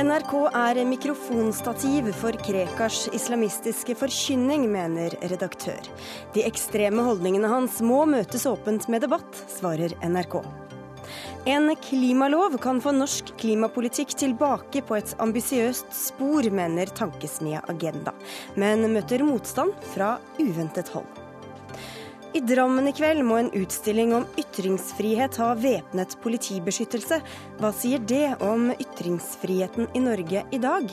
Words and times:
NRK 0.00 0.32
er 0.56 0.78
mikrofonstativ 0.88 2.06
for 2.16 2.36
Krekars 2.40 3.02
islamistiske 3.12 3.92
forkynning, 4.00 4.62
mener 4.72 5.12
redaktør. 5.28 5.90
De 6.32 6.44
ekstreme 6.48 7.04
holdningene 7.04 7.50
hans 7.50 7.82
må 7.84 7.98
møtes 8.08 8.46
åpent 8.48 8.86
med 8.88 9.04
debatt, 9.04 9.42
svarer 9.58 9.92
NRK. 10.00 10.38
En 11.52 11.68
klimalov 11.84 12.56
kan 12.64 12.80
få 12.80 12.94
norsk 12.96 13.34
klimapolitikk 13.42 14.16
tilbake 14.22 14.80
på 14.88 14.96
et 14.96 15.12
ambisiøst 15.20 15.92
spor, 15.92 16.48
mener 16.48 16.88
Tankesmia 16.96 17.60
Agenda, 17.68 18.16
men 18.56 18.88
møter 18.94 19.26
motstand 19.26 19.76
fra 19.92 20.14
uventet 20.40 20.94
hold. 20.94 21.19
I 22.30 22.40
Drammen 22.46 22.86
i 22.86 22.92
kveld 22.94 23.24
må 23.26 23.40
en 23.40 23.48
utstilling 23.58 24.12
om 24.14 24.26
ytringsfrihet 24.38 25.34
ha 25.42 25.48
væpnet 25.58 26.14
politibeskyttelse. 26.22 27.18
Hva 27.58 27.72
sier 27.74 28.04
det 28.06 28.36
om 28.46 28.68
ytringsfriheten 28.76 29.90
i 29.98 30.04
Norge 30.04 30.44
i 30.54 30.62
dag? 30.62 30.86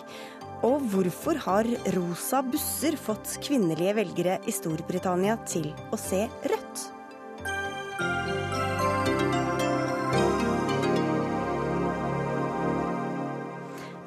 Og 0.66 0.82
hvorfor 0.90 1.38
har 1.46 1.70
rosa 1.94 2.42
busser 2.42 2.98
fått 2.98 3.38
kvinnelige 3.46 4.00
velgere 4.00 4.42
i 4.50 4.58
Storbritannia 4.58 5.38
til 5.46 5.70
å 5.94 6.02
se 6.02 6.26
rødt? 6.50 6.97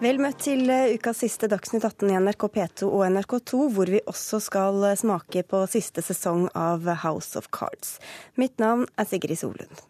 Vel 0.01 0.17
møtt 0.17 0.39
til 0.47 0.63
eh, 0.73 0.95
ukas 0.97 1.19
siste 1.21 1.45
Dagsnytt 1.53 1.85
18 1.85 2.09
i 2.09 2.15
NRK 2.25 2.47
P2 2.55 2.87
og 2.89 3.03
NRK2, 3.13 3.59
hvor 3.77 3.91
vi 3.93 4.01
også 4.09 4.39
skal 4.41 4.81
eh, 4.89 4.97
smake 4.97 5.43
på 5.45 5.61
siste 5.69 6.01
sesong 6.01 6.47
av 6.57 6.89
House 7.03 7.37
of 7.37 7.51
Cards. 7.53 7.99
Mitt 8.41 8.57
navn 8.63 8.87
er 8.97 9.11
Sigrid 9.11 9.37
Solund. 9.43 9.85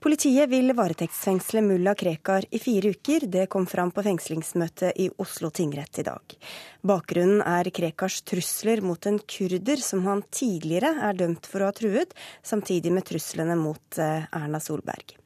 Politiet 0.00 0.48
vil 0.48 0.72
varetektsfengsle 0.72 1.60
mulla 1.66 1.92
Krekar 2.00 2.48
i 2.48 2.62
fire 2.64 2.94
uker. 2.96 3.28
Det 3.28 3.44
kom 3.52 3.68
fram 3.68 3.92
på 3.92 4.06
fengslingsmøtet 4.08 4.96
i 4.96 5.10
Oslo 5.20 5.52
tingrett 5.52 6.00
i 6.00 6.08
dag. 6.08 6.40
Bakgrunnen 6.80 7.44
er 7.44 7.68
Krekars 7.76 8.22
trusler 8.24 8.80
mot 8.80 9.04
en 9.04 9.20
kurder 9.20 9.84
som 9.84 10.08
han 10.08 10.24
tidligere 10.32 10.96
er 11.10 11.20
dømt 11.20 11.44
for 11.44 11.60
å 11.60 11.68
ha 11.68 11.76
truet, 11.76 12.16
samtidig 12.40 12.96
med 12.96 13.04
truslene 13.12 13.60
mot 13.60 14.00
eh, 14.00 14.30
Erna 14.32 14.64
Solberg. 14.64 15.19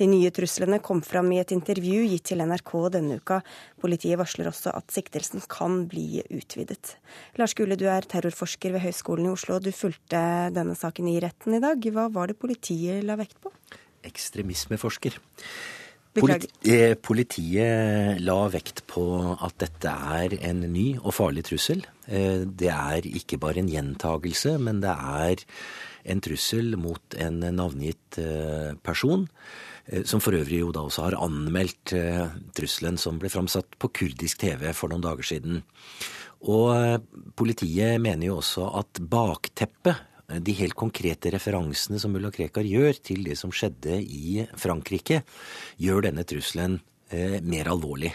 De 0.00 0.08
nye 0.10 0.30
truslene 0.34 0.80
kom 0.84 1.02
fram 1.04 1.30
i 1.34 1.40
et 1.42 1.54
intervju 1.54 2.04
gitt 2.10 2.28
til 2.30 2.44
NRK 2.44 2.72
denne 2.96 3.18
uka. 3.20 3.40
Politiet 3.80 4.20
varsler 4.20 4.50
også 4.50 4.74
at 4.76 4.94
siktelsen 4.94 5.44
kan 5.50 5.84
bli 5.90 6.22
utvidet. 6.28 6.96
Lars 7.40 7.56
Gule, 7.58 7.78
du 7.80 7.86
er 7.90 8.06
terrorforsker 8.08 8.76
ved 8.76 8.84
Høgskolen 8.86 9.28
i 9.28 9.34
Oslo. 9.34 9.58
Du 9.62 9.72
fulgte 9.74 10.22
denne 10.54 10.76
saken 10.78 11.10
i 11.10 11.18
retten 11.22 11.58
i 11.58 11.62
dag. 11.62 11.90
Hva 11.94 12.08
var 12.12 12.30
det 12.30 12.40
politiet 12.40 13.04
la 13.06 13.18
vekt 13.20 13.40
på? 13.42 13.52
Ekstremismeforsker. 14.08 15.20
Politi 16.10 16.48
eh, 16.66 16.96
politiet 16.98 18.18
la 18.24 18.40
vekt 18.50 18.82
på 18.90 19.04
at 19.30 19.54
dette 19.62 19.92
er 20.16 20.34
en 20.48 20.64
ny 20.72 20.96
og 20.98 21.14
farlig 21.14 21.44
trussel. 21.46 21.84
Eh, 22.10 22.42
det 22.42 22.72
er 22.74 23.06
ikke 23.06 23.38
bare 23.38 23.62
en 23.62 23.70
gjentagelse, 23.70 24.56
men 24.58 24.82
det 24.82 24.90
er 24.90 25.44
en 26.04 26.22
trussel 26.22 26.76
mot 26.80 27.16
en 27.20 27.40
navngitt 27.56 28.18
eh, 28.20 28.72
person. 28.84 29.26
Eh, 29.86 30.04
som 30.08 30.22
for 30.22 30.36
øvrig 30.38 30.62
jo 30.62 30.72
da 30.74 30.84
også 30.86 31.08
har 31.08 31.18
anmeldt 31.20 31.94
eh, 31.96 32.26
trusselen 32.56 33.00
som 33.00 33.20
ble 33.20 33.32
framsatt 33.32 33.78
på 33.80 33.92
kurdisk 34.00 34.44
TV 34.44 34.70
for 34.76 34.92
noen 34.92 35.04
dager 35.04 35.30
siden. 35.32 35.62
Og 36.40 37.04
politiet 37.36 38.00
mener 38.00 38.30
jo 38.30 38.38
også 38.40 38.70
at 38.80 39.02
bakteppet, 39.12 40.06
de 40.30 40.54
helt 40.54 40.76
konkrete 40.78 41.32
referansene 41.34 41.98
som 42.00 42.14
mulla 42.14 42.30
Krekar 42.32 42.64
gjør 42.64 43.00
til 43.02 43.24
det 43.26 43.34
som 43.36 43.50
skjedde 43.52 43.98
i 44.00 44.46
Frankrike, 44.56 45.24
gjør 45.82 46.06
denne 46.06 46.24
trusselen 46.24 46.78
mer 47.10 47.68
alvorlig. 47.68 48.14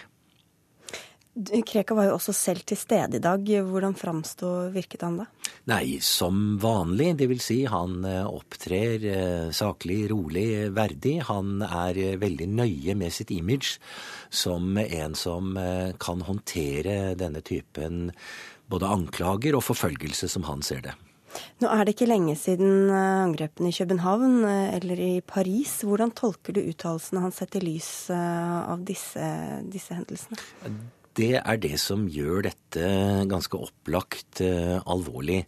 Krekar 1.35 1.97
var 1.97 2.05
jo 2.07 2.13
også 2.15 2.31
selv 2.31 2.63
til 2.63 2.77
stede 2.79 3.19
i 3.19 3.23
dag. 3.23 3.41
Hvordan 3.43 3.95
framsto 3.99 4.69
virket 4.71 5.03
han 5.03 5.17
da? 5.19 5.25
Nei, 5.67 5.97
som 5.99 6.55
vanlig. 6.63 7.09
Det 7.19 7.27
vil 7.27 7.41
si, 7.43 7.57
han 7.67 8.05
eh, 8.07 8.23
opptrer 8.23 9.03
eh, 9.11 9.49
saklig, 9.51 10.05
rolig, 10.13 10.71
verdig. 10.71 11.17
Han 11.27 11.59
er 11.65 11.99
eh, 11.99 12.15
veldig 12.21 12.47
nøye 12.55 12.95
med 12.95 13.11
sitt 13.11 13.35
image 13.35 13.75
som 14.31 14.77
en 14.79 15.15
som 15.15 15.57
kan 16.01 16.23
håndtere 16.27 17.15
denne 17.19 17.41
typen 17.45 18.09
både 18.71 18.89
anklager 18.89 19.57
og 19.57 19.63
forfølgelse, 19.67 20.29
som 20.31 20.47
han 20.47 20.63
ser 20.65 20.83
det. 20.87 20.95
Nå 21.59 21.67
er 21.67 21.83
det 21.83 21.95
ikke 21.95 22.07
lenge 22.07 22.35
siden 22.39 22.89
angrepene 22.91 23.71
i 23.71 23.75
København 23.75 24.43
eller 24.47 25.01
i 25.03 25.13
Paris. 25.19 25.81
Hvordan 25.83 26.15
tolker 26.15 26.55
du 26.55 26.63
uttalelsene 26.63 27.23
han 27.25 27.35
setter 27.35 27.63
i 27.63 27.73
lys 27.73 27.89
av 28.11 28.85
disse, 28.87 29.31
disse 29.71 29.97
hendelsene? 29.97 30.39
Det 31.15 31.33
er 31.39 31.59
det 31.61 31.77
som 31.81 32.05
gjør 32.11 32.45
dette 32.47 32.87
ganske 33.31 33.59
opplagt 33.67 34.41
uh, 34.43 34.81
alvorlig. 34.83 35.43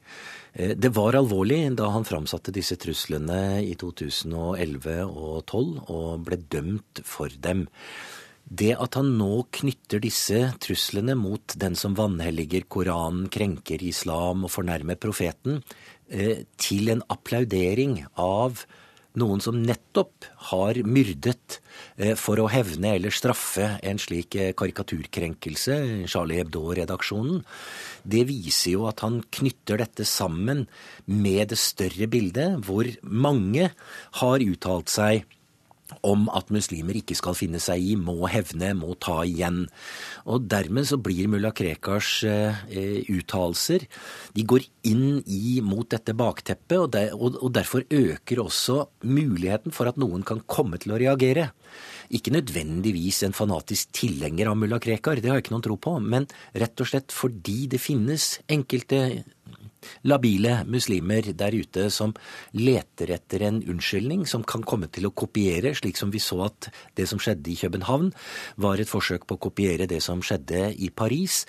Uh, 0.58 0.74
det 0.80 0.94
var 0.96 1.18
alvorlig 1.20 1.60
da 1.80 1.90
han 1.94 2.08
framsatte 2.08 2.54
disse 2.56 2.78
truslene 2.80 3.60
i 3.66 3.76
2011 3.80 4.96
og 5.08 5.44
2012 5.52 5.92
og 5.94 6.24
ble 6.28 6.40
dømt 6.56 7.04
for 7.08 7.34
dem. 7.44 7.68
Det 8.48 8.72
at 8.80 8.96
han 8.96 9.12
nå 9.20 9.44
knytter 9.52 10.00
disse 10.00 10.46
truslene 10.64 11.18
mot 11.20 11.58
den 11.60 11.76
som 11.76 11.98
vanhelliger 12.00 12.64
Koranen, 12.72 13.28
krenker 13.28 13.84
islam 13.84 14.48
og 14.48 14.54
fornærmer 14.56 15.00
profeten, 15.00 15.62
uh, 16.14 16.36
til 16.56 16.94
en 16.96 17.04
applaudering 17.12 18.06
av 18.16 18.64
noen 19.18 19.42
som 19.44 19.58
nettopp 19.62 20.28
har 20.52 20.80
myrdet 20.88 21.60
eh, 21.98 22.16
for 22.20 22.40
å 22.42 22.50
hevne 22.52 22.96
eller 22.98 23.14
straffe 23.14 23.74
en 23.82 24.02
slik 24.02 24.38
eh, 24.38 24.54
karikaturkrenkelse, 24.58 25.78
Charlie 26.10 26.42
Hebdo-redaksjonen, 26.42 27.42
det 28.08 28.26
viser 28.30 28.78
jo 28.78 28.88
at 28.90 29.04
han 29.06 29.22
knytter 29.34 29.82
dette 29.84 30.08
sammen 30.08 30.66
med 31.06 31.54
det 31.54 31.60
større 31.62 32.10
bildet, 32.12 32.62
hvor 32.68 32.90
mange 33.04 33.72
har 34.22 34.46
uttalt 34.46 34.94
seg 34.94 35.26
om 36.08 36.28
at 36.36 36.52
muslimer 36.54 36.98
ikke 37.00 37.18
skal 37.18 37.36
finne 37.38 37.62
seg 37.64 37.84
i, 37.84 37.96
må 38.00 38.28
hevne, 38.32 38.74
må 38.78 38.96
ta 39.02 39.22
igjen. 39.28 39.66
Og 40.28 40.48
Dermed 40.52 40.88
så 40.90 41.00
blir 41.02 41.30
mulla 41.32 41.54
Krekars 41.56 42.12
eh, 42.28 43.04
uttalelser 43.12 43.86
De 44.36 44.46
går 44.48 44.66
inn 44.88 45.22
i 45.24 45.60
mot 45.66 45.88
dette 45.90 46.16
bakteppet, 46.18 46.78
og, 46.80 46.90
der, 46.96 47.14
og, 47.16 47.40
og, 47.42 47.52
derfor 47.56 47.86
øker 47.90 48.44
også 48.44 48.84
muligheten 49.08 49.76
for 49.76 49.90
at 49.90 50.00
noen 50.00 50.26
kan 50.28 50.44
komme 50.48 50.80
til 50.82 50.96
å 50.96 51.00
reagere. 51.02 51.52
Ikke 52.14 52.32
nødvendigvis 52.32 53.24
en 53.28 53.36
fanatisk 53.36 53.92
tilhenger 53.98 54.52
av 54.52 54.60
mulla 54.60 54.80
Krekar, 54.84 55.20
det 55.20 55.32
har 55.32 55.40
jeg 55.40 55.48
ikke 55.48 55.56
noen 55.58 55.66
tro 55.68 55.80
på, 55.82 55.98
men 56.04 56.30
rett 56.56 56.84
og 56.84 56.92
slett 56.92 57.16
fordi 57.16 57.66
det 57.72 57.82
finnes 57.84 58.38
enkelte 58.52 59.02
labile 60.08 60.62
muslimer 60.68 61.32
der 61.38 61.56
ute 61.56 61.88
som 61.94 62.14
leter 62.58 63.14
etter 63.18 63.48
en 63.48 63.62
unnskyldning 63.64 64.26
som 64.30 64.46
kan 64.48 64.66
komme 64.68 64.90
til 64.92 65.10
å 65.10 65.14
kopiere, 65.16 65.74
slik 65.78 66.00
som 66.00 66.14
vi 66.14 66.22
så 66.24 66.44
at 66.48 66.70
det 66.98 67.08
som 67.10 67.22
skjedde 67.22 67.52
i 67.54 67.60
København, 67.60 68.14
var 68.58 68.80
et 68.80 68.92
forsøk 68.92 69.28
på 69.28 69.38
å 69.38 69.44
kopiere 69.50 69.90
det 69.90 70.02
som 70.06 70.24
skjedde 70.24 70.72
i 70.78 70.90
Paris. 70.90 71.46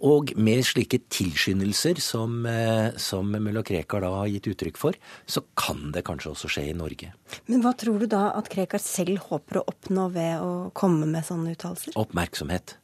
Og 0.00 0.32
med 0.40 0.62
slike 0.64 0.96
tilskyndelser 1.12 2.00
som, 2.00 2.46
eh, 2.46 2.96
som 2.96 3.30
mulla 3.30 3.62
Krekar 3.62 4.00
da 4.00 4.08
har 4.08 4.28
gitt 4.28 4.48
uttrykk 4.48 4.76
for, 4.76 4.94
så 5.26 5.42
kan 5.54 5.92
det 5.92 6.04
kanskje 6.04 6.32
også 6.32 6.48
skje 6.48 6.70
i 6.70 6.72
Norge. 6.72 7.12
Men 7.46 7.60
hva 7.60 7.76
tror 7.76 7.98
du 8.00 8.06
da 8.06 8.32
at 8.32 8.48
Krekar 8.48 8.80
selv 8.80 9.18
håper 9.28 9.60
å 9.60 9.66
oppnå 9.66 10.10
ved 10.10 10.40
å 10.40 10.72
komme 10.72 11.06
med 11.06 11.24
sånne 11.24 11.52
uttalelser? 11.52 11.92
Oppmerksomhet. 11.96 12.78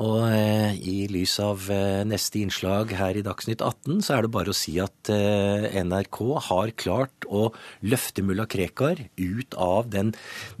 Og 0.00 0.22
eh, 0.24 0.72
i 0.88 1.04
lys 1.12 1.34
av 1.44 1.66
eh, 1.68 2.00
neste 2.08 2.40
innslag 2.40 2.94
her 2.96 3.18
i 3.18 3.24
Dagsnytt 3.24 3.60
18, 3.60 4.00
så 4.00 4.14
er 4.16 4.24
det 4.24 4.32
bare 4.32 4.52
å 4.52 4.56
si 4.56 4.78
at 4.80 5.10
eh, 5.12 5.68
NRK 5.84 6.20
har 6.48 6.72
klart 6.80 7.26
å 7.28 7.50
løfte 7.84 8.24
mulla 8.24 8.46
Krekar 8.48 9.02
ut 9.20 9.56
av 9.60 9.90
den 9.92 10.14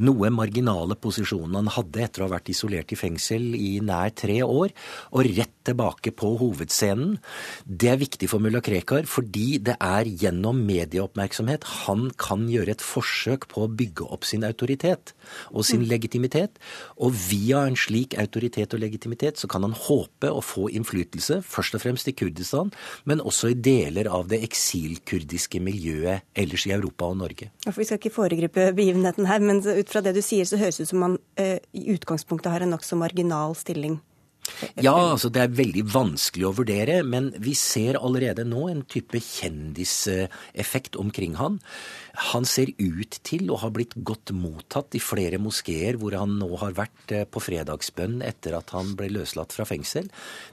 noe 0.04 0.28
marginale 0.32 0.98
posisjonen 1.00 1.56
han 1.62 1.72
hadde 1.72 2.04
etter 2.04 2.22
å 2.22 2.28
ha 2.28 2.34
vært 2.34 2.52
isolert 2.52 2.92
i 2.92 2.98
fengsel 3.00 3.54
i 3.56 3.78
nær 3.84 4.12
tre 4.16 4.42
år, 4.44 4.76
og 5.16 5.24
rett 5.32 5.56
tilbake 5.62 6.12
på 6.18 6.34
hovedscenen. 6.40 7.16
Det 7.64 7.88
er 7.92 8.00
viktig 8.00 8.28
for 8.28 8.42
mulla 8.42 8.60
Krekar 8.64 9.08
fordi 9.08 9.56
det 9.64 9.78
er 9.80 10.08
gjennom 10.10 10.60
medieoppmerksomhet 10.66 11.64
han 11.86 12.08
kan 12.20 12.44
gjøre 12.52 12.76
et 12.76 12.84
forsøk 12.84 13.48
på 13.48 13.64
å 13.64 13.72
bygge 13.72 14.10
opp 14.12 14.26
sin 14.28 14.44
autoritet 14.44 15.14
og 15.54 15.64
sin 15.68 15.86
legitimitet. 15.88 16.58
Og 17.00 17.14
via 17.30 17.64
en 17.68 17.78
slik 17.78 18.18
autoritet 18.20 18.74
og 18.74 18.82
legitimitet 18.82 19.21
aktivitet, 19.22 19.38
så 19.38 19.48
kan 19.48 19.62
han 19.62 19.72
håpe 19.72 20.30
å 20.30 20.42
få 20.42 20.68
innflytelse, 20.70 21.42
først 21.42 21.76
og 21.76 21.82
fremst 21.82 22.08
i 22.08 22.12
Kurdistan, 22.12 22.72
men 23.04 23.20
også 23.20 23.52
i 23.52 23.54
deler 23.54 24.08
av 24.10 24.28
det 24.28 24.42
eksilkurdiske 24.42 25.60
miljøet 25.60 26.22
ellers 26.34 26.66
i 26.66 26.72
Europa 26.72 27.06
og 27.06 27.18
Norge. 27.18 27.50
Vi 27.64 27.84
skal 27.84 27.98
ikke 27.98 28.14
foregripe 28.14 28.72
begivenheten 28.74 29.26
her, 29.26 29.40
men 29.40 29.62
ut 29.62 29.88
fra 29.88 30.02
det 30.02 30.14
du 30.14 30.22
sier, 30.22 30.44
så 30.44 30.58
høres 30.58 30.78
det 30.78 30.86
ut 30.86 30.92
som 30.92 31.02
man 31.02 31.18
uh, 31.38 31.58
i 31.72 31.92
utgangspunktet 31.94 32.52
har 32.52 32.62
en 32.62 32.74
nokså 32.74 32.96
marginal 32.98 33.54
stilling. 33.56 34.00
Ja, 34.82 34.94
altså 34.94 35.30
det 35.32 35.42
er 35.42 35.54
veldig 35.54 35.84
vanskelig 35.92 36.46
å 36.48 36.54
vurdere, 36.56 37.00
men 37.06 37.30
vi 37.42 37.54
ser 37.58 37.98
allerede 38.00 38.44
nå 38.48 38.66
en 38.70 38.82
type 38.90 39.20
kjendiseffekt 39.22 40.98
omkring 40.98 41.36
han. 41.38 41.60
Han 42.32 42.44
ser 42.48 42.72
ut 42.76 43.18
til 43.24 43.52
å 43.52 43.58
ha 43.62 43.70
blitt 43.72 43.94
godt 44.04 44.34
mottatt 44.36 44.96
i 44.98 45.02
flere 45.02 45.38
moskeer 45.40 45.96
hvor 46.00 46.16
han 46.18 46.34
nå 46.40 46.50
har 46.60 46.74
vært 46.76 47.14
eh, 47.14 47.24
på 47.24 47.40
fredagsbønn 47.40 48.20
etter 48.26 48.58
at 48.58 48.74
han 48.76 48.92
ble 48.98 49.08
løslatt 49.14 49.54
fra 49.54 49.64
fengsel. 49.68 50.10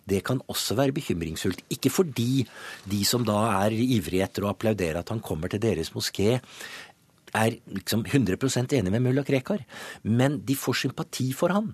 Det 0.08 0.22
kan 0.28 0.40
også 0.48 0.78
være 0.80 0.96
bekymringsfullt. 0.96 1.66
Ikke 1.74 1.92
fordi 1.92 2.46
de 2.90 3.02
som 3.08 3.26
da 3.28 3.42
er 3.66 3.76
ivrige 3.76 4.30
etter 4.30 4.46
å 4.46 4.54
applaudere 4.54 5.04
at 5.04 5.12
han 5.12 5.24
kommer 5.26 5.52
til 5.52 5.64
deres 5.66 5.92
moské, 5.96 6.40
er 7.36 7.58
liksom 7.74 8.06
100% 8.06 8.76
enig 8.78 8.94
med 8.94 9.04
mulla 9.04 9.24
Krekar, 9.28 9.64
men 10.04 10.40
de 10.46 10.56
får 10.58 10.84
sympati 10.86 11.32
for 11.36 11.54
han. 11.54 11.74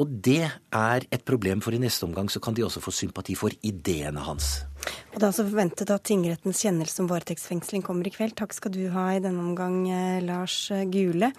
Og 0.00 0.10
det 0.24 0.44
er 0.46 1.06
et 1.10 1.24
problem, 1.26 1.62
for 1.64 1.74
i 1.74 1.80
neste 1.82 2.06
omgang 2.06 2.30
så 2.32 2.40
kan 2.42 2.54
de 2.54 2.64
også 2.66 2.82
få 2.84 2.94
sympati 2.94 3.36
for 3.38 3.54
ideene 3.66 4.22
hans. 4.26 4.64
Og 5.12 5.18
Det 5.18 5.22
er 5.22 5.30
altså 5.30 5.46
forventet 5.48 5.90
at 5.90 6.04
tingrettens 6.06 6.62
kjennelse 6.62 7.02
om 7.02 7.10
varetektsfengsling 7.10 7.82
kommer 7.82 8.06
i 8.06 8.14
kveld. 8.14 8.36
Takk 8.38 8.54
skal 8.54 8.74
du 8.74 8.84
ha 8.94 9.08
i 9.14 9.22
denne 9.22 9.42
omgang, 9.42 9.88
eh, 9.90 10.22
Lars 10.22 10.70
Gule. 10.92 11.32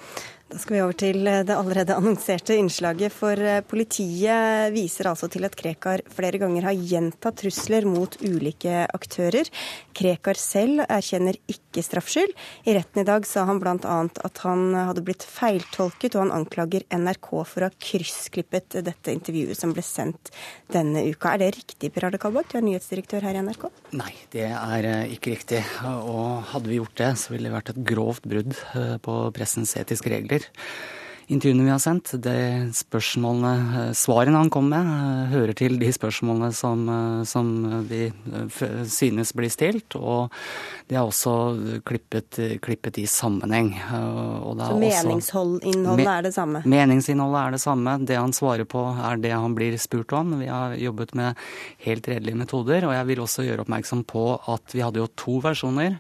Da 0.48 0.56
skal 0.62 0.78
vi 0.78 0.80
over 0.80 0.96
til 0.96 1.28
eh, 1.28 1.42
det 1.44 1.56
allerede 1.60 1.96
annonserte 2.00 2.56
innslaget. 2.56 3.12
For 3.12 3.36
eh, 3.36 3.60
politiet 3.68 4.72
viser 4.72 5.10
altså 5.12 5.28
til 5.32 5.44
at 5.44 5.58
Krekar 5.60 6.06
flere 6.14 6.40
ganger 6.40 6.70
har 6.70 6.78
gjentatt 6.78 7.42
trusler 7.42 7.84
mot 7.88 8.16
ulike 8.24 8.86
aktører. 8.96 9.50
Krekar 9.98 10.40
selv 10.40 10.86
erkjenner 10.86 11.36
ikke 11.52 11.84
straffskyld. 11.84 12.32
I 12.64 12.78
retten 12.78 13.04
i 13.04 13.08
dag 13.10 13.28
sa 13.28 13.44
han 13.50 13.60
bl.a. 13.60 13.98
at 14.08 14.42
han 14.46 14.72
hadde 14.78 15.04
blitt 15.04 15.26
feiltolket, 15.28 16.16
og 16.16 16.28
han 16.28 16.36
anklager 16.40 16.88
NRK 16.96 17.30
for 17.34 17.66
å 17.66 17.68
ha 17.68 17.76
kryssklippet 17.84 18.80
dette 18.88 19.12
intervjuet 19.18 19.60
som 19.60 19.76
ble 19.76 19.84
sendt 19.84 20.32
denne 20.72 21.04
uka. 21.12 21.34
Er 21.34 21.44
det 21.44 21.52
riktig, 21.58 21.92
Per 21.92 22.08
Arne 22.08 22.22
Kalbakk, 22.22 22.54
du 22.54 22.62
er 22.62 22.68
nyhetsdirektør 22.70 23.28
her 23.28 23.36
i 23.36 23.44
NRK? 23.44 23.68
Nei, 24.00 24.14
det 24.32 24.48
er 24.54 24.90
eh, 24.94 25.14
ikke 25.18 25.36
riktig. 25.36 25.62
Og 25.84 26.48
hadde 26.54 26.72
vi 26.72 26.80
gjort 26.80 26.96
det, 27.04 27.12
så 27.20 27.36
ville 27.36 27.52
det 27.52 27.56
vært 27.58 27.76
et 27.76 27.84
grovt 27.92 28.32
brudd 28.32 28.56
på 29.04 29.20
pressens 29.36 29.76
etiske 29.80 30.16
regler 30.16 30.37
sier. 30.38 30.96
Intervjuene 31.28 31.66
vi 31.66 31.72
har 31.74 31.80
sendt, 31.84 32.14
det 32.24 32.72
spørsmålene, 32.72 33.50
eh, 33.76 33.90
svarene 34.00 34.40
han 34.40 34.50
kom 34.50 34.70
med, 34.72 34.80
eh, 34.80 35.34
hører 35.34 35.54
til 35.60 35.76
de 35.78 35.90
spørsmålene 35.92 36.54
som, 36.56 36.88
eh, 36.88 37.26
som 37.26 37.84
vi 37.84 38.14
synes 38.88 39.34
blir 39.36 39.52
stilt. 39.52 39.94
Og 39.98 40.32
det 40.88 40.96
er 40.96 41.04
også 41.04 41.84
klippet, 41.84 42.62
klippet 42.62 42.98
i 43.00 43.04
sammenheng. 43.04 43.76
Så 43.76 44.80
meningsinnholdet 44.80 46.08
er 46.08 46.22
det 46.22 46.34
samme? 46.34 46.64
Meningsinnholdet 46.64 47.48
er 47.48 47.52
det 47.52 47.60
samme. 47.60 48.06
Det 48.06 48.16
han 48.16 48.32
svarer 48.32 48.64
på 48.64 48.96
er 48.96 49.18
det 49.18 49.32
han 49.32 49.54
blir 49.54 49.78
spurt 49.78 50.14
om. 50.14 50.40
Vi 50.40 50.48
har 50.48 50.78
jobbet 50.78 51.14
med 51.14 51.36
helt 51.80 52.08
redelige 52.08 52.38
metoder. 52.38 52.86
Og 52.86 52.94
jeg 52.94 53.06
vil 53.06 53.18
også 53.18 53.44
gjøre 53.44 53.66
oppmerksom 53.68 54.06
på 54.06 54.40
at 54.48 54.64
vi 54.72 54.80
hadde 54.80 54.96
jo 54.96 55.08
to 55.08 55.42
versjoner. 55.42 56.00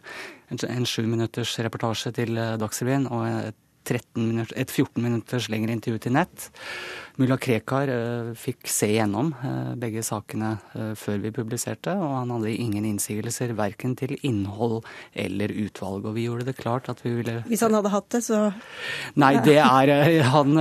En 0.50 0.86
sju 0.86 1.06
minutters 1.06 1.60
reportasje 1.60 2.14
til 2.14 2.34
Dagsrevyen 2.34 3.12
og 3.12 3.28
et 3.50 3.56
minutter, 4.16 4.56
et 4.58 4.72
14 4.72 5.02
minutters 5.04 5.50
lengre 5.50 5.76
intervju 5.76 6.00
til 6.06 6.16
nett. 6.18 6.50
Mulla 7.18 7.38
Krekar 7.42 7.90
uh, 7.90 8.34
fikk 8.38 8.68
se 8.70 8.92
gjennom 8.92 9.32
uh, 9.42 9.74
begge 9.80 10.04
sakene 10.06 10.52
uh, 10.76 10.92
før 10.98 11.18
vi 11.24 11.32
publiserte, 11.34 11.96
og 11.98 12.14
han 12.14 12.34
hadde 12.36 12.54
ingen 12.54 12.86
innsigelser 12.86 13.56
verken 13.58 13.96
til 13.98 14.14
innhold 14.22 14.84
eller 15.18 15.54
utvalg. 15.66 16.06
Og 16.06 16.14
vi 16.18 16.28
gjorde 16.28 16.46
det 16.52 16.58
klart 16.60 16.92
at 16.94 17.02
vi 17.02 17.16
ville 17.18 17.40
Hvis 17.48 17.66
han 17.66 17.74
hadde 17.74 17.94
hatt 17.94 18.10
det, 18.14 18.22
så 18.28 18.44
Nei, 19.18 19.34
det 19.42 19.58
er 19.64 20.22
han 20.30 20.54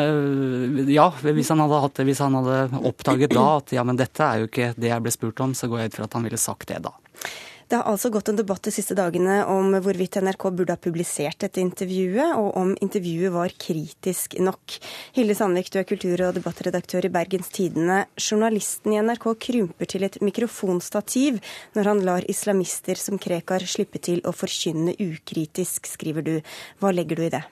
Ja, 0.88 1.10
hvis 1.20 1.52
han 1.52 1.60
hadde 1.60 1.82
hatt 1.84 2.00
det. 2.00 2.08
Hvis 2.08 2.24
han 2.24 2.38
hadde 2.40 2.80
oppdaget 2.88 3.36
da 3.36 3.48
at 3.58 3.76
ja, 3.76 3.84
men 3.84 4.00
dette 4.00 4.24
er 4.24 4.40
jo 4.40 4.48
ikke 4.48 4.72
det 4.80 4.94
jeg 4.94 5.04
ble 5.04 5.12
spurt 5.12 5.44
om, 5.44 5.52
så 5.56 5.68
går 5.68 5.84
jeg 5.84 5.92
ut 5.92 6.00
fra 6.00 6.08
at 6.08 6.16
han 6.16 6.24
ville 6.30 6.40
sagt 6.40 6.72
det 6.72 6.80
da. 6.88 6.94
Det 7.66 7.74
har 7.74 7.88
altså 7.90 8.12
gått 8.14 8.28
en 8.30 8.36
debatt 8.38 8.62
de 8.62 8.70
siste 8.70 8.94
dagene 8.94 9.40
om 9.50 9.72
hvorvidt 9.82 10.20
NRK 10.22 10.44
burde 10.54 10.74
ha 10.76 10.78
publisert 10.78 11.40
dette 11.42 11.58
intervjuet, 11.58 12.36
og 12.38 12.52
om 12.60 12.68
intervjuet 12.78 13.34
var 13.34 13.50
kritisk 13.58 14.36
nok. 14.38 14.76
Hilde 15.16 15.34
Sandvik, 15.34 15.72
du 15.74 15.80
er 15.80 15.88
kultur- 15.88 16.22
og 16.28 16.36
debattredaktør 16.36 17.08
i 17.08 17.10
Bergens 17.16 17.50
Tidende. 17.50 18.04
Journalisten 18.22 18.94
i 18.94 19.00
NRK 19.02 19.26
krymper 19.48 19.90
til 19.90 20.06
et 20.06 20.20
mikrofonstativ 20.22 21.40
når 21.74 21.90
han 21.90 22.04
lar 22.06 22.28
islamister 22.30 23.02
som 23.02 23.18
Krekar 23.18 23.66
slippe 23.66 23.98
til 23.98 24.22
å 24.22 24.36
forkynne 24.36 24.94
ukritisk, 25.02 25.90
skriver 25.90 26.22
du. 26.22 26.36
Hva 26.78 26.94
legger 26.94 27.18
du 27.18 27.26
i 27.26 27.34
det? 27.34 27.42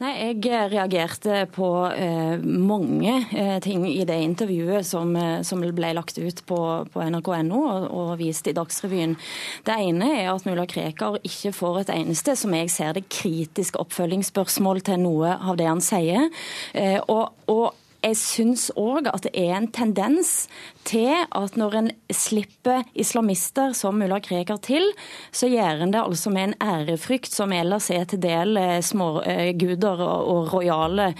Nei, 0.00 0.14
Jeg 0.32 0.70
reagerte 0.72 1.42
på 1.52 1.66
eh, 1.92 2.40
mange 2.40 3.18
eh, 3.36 3.58
ting 3.60 3.82
i 3.84 4.06
det 4.08 4.16
intervjuet 4.24 4.86
som, 4.88 5.10
eh, 5.12 5.42
som 5.44 5.60
ble 5.60 5.90
lagt 5.92 6.16
ut 6.16 6.40
på, 6.48 6.60
på 6.88 7.02
nrk.no 7.04 7.58
og, 7.60 7.84
og, 7.84 8.14
vist 8.16 8.48
i 8.48 8.54
Dagsrevyen. 8.56 9.18
Det 9.66 9.76
ene 9.76 10.08
er 10.22 10.30
at 10.32 10.46
mulla 10.48 10.64
Krekar 10.64 11.18
ikke 11.20 11.52
får 11.52 11.82
et 11.82 11.92
eneste, 11.98 12.32
som 12.32 12.56
jeg 12.56 12.72
ser 12.72 12.96
det, 12.96 13.10
kritisk 13.12 13.76
oppfølgingsspørsmål 13.82 14.80
til 14.88 15.04
noe 15.04 15.36
av 15.36 15.60
det 15.60 15.68
han 15.68 15.84
sier. 15.84 16.32
Eh, 16.72 16.96
og, 17.04 17.36
og 17.52 17.76
jeg 18.00 18.16
syns 18.16 18.68
òg 18.80 19.08
at 19.10 19.26
det 19.26 19.32
er 19.36 19.54
en 19.56 19.68
tendens 19.72 20.46
til 20.88 21.12
at 21.12 21.56
når 21.60 21.76
en 21.76 21.90
slipper 22.14 22.86
islamister 22.98 23.74
som 23.76 23.98
mulla 24.00 24.20
Krekar 24.24 24.60
til, 24.64 24.84
så 25.32 25.48
gjør 25.50 25.84
en 25.84 25.92
det 25.94 26.00
altså 26.00 26.32
med 26.32 26.50
en 26.50 26.56
ærefrykt 26.64 27.32
som 27.32 27.52
ellers 27.54 27.90
er 27.92 28.06
til 28.08 28.22
del 28.22 28.56
eh, 28.60 28.78
småguder 28.84 30.00
og, 30.04 30.30
og 30.32 30.52
rojale 30.54 31.10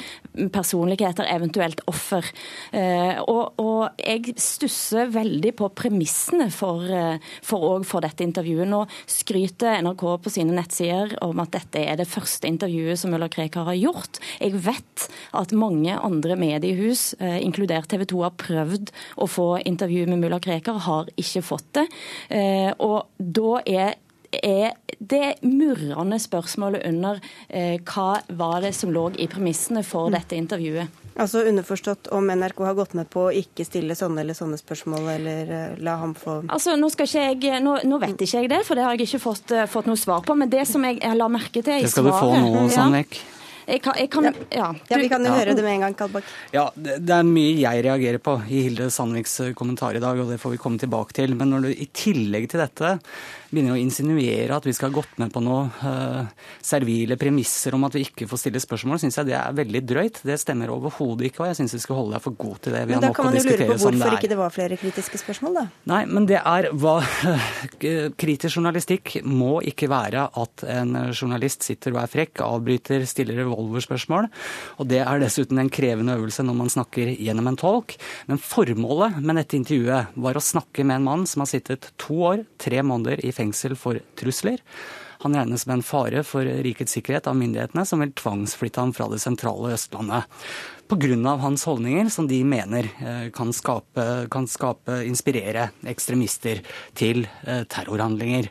personligheter, 0.53 1.29
eventuelt 1.29 1.83
offer. 1.91 2.27
Eh, 2.73 3.21
og, 3.21 3.61
og 3.61 4.01
jeg 4.01 4.37
stusser 4.41 5.11
veldig 5.13 5.53
på 5.59 5.71
premissene 5.77 6.49
for, 6.55 6.87
eh, 6.87 7.21
for, 7.45 7.85
for 7.87 8.05
dette 8.05 8.25
intervjuet. 8.25 8.69
Nå 8.71 8.85
skryter 9.11 9.81
NRK 9.85 10.07
på 10.25 10.33
sine 10.33 10.57
nettsider 10.57 11.17
om 11.27 11.43
at 11.45 11.55
dette 11.59 11.85
er 11.85 12.01
det 12.01 12.09
første 12.11 12.49
intervjuet 12.51 13.01
som 13.01 13.13
mulla 13.15 13.31
Krekar 13.33 13.69
har 13.69 13.79
gjort. 13.79 14.23
Jeg 14.41 14.57
vet 14.65 15.09
at 15.37 15.55
mange 15.57 15.95
andre 15.97 16.39
mediehus, 16.71 17.15
inkludert 17.19 17.89
TV 17.91 18.05
2, 18.07 18.23
har 18.23 18.37
prøvd 18.39 18.93
å 19.19 19.27
få 19.31 19.49
intervju 19.67 20.07
med 20.11 20.23
mulla 20.23 20.41
Krekar, 20.41 20.79
har 20.87 21.11
ikke 21.17 21.43
fått 21.43 21.73
det. 21.79 21.89
Eh, 22.29 22.71
og 22.79 23.11
da 23.19 23.61
er 23.67 23.99
er 24.31 24.77
det 24.99 25.41
murrende 25.43 26.15
spørsmålet 26.23 26.85
under 26.87 27.17
eh, 27.49 27.81
hva 27.83 28.21
var 28.39 28.61
det 28.63 28.69
som 28.79 28.93
lå 28.95 29.09
i 29.19 29.27
premissene 29.27 29.83
for 29.83 30.07
mm. 30.07 30.15
dette 30.15 30.37
intervjuet. 30.39 31.01
Altså 31.19 31.43
underforstått 31.51 32.13
om 32.15 32.31
NRK 32.31 32.63
har 32.63 32.77
gått 32.79 32.95
med 32.95 33.11
på 33.11 33.25
å 33.27 33.33
ikke 33.35 33.67
stille 33.67 33.97
sånne 33.99 34.23
eller 34.23 34.39
sånne 34.39 34.55
spørsmål, 34.61 35.09
eller 35.17 35.51
uh, 35.51 35.83
la 35.83 35.97
ham 35.99 36.15
få 36.15 36.37
Altså, 36.47 36.77
nå, 36.79 36.93
jeg, 37.03 37.59
nå, 37.59 37.75
nå, 37.83 37.99
vet 38.07 38.23
ikke 38.23 38.45
jeg 38.45 38.53
det, 38.55 38.63
for 38.69 38.79
det 38.79 38.87
har 38.87 38.95
jeg 38.95 39.11
ikke 39.11 39.23
fått, 39.27 39.51
uh, 39.51 39.67
fått 39.67 39.91
noe 39.91 39.99
svar 39.99 40.23
på. 40.23 40.39
Men 40.39 40.53
det 40.53 40.63
som 40.71 40.87
jeg, 40.87 41.03
jeg 41.03 41.19
la 41.19 41.27
merke 41.27 41.59
til 41.59 41.75
i 41.75 41.83
svaret 41.83 41.91
Det 41.91 41.93
skal 41.97 42.09
svaret, 42.13 42.47
du 42.47 42.55
få 42.55 42.55
nå, 42.55 42.65
Sandvik. 42.79 43.19
Ja, 43.19 43.40
jeg 43.71 43.83
kan, 43.85 43.99
jeg 43.99 44.11
kan, 44.11 44.29
ja. 44.29 44.33
Ja. 44.51 44.69
ja. 44.91 44.99
Vi 45.01 45.09
kan 45.11 45.25
jo 45.25 45.33
høre 45.35 45.55
det 45.57 45.65
med 45.65 45.77
en 45.77 45.85
gang, 45.87 45.97
Kalbakk. 45.99 46.31
Ja, 46.55 46.69
det, 46.75 47.01
det, 47.07 47.17
er 47.17 47.29
mye 47.29 47.57
jeg 47.61 47.85
reagerer 47.87 48.23
på 48.23 48.37
i 48.49 48.65
Hilde 48.67 48.91
Sandviks 48.93 49.37
eh, 49.45 49.53
kommentar 49.59 49.97
i 49.97 50.03
dag, 50.03 50.19
og 50.19 50.33
det 50.33 50.41
får 50.43 50.57
vi 50.57 50.63
komme 50.63 50.81
tilbake 50.83 51.17
til. 51.17 51.37
Men 51.39 51.55
når 51.55 51.69
du 51.69 51.71
i 51.73 51.89
tillegg 51.95 52.51
til 52.51 52.63
dette 52.63 52.97
begynner 53.51 53.75
å 53.75 53.81
insinuere 53.81 54.55
at 54.57 54.67
vi 54.67 54.75
skal 54.77 54.91
ha 54.91 54.97
gått 55.01 55.19
med 55.21 55.33
på 55.35 55.43
noen 55.43 55.71
uh, 55.83 56.47
servile 56.63 57.17
premisser 57.21 57.75
om 57.77 57.87
at 57.89 57.97
vi 57.97 58.05
ikke 58.07 58.29
får 58.31 58.45
stille 58.45 58.63
spørsmål, 58.63 59.01
syns 59.03 59.19
jeg 59.19 59.31
det 59.31 59.37
er 59.39 59.57
veldig 59.59 59.83
drøyt. 59.91 60.21
Det 60.27 60.39
stemmer 60.41 60.71
overhodet 60.73 61.31
ikke, 61.31 61.43
og 61.45 61.51
jeg 61.51 61.61
syns 61.61 61.75
vi 61.77 61.83
skal 61.83 61.99
holde 61.99 62.15
deg 62.17 62.25
for 62.25 62.37
god 62.39 62.61
til 62.65 62.77
det. 62.77 62.85
Vi 62.87 62.97
men 62.97 63.05
da 63.05 63.13
kan 63.17 63.29
man 63.29 63.39
jo 63.39 63.45
lure 63.47 63.69
på 63.73 63.79
hvorfor 63.83 64.17
ikke 64.17 64.31
det 64.31 64.39
var 64.39 64.55
flere 64.55 64.79
kritiske 64.81 65.21
spørsmål, 65.23 65.59
da? 65.59 65.65
Nei, 65.91 66.01
men 66.11 66.29
det 66.31 66.39
er 66.41 66.71
hva 66.81 66.99
Kritisk 68.21 68.59
journalistikk 68.59 69.17
må 69.27 69.61
ikke 69.67 69.89
være 69.91 70.27
at 70.39 70.65
en 70.71 70.95
journalist 71.11 71.65
sitter 71.67 71.95
og 71.95 72.03
er 72.05 72.11
frekk, 72.13 72.43
avbryter, 72.45 73.05
stiller 73.09 73.41
revolverspørsmål. 73.43 74.29
Og 74.83 74.91
det 74.91 75.03
er 75.03 75.23
dessuten 75.23 75.59
en 75.61 75.73
krevende 75.73 76.17
øvelse 76.19 76.45
når 76.47 76.59
man 76.59 76.73
snakker 76.73 77.13
gjennom 77.17 77.51
en 77.51 77.59
tolk. 77.61 77.97
Men 78.31 78.41
formålet 78.43 79.19
med 79.21 79.41
dette 79.41 79.59
intervjuet 79.59 80.15
var 80.21 80.39
å 80.39 80.45
snakke 80.45 80.85
med 80.87 81.01
en 81.01 81.09
mann 81.09 81.27
som 81.31 81.45
har 81.45 81.51
sittet 81.51 81.91
to 82.01 82.21
år, 82.31 82.45
tre 82.61 82.83
måneder 82.87 83.25
i 83.25 83.33
fengsel 83.33 83.40
for 83.79 84.01
trusler. 84.17 84.61
Han 85.23 85.35
regnes 85.37 85.67
med 85.67 85.75
en 85.75 85.83
fare 85.85 86.23
for 86.25 86.45
rikets 86.65 86.95
sikkerhet 86.97 87.27
av 87.29 87.37
myndighetene, 87.37 87.85
som 87.85 88.01
vil 88.01 88.13
tvangsflytte 88.17 88.81
ham 88.81 88.93
fra 88.97 89.09
det 89.13 89.19
sentrale 89.21 89.75
Østlandet. 89.75 90.25
Pga. 90.91 91.37
hans 91.39 91.65
holdninger, 91.65 92.09
som 92.09 92.27
de 92.27 92.41
mener 92.45 92.89
eh, 92.99 93.31
kan 93.31 93.53
skape, 93.53 94.27
kan 94.31 94.49
skape 94.49 95.05
inspirere 95.07 95.69
ekstremister 95.87 96.65
til 96.95 97.29
eh, 97.45 97.63
terrorhandlinger. 97.69 98.49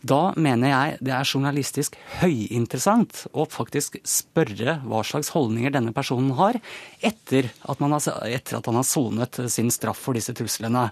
Da 0.00 0.30
mener 0.40 0.70
jeg 0.70 0.98
det 1.04 1.12
er 1.12 1.28
journalistisk 1.28 1.96
høyinteressant 2.22 3.26
å 3.36 3.44
faktisk 3.50 3.98
spørre 4.08 4.78
hva 4.88 5.02
slags 5.04 5.28
holdninger 5.34 5.74
denne 5.74 5.92
personen 5.92 6.32
har 6.38 6.56
etter 7.04 7.50
at, 7.68 7.80
har, 7.80 8.06
etter 8.28 8.58
at 8.58 8.68
han 8.68 8.78
har 8.78 8.86
sonet 8.88 9.40
sin 9.52 9.68
straff 9.72 10.00
for 10.00 10.16
disse 10.16 10.32
truslene. 10.36 10.86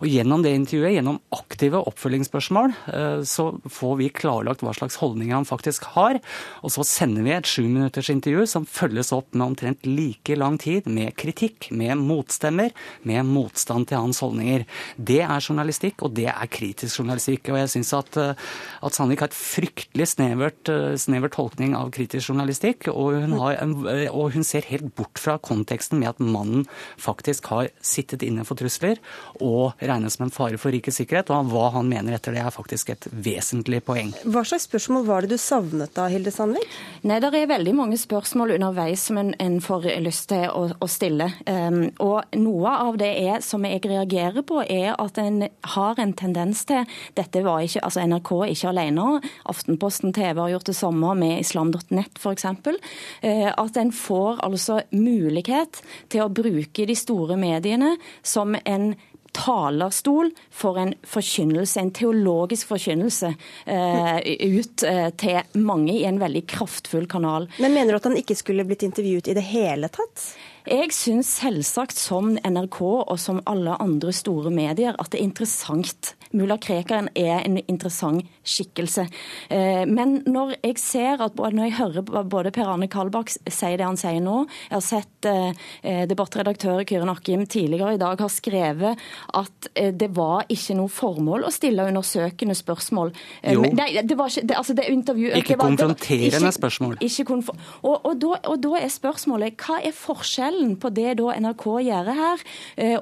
Og 0.00 0.08
Gjennom 0.10 0.44
det 0.44 0.52
intervjuet, 0.56 0.94
gjennom 0.98 1.20
aktive 1.32 1.80
oppfølgingsspørsmål, 1.88 2.74
eh, 2.92 3.22
så 3.28 3.46
får 3.64 3.96
vi 4.00 4.10
klarlagt 4.12 4.64
hva 4.64 4.74
slags 4.76 4.98
holdninger 5.00 5.38
han 5.38 5.48
faktisk 5.48 5.88
har. 5.94 6.20
Og 6.60 6.74
så 6.74 6.84
sender 6.84 7.24
vi 7.24 7.34
et 7.36 7.48
sjuminuttersintervju 7.48 8.46
som 8.50 8.68
følges 8.68 9.12
opp 9.16 9.32
med 9.32 9.46
omtrent 9.54 9.88
like 9.88 10.36
lang 10.36 10.58
tid 10.60 10.88
med 10.90 11.14
kritikk, 11.20 11.70
med 11.72 11.96
motstemmer, 12.00 12.74
med 13.08 13.28
motstand 13.28 13.88
til 13.88 14.00
hans 14.02 14.20
holdninger. 14.24 14.66
Det 14.96 15.22
er 15.24 15.44
journalistikk, 15.44 16.04
og 16.04 16.16
det 16.18 16.28
er 16.32 16.52
kritisk 16.52 17.00
journalistikk. 17.00 17.52
Og 17.52 17.60
jeg 17.62 17.74
syns 17.76 17.94
at, 17.96 18.20
eh, 18.20 18.48
at 18.80 18.96
Sandvik 18.96 19.20
har 19.24 19.30
et 19.30 19.36
fryktelig 19.36 20.08
snevert, 20.14 20.68
eh, 20.68 20.96
snever 21.00 21.32
tolkning 21.32 21.74
av 21.76 21.90
kritisk 21.94 22.30
journalistikk, 22.30 22.88
og 22.92 23.18
hun, 23.20 23.36
en, 23.50 23.74
og 24.08 24.32
hun 24.34 24.46
ser 24.46 24.66
helt 24.70 24.94
bort 24.96 25.20
fra 25.20 25.36
konteksten 25.38 26.00
med 26.00 26.14
at 26.14 26.22
mannen 26.22 26.66
faktisk 27.00 27.50
har 27.52 27.70
sittet 27.84 28.24
inne 28.26 28.44
for 28.48 28.58
trusler 28.60 29.00
og 29.40 29.76
regnes 29.80 30.16
som 30.16 30.26
en 30.26 30.34
fare 30.34 30.58
for 30.60 30.72
rikets 30.74 31.00
sikkerhet. 31.00 31.30
Og 31.32 31.50
hva 31.52 31.70
han 31.76 31.88
mener 31.90 32.16
etter 32.16 32.34
det, 32.34 32.44
er 32.44 32.54
faktisk 32.54 32.94
et 32.94 33.08
vesentlig 33.12 33.82
poeng. 33.84 34.12
Hva 34.24 34.44
slags 34.48 34.66
spørsmål 34.68 35.06
var 35.08 35.24
det 35.24 35.34
du 35.34 35.40
savnet 35.40 35.92
da, 35.96 36.08
Hilde 36.10 36.32
Sandvik? 36.34 36.66
Nei, 37.04 37.20
Det 37.20 37.30
er 37.36 37.46
veldig 37.46 37.74
mange 37.76 37.98
spørsmål 38.00 38.56
underveis 38.56 39.04
som 39.08 39.18
en, 39.20 39.34
en 39.38 39.60
får 39.62 39.86
lyst 40.02 40.30
til 40.32 40.48
å, 40.48 40.66
å 40.72 40.88
stille. 40.90 41.30
Um, 41.46 41.90
og 42.02 42.36
Noe 42.40 42.72
av 42.88 42.98
det 43.00 43.10
er, 43.20 43.40
som 43.44 43.64
jeg 43.66 43.82
reagerer 43.84 44.44
på, 44.46 44.62
er 44.64 44.94
at 44.96 45.18
en 45.20 45.44
har 45.74 46.00
en 46.00 46.14
tendens 46.16 46.64
til 46.68 46.88
Dette 47.16 47.42
var 47.44 47.64
ikke, 47.64 47.82
altså 47.86 48.04
NRK 48.06 48.32
er 48.44 48.54
ikke 48.54 48.70
alene. 48.72 49.20
Aftenposten 49.50 50.14
TV 50.16 50.40
har 50.40 50.54
gjort 50.54 50.70
det 50.70 50.76
samme 50.78 51.14
med 51.18 51.40
islam.net 51.42 52.20
f.eks. 52.20 52.46
Uh, 52.46 53.50
at 53.50 53.80
en 53.80 53.92
får 53.94 54.42
altså 54.46 54.80
mulighet 54.94 55.82
til 56.12 56.24
å 56.24 56.32
bruke 56.32 56.88
de 56.88 56.98
store 56.98 57.38
mediene 57.40 57.96
som 58.26 58.56
en 58.64 58.92
talerstol 59.36 60.30
for 60.50 60.78
en 60.80 60.92
forkynnelse, 61.06 61.80
en 61.80 61.92
teologisk 61.94 62.72
forkynnelse, 62.72 63.32
eh, 63.66 64.16
ut 64.58 64.84
eh, 64.86 65.10
til 65.20 65.60
mange 65.62 65.94
i 65.94 66.04
en 66.08 66.20
veldig 66.20 66.44
kraftfull 66.50 67.06
kanal. 67.10 67.48
Men 67.58 67.74
mener 67.76 67.94
du 67.94 68.00
at 68.00 68.08
han 68.10 68.18
ikke 68.18 68.38
skulle 68.38 68.66
blitt 68.68 68.84
intervjuet 68.86 69.30
i 69.30 69.36
det 69.38 69.46
hele 69.52 69.90
tatt? 69.92 70.32
Jeg 70.68 70.92
syns 70.92 71.30
selvsagt 71.40 71.96
som 71.96 72.34
NRK 72.36 72.80
og 72.82 73.16
som 73.18 73.40
alle 73.48 73.78
andre 73.80 74.12
store 74.14 74.52
medier 74.52 74.98
at 74.98 75.12
det 75.12 75.20
er 75.20 75.30
interessant. 75.30 76.14
Mulla 76.36 76.56
Krekaren 76.62 77.08
er 77.18 77.42
en 77.42 77.58
interessant 77.64 78.26
skikkelse. 78.46 79.06
Eh, 79.50 79.82
men 79.90 80.20
når 80.30 80.54
jeg 80.60 80.78
ser 80.78 81.22
at 81.24 81.38
når 81.38 81.64
jeg 81.64 81.76
hører 81.78 82.24
både 82.30 82.52
Per 82.54 82.70
Arne 82.70 82.86
Kalbakk 82.90 83.32
si 83.32 83.70
det 83.78 83.86
han 83.86 83.98
sier 83.98 84.20
nå, 84.22 84.44
jeg 84.68 84.76
har 84.76 84.84
sett 84.86 85.28
eh, 85.28 86.04
debattredaktør 86.10 86.84
Kyren 86.86 87.10
Akkim 87.12 87.42
tidligere 87.50 87.96
i 87.96 88.00
dag 88.00 88.20
har 88.22 88.30
skrevet 88.32 89.02
at 89.40 89.70
eh, 89.74 89.90
det 89.90 90.10
var 90.16 90.46
ikke 90.50 90.76
noe 90.78 90.92
formål 90.92 91.48
å 91.48 91.52
stille 91.54 91.88
undersøkende 91.90 92.54
spørsmål. 92.58 93.12
Jo. 93.50 93.66
Nei, 93.66 93.90
det 94.06 94.18
var 94.18 94.30
ikke, 94.30 94.46
det, 94.46 94.58
altså 94.60 94.76
det 94.78 94.86
intervjuet 94.90 95.40
Ikke 95.42 95.58
konfronterende 95.58 96.30
ikke, 96.30 96.54
spørsmål. 96.60 96.98
Ikke 97.06 97.26
konf 97.28 97.50
og, 97.50 97.94
og, 98.06 98.14
da, 98.22 98.38
og 98.52 98.62
da 98.62 98.76
er 98.78 98.90
spørsmålet 98.92 99.58
hva 99.60 99.80
er 99.82 99.96
forskjellen 99.96 100.76
på 100.80 100.92
det 100.94 101.16
da 101.18 101.34
NRK 101.42 101.66
gjør 101.86 102.10
her, 102.20 102.42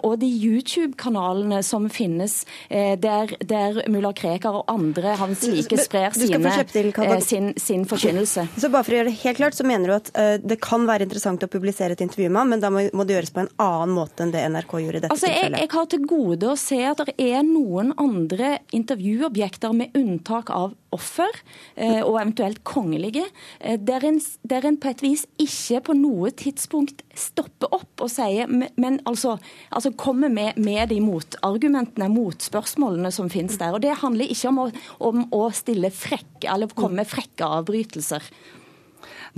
og 0.05 0.15
de 0.23 0.29
YouTube-kanalene 0.29 1.61
som 1.67 1.89
finnes 1.93 2.41
eh, 2.69 2.97
der, 3.19 3.35
der 3.51 3.81
mulla 3.93 4.13
Krekar 4.17 4.61
og 4.61 4.71
andre 4.73 5.15
hans 5.21 5.45
like 5.47 5.79
sprer 5.83 6.17
sine, 6.17 6.39
til, 6.73 6.91
eh, 6.95 7.15
sin, 7.25 7.53
sin, 7.61 7.85
forkynnelse. 7.89 8.49
Så 8.57 8.71
bare 8.73 8.87
for 8.87 8.95
å 8.95 9.01
gjøre 9.01 9.11
det 9.11 9.19
helt 9.25 9.41
klart, 9.41 9.59
så 9.59 9.67
mener 9.69 9.91
du 9.91 9.97
at 9.99 10.11
det 10.43 10.59
kan 10.65 10.87
være 10.89 11.09
interessant 11.09 11.45
å 11.45 11.51
publisere 11.51 11.97
et 11.97 12.05
intervju 12.05 12.31
med 12.31 12.41
ham, 12.41 12.53
men 12.55 12.65
da 12.65 12.73
må, 12.73 12.87
må, 12.97 13.07
det 13.07 13.19
gjøres 13.19 13.35
på 13.35 13.45
en 13.45 13.53
annen 13.63 13.95
måte 13.97 14.25
enn 14.25 14.35
det 14.35 14.45
NRK 14.55 14.75
gjorde 14.85 15.03
i 15.03 15.05
dette 15.05 15.15
altså, 15.15 15.29
tilfellet? 15.29 15.59
Jeg, 15.59 15.67
jeg 15.67 15.75
har 15.75 15.91
til 15.93 16.09
gode 16.15 16.53
å 16.53 16.59
se 16.59 16.81
at 16.93 17.05
det 17.09 17.15
er 17.29 17.45
noen 17.47 17.95
andre 17.99 18.59
intervjuobjekter 18.77 19.77
med 19.77 19.99
unntak 19.99 20.53
av 20.55 20.75
offer, 20.95 21.41
og 21.77 22.17
eventuelt 22.17 22.63
kongelige, 22.67 23.25
der 23.61 24.05
en, 24.09 24.21
der 24.49 24.67
en 24.69 24.79
på 24.81 24.91
et 24.93 25.03
vis 25.05 25.25
ikke 25.41 25.83
på 25.89 25.97
noe 25.99 26.31
tidspunkt 26.37 27.03
stopper 27.19 27.75
opp 27.77 28.05
og 28.05 28.11
sier, 28.13 28.49
men 28.49 29.01
altså, 29.09 29.37
altså 29.75 29.93
kommer 29.99 30.33
med, 30.33 30.59
med 30.61 30.89
de 30.93 31.01
motargumentene, 31.05 32.11
motspørsmålene 32.13 33.13
som 33.15 33.31
finnes 33.33 33.59
der. 33.61 33.75
Og 33.77 33.83
Det 33.85 33.97
handler 34.03 34.31
ikke 34.31 34.53
om 34.53 34.63
å, 34.65 34.69
om 35.11 35.27
å 35.35 35.49
stille 35.55 35.93
frekke, 35.95 36.49
eller 36.49 36.73
komme 36.75 37.03
med 37.03 37.11
frekke 37.11 37.49
avbrytelser. 37.59 38.33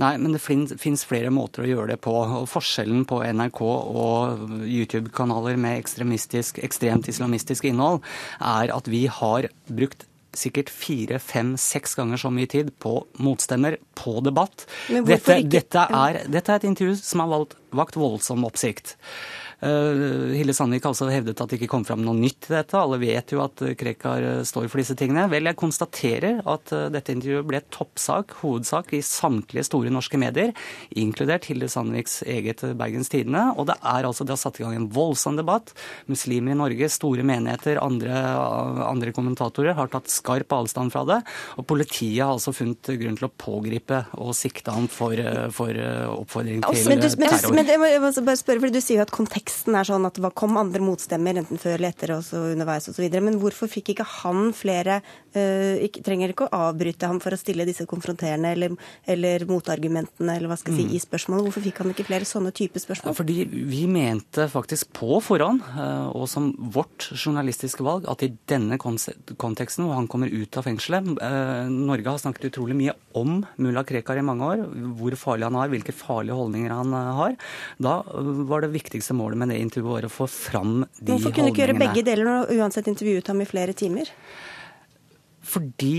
Nei, 0.01 0.15
men 0.17 0.33
det 0.33 0.41
fins 0.41 1.03
flere 1.05 1.31
måter 1.33 1.65
å 1.65 1.69
gjøre 1.69 1.93
det 1.93 1.99
på. 2.05 2.13
Og 2.15 2.47
forskjellen 2.49 3.03
på 3.09 3.19
NRK 3.21 3.61
og 3.61 4.45
YouTube-kanaler 4.65 5.59
med 5.61 5.81
ekstremt 5.81 7.11
islamistisk 7.11 7.67
innhold, 7.69 8.01
er 8.39 8.73
at 8.73 8.89
vi 8.89 9.05
har 9.11 9.49
brukt 9.69 10.07
sikkert 10.37 10.71
fire, 10.71 11.19
fem, 11.19 11.53
seks 11.59 11.95
ganger 11.99 12.21
så 12.21 12.31
mye 12.33 12.49
tid 12.49 12.71
på 12.81 12.95
motstemmer, 13.23 13.77
på 13.97 14.17
debatt. 14.25 14.65
Dette, 14.87 15.41
dette, 15.43 15.85
er, 15.85 16.21
dette, 16.31 16.51
er, 16.51 16.61
et 16.61 16.67
intervju 16.69 16.95
som 17.01 17.23
har 17.23 17.31
valgt, 17.33 17.57
vakt 17.75 17.99
voldsom 17.99 18.45
oppsikt. 18.47 18.95
Uh, 19.61 20.33
Hilde 20.33 20.55
Sandvik 20.57 20.87
altså 20.89 21.05
hevdet 21.11 21.37
at 21.37 21.51
det 21.51 21.59
ikke 21.59 21.69
kom 21.75 21.83
fram 21.85 22.01
noe 22.01 22.17
nytt 22.17 22.47
i 22.49 22.55
dette. 22.55 22.79
Alle 22.79 22.97
vet 23.01 23.29
jo 23.33 23.43
at 23.43 23.61
Krekar 23.77 24.23
eh, 24.25 24.39
står 24.47 24.65
for 24.71 24.81
disse 24.81 24.95
tingene. 24.97 25.27
Vel, 25.29 25.45
jeg 25.45 25.59
konstaterer 25.59 26.39
at 26.49 26.71
dette 26.93 27.13
intervjuet 27.13 27.45
ble 27.45 27.59
toppsak, 27.73 28.33
hovedsak, 28.41 28.95
i 28.97 29.03
samtlige 29.05 29.67
store 29.67 29.91
norske 29.93 30.17
medier, 30.21 30.49
inkludert 30.97 31.45
Hilde 31.49 31.69
Sandviks 31.69 32.21
eget 32.25 32.63
Bergens 32.79 33.11
Tidende. 33.13 33.43
Og 33.61 33.67
det 33.69 33.77
er 33.77 34.07
altså, 34.07 34.25
det 34.25 34.33
har 34.33 34.41
satt 34.41 34.57
i 34.57 34.65
gang 34.65 34.79
en 34.79 34.89
voldsom 34.93 35.37
debatt. 35.37 35.75
Muslimer 36.09 36.55
i 36.55 36.57
Norge, 36.57 36.89
store 36.89 37.25
menigheter, 37.27 37.77
andre, 37.83 38.23
andre 38.87 39.13
kommentatorer 39.13 39.77
har 39.77 39.93
tatt 39.93 40.09
skarp 40.09 40.57
avstand 40.57 40.95
fra 40.95 41.05
det. 41.05 41.19
Og 41.61 41.69
politiet 41.69 42.23
har 42.23 42.33
altså 42.33 42.55
funnet 42.55 42.93
grunn 43.03 43.19
til 43.19 43.29
å 43.29 43.33
pågripe 43.45 44.03
og 44.17 44.33
sikte 44.37 44.73
ham 44.73 44.89
for, 44.91 45.21
for 45.53 45.85
oppfordring 46.17 46.65
til 46.65 46.89
men 46.89 47.03
du, 47.03 47.09
terror. 47.13 47.53
Men, 47.53 47.67
men, 47.67 47.89
jeg 47.91 48.01
må 48.01 48.11
bare 48.25 48.39
spørre, 48.39 48.63
fordi 48.63 48.79
Du 48.81 48.83
sier 48.83 49.01
jo 49.01 49.05
at 49.05 49.13
kontekst 49.13 49.50
teksten 49.51 49.75
er 49.75 49.87
sånn 49.87 50.07
at 50.07 50.17
det 50.21 50.31
kom 50.37 50.57
andre 50.59 50.81
motstemmer, 50.83 51.37
enten 51.41 51.59
før 51.61 51.75
eller 51.75 51.91
etter 51.91 52.15
og 52.15 52.23
så 52.25 52.39
underveis 52.51 52.87
osv. 52.89 53.05
Men 53.21 53.37
hvorfor 53.41 53.69
fikk 53.71 53.93
ikke 53.93 54.07
han 54.21 54.51
flere 54.55 55.01
uh, 55.35 55.77
ikke, 55.83 56.03
Trenger 56.05 56.33
ikke 56.33 56.47
å 56.47 56.61
avbryte 56.69 57.07
ham 57.07 57.19
for 57.21 57.35
å 57.35 57.39
stille 57.39 57.65
disse 57.67 57.85
konfronterende 57.89 58.51
eller, 58.55 58.73
eller 59.09 59.45
motargumentene 59.49 60.37
eller 60.37 60.49
hva 60.51 60.57
skal 60.59 60.73
jeg 60.73 60.81
si, 60.81 60.87
mm. 60.89 60.95
i 60.95 61.01
spørsmålet. 61.03 61.45
Hvorfor 61.47 61.65
fikk 61.65 61.81
han 61.83 61.93
ikke 61.93 62.07
flere 62.07 62.27
sånne 62.27 62.53
type 62.55 62.81
spørsmål? 62.81 63.11
Ja, 63.11 63.17
fordi 63.17 63.45
vi 63.69 63.83
mente 63.91 64.47
faktisk 64.51 64.91
på 64.97 65.19
forhånd, 65.23 65.63
uh, 65.75 66.09
og 66.15 66.27
som 66.31 66.51
vårt 66.73 67.09
journalistiske 67.13 67.85
valg, 67.85 68.07
at 68.11 68.25
i 68.25 68.31
denne 68.49 68.79
konteksten 68.81 69.87
hvor 69.87 69.97
han 69.99 70.09
kommer 70.11 70.31
ut 70.31 70.59
av 70.59 70.67
fengselet 70.67 71.11
uh, 71.21 71.67
Norge 71.71 72.15
har 72.15 72.23
snakket 72.23 72.51
utrolig 72.51 72.77
mye 72.79 72.95
om 73.17 73.41
mulla 73.61 73.85
Krekar 73.87 74.19
i 74.19 74.25
mange 74.25 74.47
år, 74.47 74.65
hvor 74.97 75.15
farlig 75.19 75.49
han 75.49 75.59
er, 75.59 75.71
hvilke 75.73 75.95
farlige 75.95 76.37
holdninger 76.37 76.73
han 76.73 76.95
har. 76.95 77.37
Da 77.81 77.99
var 78.47 78.63
det 78.63 78.73
viktigste 78.75 79.15
målet 79.17 79.40
med 79.41 79.51
det 79.51 79.59
intervjuet 79.63 80.07
å 80.07 80.13
få 80.13 80.27
fram 80.29 80.71
de 80.71 80.85
holdningene. 80.85 81.11
Hvorfor 81.11 81.35
kunne 81.35 81.49
du 81.49 81.53
ikke 81.55 81.65
gjøre 81.65 81.79
begge 81.81 82.05
deler 82.07 82.31
og 82.33 82.53
uansett 82.55 82.89
intervjuet 82.91 83.31
ham 83.33 83.41
i 83.43 83.49
flere 83.49 83.75
timer? 83.77 84.11
Fordi 85.51 85.93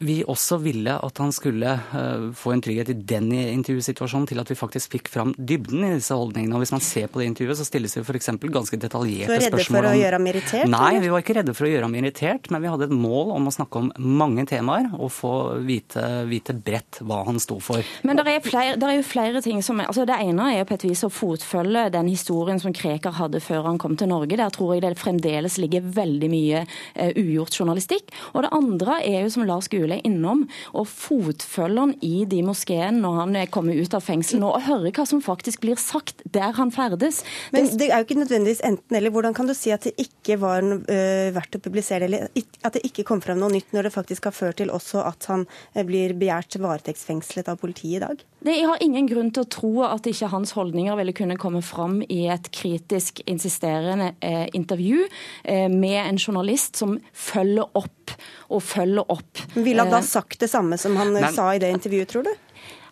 vi 0.00 0.20
også 0.24 0.56
ville 0.62 0.94
at 0.96 1.20
han 1.20 1.32
skulle 1.34 1.74
uh, 1.92 2.30
få 2.36 2.54
en 2.54 2.62
trygghet 2.64 2.92
i 2.92 2.96
den 2.96 3.28
intervjusituasjonen 3.36 4.28
til 4.30 4.40
at 4.40 4.48
vi 4.48 4.56
faktisk 4.56 4.96
fikk 4.96 5.10
fram 5.12 5.34
dybden 5.36 5.84
i 5.84 5.92
disse 5.98 6.16
holdningene. 6.16 6.56
Og 6.56 6.64
Hvis 6.64 6.72
man 6.72 6.84
ser 6.84 7.10
på 7.12 7.20
det 7.20 7.28
intervjuet, 7.28 7.58
så 7.60 7.66
stilles 7.68 7.96
det 7.96 8.04
f.eks. 8.06 8.30
ganske 8.40 8.80
detaljerte 8.80 9.36
spørsmål. 9.44 9.50
Så 9.50 9.60
redde 9.60 9.66
for 9.68 9.88
å 9.90 9.94
gjøre 9.98 10.20
ham 10.20 10.28
irritert? 10.32 10.70
Nei, 10.72 10.92
vi 11.04 11.10
var 11.12 11.24
ikke 11.24 11.36
redde 11.40 11.54
for 11.56 11.68
å 11.68 11.72
gjøre 11.72 11.88
ham 11.88 11.98
irritert. 12.00 12.48
Men 12.54 12.64
vi 12.64 12.70
hadde 12.72 12.88
et 12.88 12.94
mål 12.96 13.34
om 13.36 13.50
å 13.50 13.54
snakke 13.54 13.82
om 13.82 13.90
mange 14.20 14.46
temaer 14.48 14.88
og 14.96 15.12
få 15.12 15.34
vite, 15.68 16.06
vite 16.30 16.56
bredt 16.56 17.02
hva 17.04 17.20
han 17.28 17.40
sto 17.42 17.58
for. 17.60 17.84
Men 18.06 18.20
det 18.20 18.24
er, 18.24 18.40
flere, 18.44 18.78
er, 18.80 18.96
jo 18.96 19.04
flere 19.06 19.44
ting 19.44 19.60
som 19.64 19.80
altså 19.84 20.06
Det 20.08 20.16
ene 20.22 20.48
er 20.56 20.66
på 20.68 20.76
et 20.76 20.84
vis 20.88 21.04
å 21.04 21.12
fotfølge 21.12 21.86
den 21.92 22.08
historien 22.08 22.60
som 22.62 22.72
Krekar 22.76 23.18
hadde 23.20 23.42
før 23.44 23.68
han 23.68 23.80
kom 23.80 23.98
til 24.00 24.08
Norge. 24.12 24.40
Der 24.40 24.54
tror 24.54 24.74
jeg 24.74 24.86
det 24.86 24.96
fremdeles 25.00 25.60
ligger 25.60 25.84
veldig 25.84 26.32
mye 26.32 26.64
uh, 26.64 27.12
ugjort 27.20 27.60
journalistikk. 27.60 28.08
Og 28.32 28.46
det 28.46 28.54
andre 28.56 29.00
er 29.04 29.26
jo, 29.26 29.34
som 29.36 29.44
Lars 29.48 29.68
Gule 29.68 29.89
Skule 29.90 30.00
innom 30.06 30.44
og 30.76 30.86
fotfølger 30.86 31.80
han 31.80 31.94
i 32.04 32.24
de 32.28 32.42
moskeene 32.46 33.00
når 33.00 33.16
han 33.20 33.38
kommer 33.50 33.74
ut 33.74 33.94
av 33.96 34.04
fengsel 34.04 34.40
nå, 34.40 34.50
og 34.54 34.66
hører 34.66 34.94
hva 34.94 35.06
som 35.08 35.22
faktisk 35.22 35.62
blir 35.64 35.78
sagt 35.80 36.22
der 36.24 36.54
han 36.56 36.70
ferdes. 36.70 37.22
Men 37.54 37.66
det 37.78 37.90
er 37.90 38.00
jo 38.00 38.06
ikke 38.06 38.20
nødvendigvis 38.20 38.62
enten-eller. 38.66 39.10
Hvordan 39.10 39.34
kan 39.34 39.48
du 39.48 39.54
si 39.56 39.72
at 39.74 39.86
det 39.88 39.94
ikke 39.98 40.38
var 40.40 40.62
uh, 40.62 41.30
verdt 41.34 41.58
å 41.58 41.62
publisere, 41.62 42.06
eller 42.06 42.28
at 42.62 42.76
det 42.76 42.84
ikke 42.86 43.06
kom 43.08 43.22
fram 43.24 43.40
noe 43.40 43.52
nytt, 43.52 43.72
når 43.74 43.88
det 43.88 43.94
faktisk 43.96 44.28
har 44.30 44.36
ført 44.36 44.60
til 44.60 44.70
også 44.70 45.02
at 45.06 45.26
han 45.30 45.46
blir 45.86 46.14
begjært 46.18 46.60
varetektsfengslet 46.60 47.50
av 47.50 47.58
politiet 47.62 48.00
i 48.00 48.04
dag? 48.04 48.24
Jeg 48.40 48.64
har 48.64 48.80
ingen 48.80 49.04
grunn 49.04 49.28
til 49.36 49.44
å 49.44 49.48
tro 49.52 49.70
at 49.84 50.06
ikke 50.08 50.30
hans 50.32 50.54
holdninger 50.56 50.96
ville 50.96 51.12
kunne 51.16 51.36
komme 51.40 51.60
fram 51.64 51.98
i 52.08 52.22
et 52.32 52.48
kritisk 52.56 53.20
insisterende 53.28 54.14
eh, 54.24 54.46
intervju 54.56 55.02
eh, 55.44 55.66
med 55.68 55.98
en 56.06 56.20
journalist 56.20 56.80
som 56.80 56.96
følger 57.12 57.68
opp 57.76 58.14
og 58.48 58.62
følger 58.64 59.12
opp. 59.12 59.42
Ville 59.58 59.84
han 59.84 59.92
da 59.92 60.00
eh, 60.00 60.08
sagt 60.08 60.40
det 60.40 60.48
samme 60.52 60.80
som 60.80 60.96
han 60.96 61.12
Men, 61.18 61.28
sa 61.36 61.50
i 61.52 61.60
det 61.60 61.68
intervjuet, 61.74 62.08
tror 62.08 62.30
du? 62.30 62.32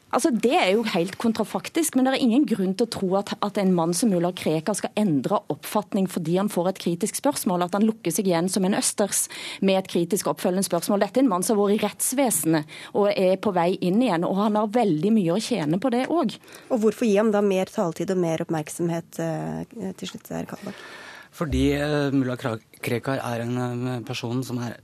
Altså, 0.09 0.31
Det 0.33 0.55
er 0.57 0.71
jo 0.73 0.85
helt 0.89 1.19
kontrafaktisk, 1.21 1.97
men 1.97 2.07
det 2.07 2.15
er 2.15 2.23
ingen 2.25 2.47
grunn 2.49 2.73
til 2.75 2.87
å 2.87 2.93
tro 2.93 3.09
at, 3.19 3.35
at 3.45 3.59
en 3.61 3.75
mann 3.77 3.93
som 3.97 4.09
Mulla 4.13 4.31
Krekar 4.33 4.79
skal 4.79 4.95
endre 4.97 5.43
oppfatning 5.53 6.09
fordi 6.09 6.39
han 6.39 6.49
får 6.53 6.71
et 6.71 6.81
kritisk 6.81 7.21
spørsmål, 7.21 7.67
at 7.67 7.77
han 7.77 7.85
lukker 7.85 8.15
seg 8.15 8.31
igjen 8.31 8.49
som 8.49 8.65
en 8.65 8.79
østers 8.79 9.27
med 9.61 9.83
et 9.83 9.91
kritisk 9.93 10.31
oppfølgende 10.33 10.65
spørsmål. 10.65 11.05
Dette 11.05 11.21
er 11.21 11.27
en 11.27 11.33
mann 11.35 11.45
som 11.45 11.59
har 11.59 11.69
vært 11.69 11.77
i 11.77 11.85
rettsvesenet 11.85 12.79
og 12.95 13.11
er 13.13 13.37
på 13.37 13.53
vei 13.57 13.75
inn 13.85 14.01
igjen, 14.01 14.25
og 14.25 14.41
han 14.41 14.57
har 14.57 14.73
veldig 14.79 15.13
mye 15.19 15.37
å 15.37 15.43
tjene 15.45 15.81
på 15.83 15.93
det 15.93 16.07
òg. 16.09 16.39
Og 16.73 16.83
hvorfor 16.87 17.09
gi 17.09 17.19
ham 17.21 17.35
da 17.35 17.45
mer 17.45 17.69
taletid 17.73 18.15
og 18.15 18.23
mer 18.25 18.47
oppmerksomhet 18.47 19.21
uh, 19.21 19.93
til 20.01 20.15
slutt, 20.15 20.33
Herr 20.33 20.49
Kalbakk? 20.49 20.83
Fordi 21.37 21.65
uh, 21.77 22.09
mulla 22.17 22.39
Krekar 22.39 23.21
er 23.21 23.45
en 23.45 23.57
uh, 23.61 23.99
person 24.09 24.41
som 24.47 24.65
er 24.65 24.81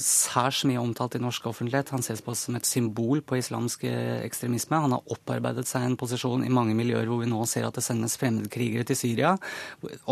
særs 0.00 0.62
mye 0.68 0.80
omtalt 0.80 1.16
i 1.18 1.20
norsk 1.22 1.46
offentlighet. 1.50 1.92
Han 1.94 2.04
ses 2.04 2.22
på 2.24 2.34
som 2.38 2.56
et 2.56 2.68
symbol 2.68 3.22
på 3.26 3.38
islamsk 3.38 3.84
ekstremisme. 3.88 4.80
Han 4.84 4.94
har 4.96 5.12
opparbeidet 5.12 5.66
seg 5.68 5.86
en 5.86 5.96
posisjon 6.00 6.44
i 6.46 6.52
mange 6.52 6.76
miljøer 6.78 7.08
hvor 7.10 7.22
vi 7.22 7.30
nå 7.30 7.42
ser 7.50 7.66
at 7.68 7.76
det 7.76 7.84
sendes 7.84 8.16
fremmedkrigere 8.20 8.86
til 8.88 8.98
Syria. 8.98 9.34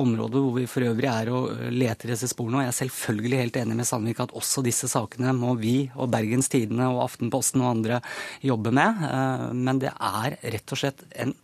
Områder 0.01 0.45
hvor 0.45 0.57
vi 0.59 0.67
for 0.71 0.87
øvrig 0.87 1.11
er 1.11 1.33
og 1.35 1.67
leter 1.73 2.11
i 2.11 2.15
disse 2.15 2.31
sporene. 2.33 2.61
Og 2.61 2.67
jeg 2.67 2.75
er 2.75 2.81
selvfølgelig 2.83 3.43
helt 3.45 3.61
enig 3.63 3.79
med 3.81 3.89
Sandvik 3.89 4.25
at 4.25 4.35
også 4.37 4.65
disse 4.67 4.91
sakene 4.91 5.35
må 5.37 5.55
vi 5.61 5.77
og 5.97 6.11
Bergens 6.13 6.51
Tidende 6.53 6.91
og 6.93 7.05
Aftenposten 7.07 7.65
og 7.65 7.75
andre 7.77 8.01
jobbe 8.45 8.75
med. 8.75 9.07
Eh, 9.11 9.47
men 9.57 9.81
det 9.83 9.95
er 9.95 10.37
rett 10.57 10.77
og 10.77 10.83
slett 10.85 11.07
en 11.15 11.35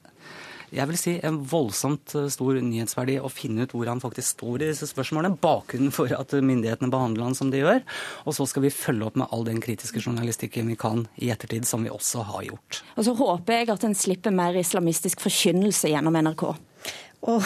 jeg 0.74 0.88
vil 0.90 0.98
si 0.98 1.14
en 1.26 1.38
voldsomt 1.46 2.14
eh, 2.18 2.28
stor 2.32 2.58
nyhetsverdi 2.58 3.18
å 3.22 3.30
finne 3.32 3.66
ut 3.66 3.74
hvor 3.74 3.90
han 3.90 4.02
faktisk 4.02 4.36
står 4.36 4.64
i 4.64 4.70
disse 4.72 4.88
spørsmålene. 4.90 5.38
Bakgrunnen 5.42 5.94
for 5.94 6.10
at 6.12 6.34
myndighetene 6.34 6.90
behandler 6.92 7.28
han 7.28 7.38
som 7.38 7.52
de 7.52 7.62
gjør. 7.62 7.82
Og 8.26 8.36
så 8.38 8.48
skal 8.50 8.66
vi 8.66 8.74
følge 8.74 9.08
opp 9.08 9.18
med 9.20 9.30
all 9.30 9.46
den 9.46 9.62
kritiske 9.64 10.02
journalistikken 10.02 10.70
vi 10.72 10.78
kan 10.80 11.06
i 11.22 11.30
ettertid, 11.34 11.68
som 11.68 11.86
vi 11.86 11.92
også 11.92 12.26
har 12.32 12.48
gjort. 12.48 12.82
Og 12.96 13.06
så 13.06 13.16
håper 13.18 13.60
jeg 13.60 13.70
at 13.76 13.86
en 13.86 13.98
slipper 13.98 14.34
mer 14.34 14.58
islamistisk 14.58 15.22
forkynnelse 15.24 15.92
gjennom 15.92 16.18
NRK. 16.26 16.48
Og 17.26 17.42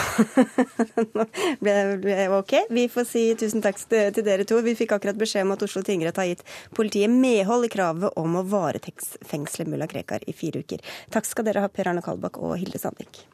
ble, 1.62 1.74
ble 2.02 2.18
OK. 2.36 2.56
Vi 2.70 2.86
får 2.92 3.08
si 3.08 3.24
tusen 3.38 3.64
takk 3.64 3.80
til 3.88 4.22
dere 4.26 4.46
to. 4.48 4.60
Vi 4.66 4.76
fikk 4.78 4.96
akkurat 4.96 5.18
beskjed 5.20 5.46
om 5.46 5.54
at 5.56 5.64
Oslo 5.66 5.84
tingrett 5.86 6.20
har 6.20 6.30
gitt 6.30 6.46
politiet 6.76 7.12
medhold 7.12 7.68
i 7.68 7.72
kravet 7.72 8.16
om 8.20 8.40
å 8.40 8.46
varetektsfengsle 8.50 9.68
mulla 9.70 9.88
Krekar 9.90 10.26
i 10.26 10.36
fire 10.36 10.64
uker. 10.64 10.84
Takk 11.14 11.28
skal 11.28 11.48
dere 11.48 11.64
ha, 11.64 11.72
Per 11.72 11.92
Arne 11.92 12.04
Kalbakk 12.04 12.42
og 12.42 12.58
Hilde 12.60 12.82
Sandvik. 12.82 13.24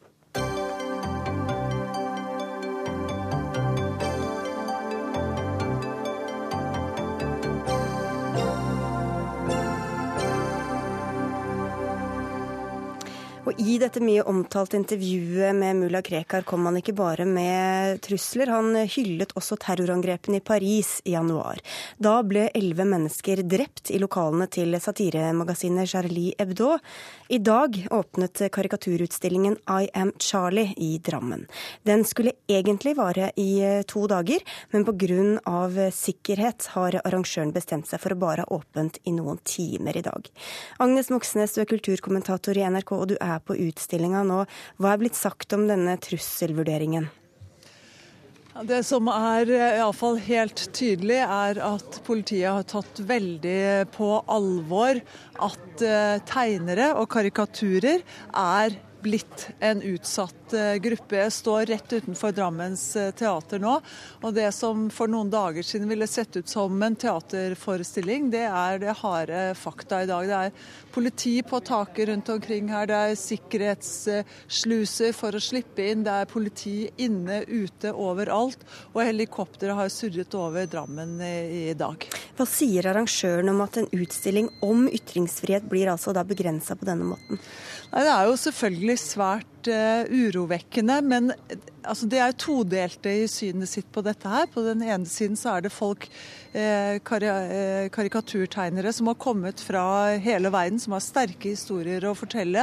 Og 13.47 13.61
i 13.63 13.77
dette 13.79 14.01
mye 14.03 14.25
omtalte 14.27 14.75
intervjuet 14.75 15.55
med 15.55 15.79
mulla 15.79 16.01
Krekar 16.03 16.43
kom 16.43 16.65
han 16.67 16.81
ikke 16.81 16.97
bare 16.99 17.23
med 17.31 18.01
trusler, 18.03 18.51
han 18.51 18.75
hyllet 18.91 19.31
også 19.39 19.55
terrorangrepene 19.63 20.41
i 20.41 20.43
Paris 20.43 20.97
i 21.07 21.13
januar. 21.15 21.61
Da 22.03 22.17
ble 22.27 22.49
elleve 22.59 22.83
mennesker 22.91 23.45
drept 23.47 23.93
i 23.95 24.01
lokalene 24.03 24.49
til 24.51 24.75
satiremagasinet 24.83 25.87
Charlie 25.93 26.35
Hebdo. 26.41 26.73
I 27.31 27.39
dag 27.39 27.79
åpnet 27.95 28.43
karikaturutstillingen 28.51 29.61
I 29.71 29.93
Am 29.95 30.11
Charlie 30.19 30.75
i 30.83 30.99
Drammen. 30.99 31.47
Den 31.87 32.03
skulle 32.05 32.35
egentlig 32.51 32.97
vare 32.99 33.31
i 33.39 33.63
to 33.87 34.09
dager, 34.11 34.43
men 34.75 34.83
pga. 34.91 35.91
sikkerhet 35.95 36.67
har 36.75 36.99
arrangøren 37.05 37.55
bestemt 37.55 37.87
seg 37.87 38.03
for 38.03 38.17
å 38.17 38.19
bare 38.27 38.43
ha 38.43 38.59
åpent 38.59 38.99
i 39.05 39.15
noen 39.15 39.39
timer 39.45 39.97
i 39.97 40.03
dag. 40.03 40.31
Agnes 40.83 41.15
Moxnes, 41.15 41.55
du 41.55 41.63
er 41.63 41.71
kulturkommentator 41.71 42.59
i 42.59 42.67
NRK, 42.67 42.93
og 42.99 43.09
du 43.15 43.17
er 43.21 43.36
er 43.37 43.45
på 43.45 43.59
utstillinga 43.69 44.25
nå. 44.27 44.43
Hva 44.81 44.93
er 44.93 45.05
blitt 45.05 45.19
sagt 45.19 45.55
om 45.57 45.69
denne 45.71 45.97
trusselvurderingen? 46.03 47.09
Det 48.65 48.79
som 48.89 49.09
er 49.13 49.51
eh, 49.53 49.79
iallfall 49.83 50.17
helt 50.25 50.63
tydelig, 50.73 51.19
er 51.21 51.59
at 51.61 51.99
politiet 52.07 52.49
har 52.49 52.65
tatt 52.65 53.03
veldig 53.05 53.91
på 53.93 54.09
alvor 54.33 55.03
at 55.45 55.85
eh, 55.85 56.17
tegnere 56.25 56.95
og 56.97 57.11
karikaturer 57.13 58.01
er 58.33 58.79
blitt 59.07 59.49
en 59.63 59.83
utsatt 59.87 60.53
eh, 60.53 60.75
gruppe. 60.83 61.17
Jeg 61.21 61.35
står 61.35 61.67
rett 61.71 61.93
utenfor 61.93 62.35
Drammens 62.35 62.85
eh, 62.99 63.13
teater 63.15 63.61
nå. 63.63 63.77
Og 64.27 64.35
det 64.35 64.49
som 64.57 64.89
for 64.91 65.11
noen 65.11 65.31
dager 65.31 65.63
siden 65.67 65.89
ville 65.91 66.09
sett 66.11 66.37
ut 66.37 66.51
som 66.51 66.83
en 66.83 66.97
teaterforestilling, 66.99 68.31
det 68.35 68.45
er 68.49 68.81
det 68.83 68.97
harde 69.03 69.43
fakta 69.59 70.03
i 70.03 70.09
dag. 70.11 70.27
Det 70.27 70.41
er 70.49 70.75
politi 70.97 71.37
på 71.47 71.61
taket 71.61 72.09
rundt 72.11 72.33
omkring 72.35 72.71
her, 72.73 72.89
det 72.91 72.99
er 72.99 73.19
sikkerhetssluser 73.21 75.15
for 75.15 75.37
å 75.37 75.43
slippe 75.43 75.87
inn, 75.87 76.03
det 76.07 76.15
er 76.23 76.31
politi 76.31 76.77
inne, 77.05 77.43
ute, 77.47 77.93
overalt. 77.93 78.67
Og 78.95 79.05
helikopteret 79.05 79.77
har 79.79 79.93
surret 79.93 80.35
over 80.39 80.67
Drammen 80.67 81.21
i, 81.23 81.37
i 81.71 81.77
dag. 81.79 82.09
Hva 82.37 82.49
sier 82.49 82.91
arrangøren 82.91 83.55
om 83.55 83.63
at 83.63 83.79
en 83.81 83.91
utstilling 83.95 84.51
om 84.67 84.89
ytringsfrihet 84.91 85.69
blir 85.71 85.93
altså 85.93 86.17
da 86.17 86.27
begrensa 86.27 86.75
på 86.79 86.89
denne 86.89 87.07
måten? 87.15 87.39
Nei, 87.93 88.03
Det 88.03 88.13
er 88.13 88.25
jo 88.29 88.37
selvfølgelig 88.37 88.99
svært 88.99 89.47
uh, 89.71 90.09
urovekkende, 90.09 91.01
men 91.05 91.33
altså, 91.83 92.09
det 92.11 92.21
er 92.23 92.37
todelte 92.39 93.13
i 93.23 93.29
synet 93.31 93.71
sitt 93.71 93.89
på 93.93 94.05
dette 94.07 94.31
her. 94.31 94.49
På 94.53 94.65
den 94.67 94.85
ene 94.87 95.09
siden 95.11 95.39
så 95.39 95.57
er 95.57 95.67
det 95.67 95.75
folk 95.75 96.09
Eh, 96.57 96.95
eh, 96.95 97.89
karikaturtegnere 97.89 98.93
som 98.93 99.07
har 99.07 99.15
kommet 99.15 99.61
fra 99.61 100.17
hele 100.17 100.49
verden, 100.49 100.81
som 100.81 100.95
har 100.97 101.03
sterke 101.05 101.51
historier 101.53 102.01
å 102.09 102.15
fortelle, 102.17 102.63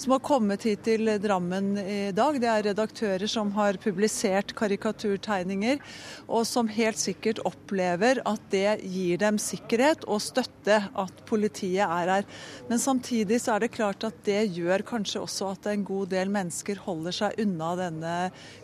som 0.00 0.14
har 0.14 0.22
kommet 0.24 0.64
hit 0.64 0.86
til 0.86 1.10
Drammen 1.20 1.76
i 1.76 2.12
dag. 2.16 2.38
Det 2.40 2.48
er 2.48 2.64
redaktører 2.70 3.28
som 3.28 3.50
har 3.52 3.76
publisert 3.82 4.54
karikaturtegninger, 4.56 5.82
og 6.28 6.46
som 6.48 6.70
helt 6.78 6.96
sikkert 6.96 7.42
opplever 7.44 8.22
at 8.24 8.40
det 8.54 8.78
gir 8.88 9.20
dem 9.20 9.36
sikkerhet 9.36 10.08
og 10.08 10.24
støtte 10.24 10.80
at 10.96 11.20
politiet 11.28 11.84
er 11.84 12.14
her. 12.14 12.24
Men 12.70 12.80
samtidig 12.80 13.42
så 13.44 13.58
er 13.58 13.66
det 13.66 13.74
klart 13.76 14.08
at 14.08 14.24
det 14.24 14.46
gjør 14.56 14.86
kanskje 14.94 15.20
også 15.26 15.52
at 15.52 15.68
en 15.74 15.84
god 15.84 16.08
del 16.16 16.32
mennesker 16.36 16.76
holder 16.84 17.12
seg 17.16 17.40
unna 17.42 17.70
denne 17.78 18.14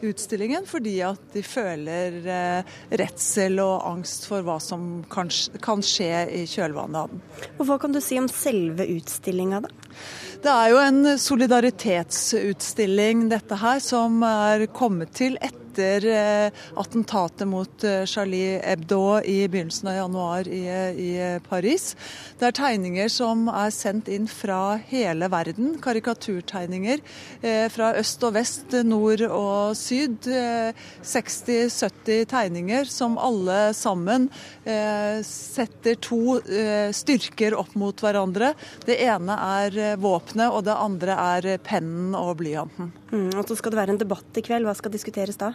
utstillingen, 0.05 0.67
fordi 0.69 1.03
at 1.07 1.21
de 1.35 1.43
føler 1.47 2.09
eh, 2.23 2.63
redsel 3.01 3.61
og 3.65 3.87
angst 3.89 4.27
for 4.31 4.41
hva 4.47 4.59
som 4.63 5.05
kan, 5.13 5.29
kan 5.65 5.83
skje 5.85 6.29
i 6.43 6.45
kjølvannet 6.51 6.99
av 7.03 7.09
den. 7.13 7.21
Og 7.57 7.63
Hva 7.69 7.77
kan 7.83 7.93
du 7.95 8.01
si 8.05 8.15
om 8.21 8.29
selve 8.31 8.85
utstillinga, 8.99 9.59
da? 9.65 9.71
Det 10.43 10.51
er 10.51 10.67
jo 10.73 10.79
en 10.83 11.19
solidaritetsutstilling, 11.23 13.17
dette 13.31 13.55
her, 13.63 13.79
som 13.83 14.23
er 14.27 14.67
kommet 14.75 15.11
til 15.15 15.37
etter 15.39 15.62
etter 15.73 16.05
eh, 16.05 16.53
attentatet 16.77 17.49
mot 17.49 17.85
eh, 17.85 18.05
Charlie 18.05 18.61
Hebdo 18.61 19.21
i 19.25 19.49
begynnelsen 19.49 19.89
av 19.89 19.95
januar 19.97 20.49
i, 20.49 20.67
i 20.93 21.41
Paris. 21.49 21.97
Det 22.39 22.51
er 22.51 22.57
tegninger 22.57 23.09
som 23.13 23.49
er 23.49 23.73
sendt 23.73 24.09
inn 24.13 24.29
fra 24.29 24.79
hele 24.91 25.29
verden. 25.33 25.79
Karikaturtegninger 25.83 27.01
eh, 27.41 27.69
fra 27.73 27.95
øst 27.97 28.23
og 28.25 28.37
vest, 28.37 28.77
nord 28.85 29.25
og 29.29 29.77
syd. 29.79 30.29
60-70 31.03 32.27
tegninger 32.31 32.89
som 32.91 33.17
alle 33.19 33.73
sammen 33.77 34.29
setter 35.27 35.97
to 36.03 36.39
styrker 36.95 37.57
opp 37.59 37.75
mot 37.79 38.03
hverandre. 38.03 38.53
Det 38.87 38.99
ene 39.03 39.37
er 39.59 39.99
våpenet, 40.01 40.53
og 40.53 40.67
det 40.69 40.79
andre 40.79 41.19
er 41.37 41.53
pennen 41.65 42.17
og 42.19 42.37
blyanten. 42.43 42.93
Mm, 43.12 43.29
og 43.37 43.44
så 43.44 43.59
skal 43.59 43.75
det 43.75 43.77
være 43.77 43.92
en 43.92 44.01
debatt 44.01 44.38
i 44.40 44.42
kveld. 44.44 44.64
Hva 44.64 44.72
skal 44.77 44.92
diskuteres 44.94 45.37
da? 45.37 45.51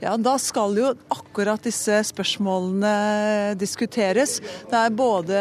Ja, 0.00 0.14
Da 0.16 0.38
skal 0.40 0.78
jo 0.78 0.92
akkurat 1.12 1.60
disse 1.60 1.98
spørsmålene 2.08 3.52
diskuteres. 3.60 4.38
Det 4.70 4.78
er 4.78 4.94
både 4.96 5.40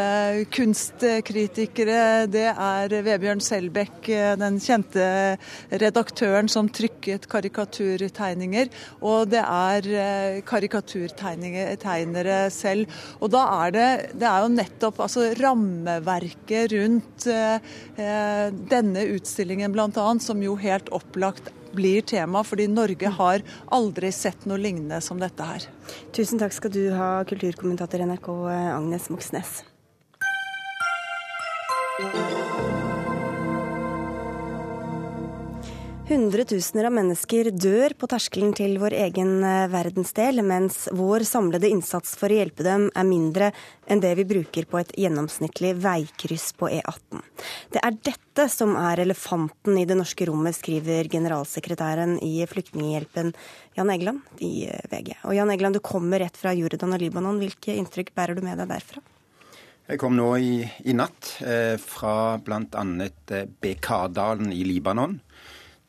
kunstkritikere, 0.52 2.28
det 2.28 2.50
er 2.52 2.96
Vebjørn 3.06 3.44
Selbekk, 3.44 4.10
den 4.42 4.60
kjente 4.60 5.06
redaktøren 5.72 6.52
som 6.52 6.68
trykket 6.68 7.30
karikaturtegninger, 7.32 8.68
og 9.00 9.32
det 9.32 9.46
er 9.46 9.88
eh, 9.88 10.42
karikaturtegnere 10.44 12.42
selv. 12.52 12.92
Og 13.22 13.32
da 13.32 13.46
er 13.64 13.76
det, 13.78 13.88
det 14.20 14.28
er 14.28 14.44
jo 14.44 14.52
nettopp 14.58 15.00
altså, 15.08 15.30
rammeverket 15.40 16.76
rundt 16.76 17.32
eh, 17.32 17.74
eh 17.96 18.52
denne 18.72 19.04
utstillingen 19.16 19.72
bl.a. 19.72 20.06
som 20.20 20.42
jo 20.44 20.56
helt 20.60 20.90
opplagt 20.92 21.52
blir 21.76 22.06
tema, 22.08 22.44
fordi 22.48 22.68
Norge 22.72 23.12
har 23.18 23.44
aldri 23.72 24.12
sett 24.16 24.46
noe 24.50 24.62
lignende 24.62 25.02
som 25.04 25.20
dette 25.22 25.48
her. 25.48 25.68
Tusen 26.16 26.42
takk 26.42 26.56
skal 26.56 26.74
du 26.74 26.84
ha, 26.96 27.14
kulturkommentator 27.28 28.04
NRK 28.08 28.32
Agnes 28.76 29.10
Moxnes. 29.14 29.62
Hundretusener 36.12 36.90
av 36.90 36.92
mennesker 36.92 37.48
dør 37.56 37.94
på 37.96 38.08
terskelen 38.12 38.50
til 38.52 38.74
vår 38.82 38.92
egen 39.06 39.46
eh, 39.48 39.70
verdensdel, 39.72 40.42
mens 40.44 40.90
vår 40.92 41.24
samlede 41.24 41.70
innsats 41.72 42.18
for 42.20 42.28
å 42.28 42.36
hjelpe 42.36 42.66
dem 42.68 42.90
er 43.00 43.06
mindre 43.08 43.48
enn 43.88 44.02
det 44.04 44.12
vi 44.20 44.26
bruker 44.28 44.68
på 44.68 44.82
et 44.82 44.92
gjennomsnittlig 45.00 45.72
veikryss 45.80 46.50
på 46.60 46.68
E18. 46.68 47.22
Det 47.72 47.80
er 47.80 47.96
dette 48.10 48.48
som 48.52 48.76
er 48.76 49.00
elefanten 49.06 49.80
i 49.80 49.86
det 49.88 49.96
norske 50.02 50.28
rommet, 50.28 50.58
skriver 50.58 51.08
generalsekretæren 51.14 52.18
i 52.28 52.44
Flyktninghjelpen 52.44 53.32
Jan 53.80 53.94
Egeland 53.96 54.44
i 54.44 54.68
eh, 54.68 54.84
VG. 54.92 55.14
Og 55.30 55.38
Jan 55.38 55.56
Egeland, 55.56 55.80
du 55.80 55.86
kommer 55.94 56.20
rett 56.26 56.36
fra 56.36 56.52
Jordan 56.52 56.98
og 56.98 57.06
Libanon. 57.06 57.40
Hvilke 57.40 57.78
inntrykk 57.80 58.12
bærer 58.20 58.36
du 58.36 58.44
med 58.44 58.60
deg 58.60 58.68
derfra? 58.74 59.00
Jeg 59.88 60.04
kom 60.04 60.20
nå 60.20 60.28
i, 60.44 60.60
i 60.84 61.00
natt 61.00 61.38
eh, 61.40 61.80
fra 61.80 62.36
bl.a. 62.44 62.86
Eh, 63.00 63.48
Bekardalen 63.64 64.52
i 64.52 64.66
Libanon. 64.68 65.22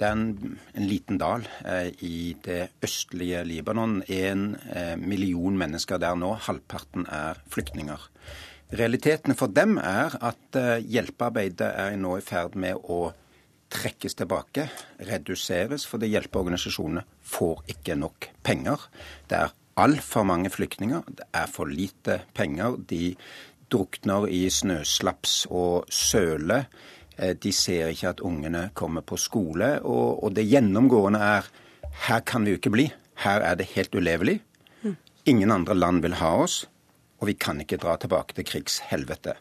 Det 0.02 0.08
er 0.08 0.16
en, 0.18 0.56
en 0.74 0.86
liten 0.90 1.18
dal 1.20 1.44
eh, 1.62 1.92
i 2.02 2.32
det 2.42 2.72
østlige 2.82 3.44
Libanon. 3.46 4.00
En 4.10 4.56
eh, 4.74 4.96
million 4.98 5.54
mennesker 5.54 6.00
der 6.02 6.16
nå. 6.18 6.32
Halvparten 6.42 7.06
er 7.06 7.38
flyktninger. 7.54 8.08
Realiteten 8.74 9.38
for 9.38 9.54
dem 9.54 9.76
er 9.78 10.16
at 10.18 10.58
eh, 10.58 10.82
hjelpearbeidet 10.82 11.68
er 11.84 11.94
nå 12.02 12.16
i 12.18 12.24
ferd 12.26 12.58
med 12.58 12.82
å 12.82 13.12
trekkes 13.70 14.18
tilbake, 14.18 14.66
reduseres, 15.06 15.86
fordi 15.86 16.10
hjelpeorganisasjonene 16.16 17.06
får 17.22 17.62
ikke 17.76 17.94
nok 18.02 18.26
penger. 18.42 18.88
Det 19.30 19.38
er 19.38 19.54
altfor 19.78 20.26
mange 20.26 20.50
flyktninger, 20.50 21.06
det 21.14 21.30
er 21.30 21.46
for 21.46 21.70
lite 21.70 22.24
penger. 22.34 22.74
De 22.90 23.14
drukner 23.70 24.26
i 24.34 24.48
snøslaps 24.50 25.44
og 25.46 25.86
søle. 25.94 26.64
Eh, 27.22 27.36
de 27.38 27.52
ser 27.54 27.92
ikke 27.92 28.10
at 28.16 28.22
ungene 28.24 28.68
kommer 28.74 29.04
på 29.06 29.18
skole. 29.20 29.76
Og, 29.86 30.24
og 30.24 30.34
det 30.36 30.48
gjennomgående 30.50 31.22
er 31.22 31.48
her 32.08 32.24
kan 32.26 32.44
vi 32.44 32.54
jo 32.54 32.60
ikke 32.60 32.74
bli. 32.74 32.88
Her 33.22 33.44
er 33.46 33.58
det 33.60 33.72
helt 33.76 33.94
ulevelig. 33.94 34.40
Ingen 35.30 35.52
andre 35.54 35.76
land 35.78 36.00
vil 36.02 36.16
ha 36.18 36.32
oss, 36.42 36.64
og 37.22 37.28
vi 37.28 37.36
kan 37.38 37.60
ikke 37.62 37.78
dra 37.78 37.92
tilbake 38.02 38.34
til 38.34 38.46
krigshelvete. 38.48 39.36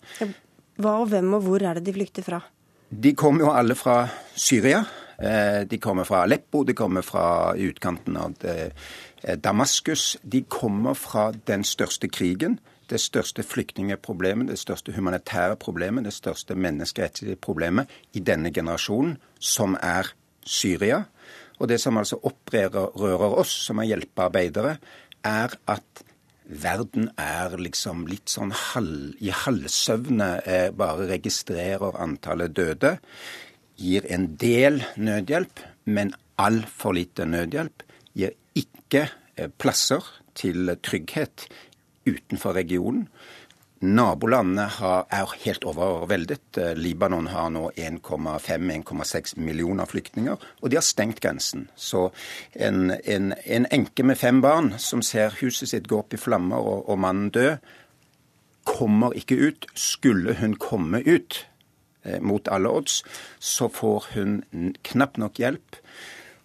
Hva 0.78 0.91
og 1.02 1.08
hvem 1.10 1.32
og 1.34 1.48
hvor 1.48 1.63
er 1.65 1.80
det 1.80 1.88
de 1.88 1.96
flykter 1.96 2.26
fra? 2.26 2.38
De 2.91 3.15
kommer 3.17 3.48
jo 3.48 3.54
alle 3.56 3.74
fra 3.80 4.04
Syria. 4.38 4.84
Eh, 5.17 5.63
de 5.65 5.80
kommer 5.82 6.06
fra 6.06 6.22
Aleppo, 6.28 6.62
de 6.67 6.76
kommer 6.78 7.02
fra 7.02 7.56
utkanten 7.58 8.20
av 8.20 8.46
eh, 8.46 8.70
Damaskus. 9.41 10.20
De 10.22 10.44
kommer 10.46 10.94
fra 10.94 11.32
den 11.50 11.65
største 11.65 12.12
krigen 12.13 12.60
det 12.91 12.99
største 12.99 13.43
flyktningeproblemet, 13.47 14.51
det 14.51 14.60
største 14.60 14.93
humanitære 14.95 15.56
problemet, 15.62 16.06
det 16.06 16.13
største 16.13 16.56
menneskerettslige 16.56 17.39
problemet 17.39 17.89
i 18.13 18.19
denne 18.19 18.51
generasjonen, 18.54 19.17
som 19.39 19.77
er 19.82 20.12
Syria. 20.45 21.04
Og 21.62 21.69
det 21.69 21.80
som 21.82 21.97
altså 21.97 22.19
opprører 22.27 23.38
oss 23.38 23.54
som 23.67 23.80
er 23.80 23.91
hjelpearbeidere, 23.91 24.77
er 25.23 25.54
at 25.69 26.04
verden 26.51 27.12
er 27.21 27.56
liksom 27.62 28.08
litt 28.10 28.32
sånn 28.32 28.51
halv, 28.51 29.13
i 29.21 29.32
halvsøvne, 29.32 30.32
eh, 30.45 30.69
bare 30.75 31.08
registrerer 31.13 31.99
antallet 32.01 32.56
døde. 32.56 32.97
Gir 33.77 34.06
en 34.10 34.36
del 34.36 34.84
nødhjelp, 34.97 35.63
men 35.86 36.13
altfor 36.41 36.97
lite 36.97 37.25
nødhjelp. 37.30 37.86
Gir 38.17 38.36
ikke 38.58 39.08
eh, 39.38 39.47
plasser 39.58 40.04
til 40.36 40.75
trygghet 40.84 41.47
utenfor 42.08 42.56
regionen. 42.58 43.08
Nabolandene 43.82 44.68
er 45.10 45.32
helt 45.42 45.64
overveldet. 45.66 46.60
Libanon 46.78 47.32
har 47.34 47.50
nå 47.50 47.72
1,5-1,6 47.74 49.40
millioner 49.42 49.90
flyktninger, 49.90 50.38
og 50.62 50.70
de 50.70 50.78
har 50.78 50.86
stengt 50.86 51.22
grensen. 51.24 51.66
Så 51.76 52.12
en, 52.54 52.92
en, 52.92 53.34
en, 53.42 53.66
enke 53.74 54.06
med 54.06 54.22
fem 54.22 54.42
barn 54.42 54.76
som 54.78 55.02
ser 55.02 55.34
huset 55.42 55.74
sitt 55.74 55.90
gå 55.90 55.98
opp 56.04 56.14
i 56.14 56.22
flammer 56.22 56.62
og, 56.62 56.86
og 56.94 57.02
mannen 57.02 57.34
dø, 57.34 57.56
kommer 58.70 59.18
ikke 59.18 59.40
ut. 59.42 59.66
Skulle 59.74 60.38
hun 60.38 60.54
komme 60.62 61.02
ut 61.02 61.42
eh, 62.06 62.22
mot 62.22 62.48
alle 62.54 62.70
odds, 62.70 63.02
så 63.40 63.66
får 63.66 64.12
hun 64.14 64.44
knapt 64.86 65.18
nok 65.18 65.42
hjelp. 65.42 65.82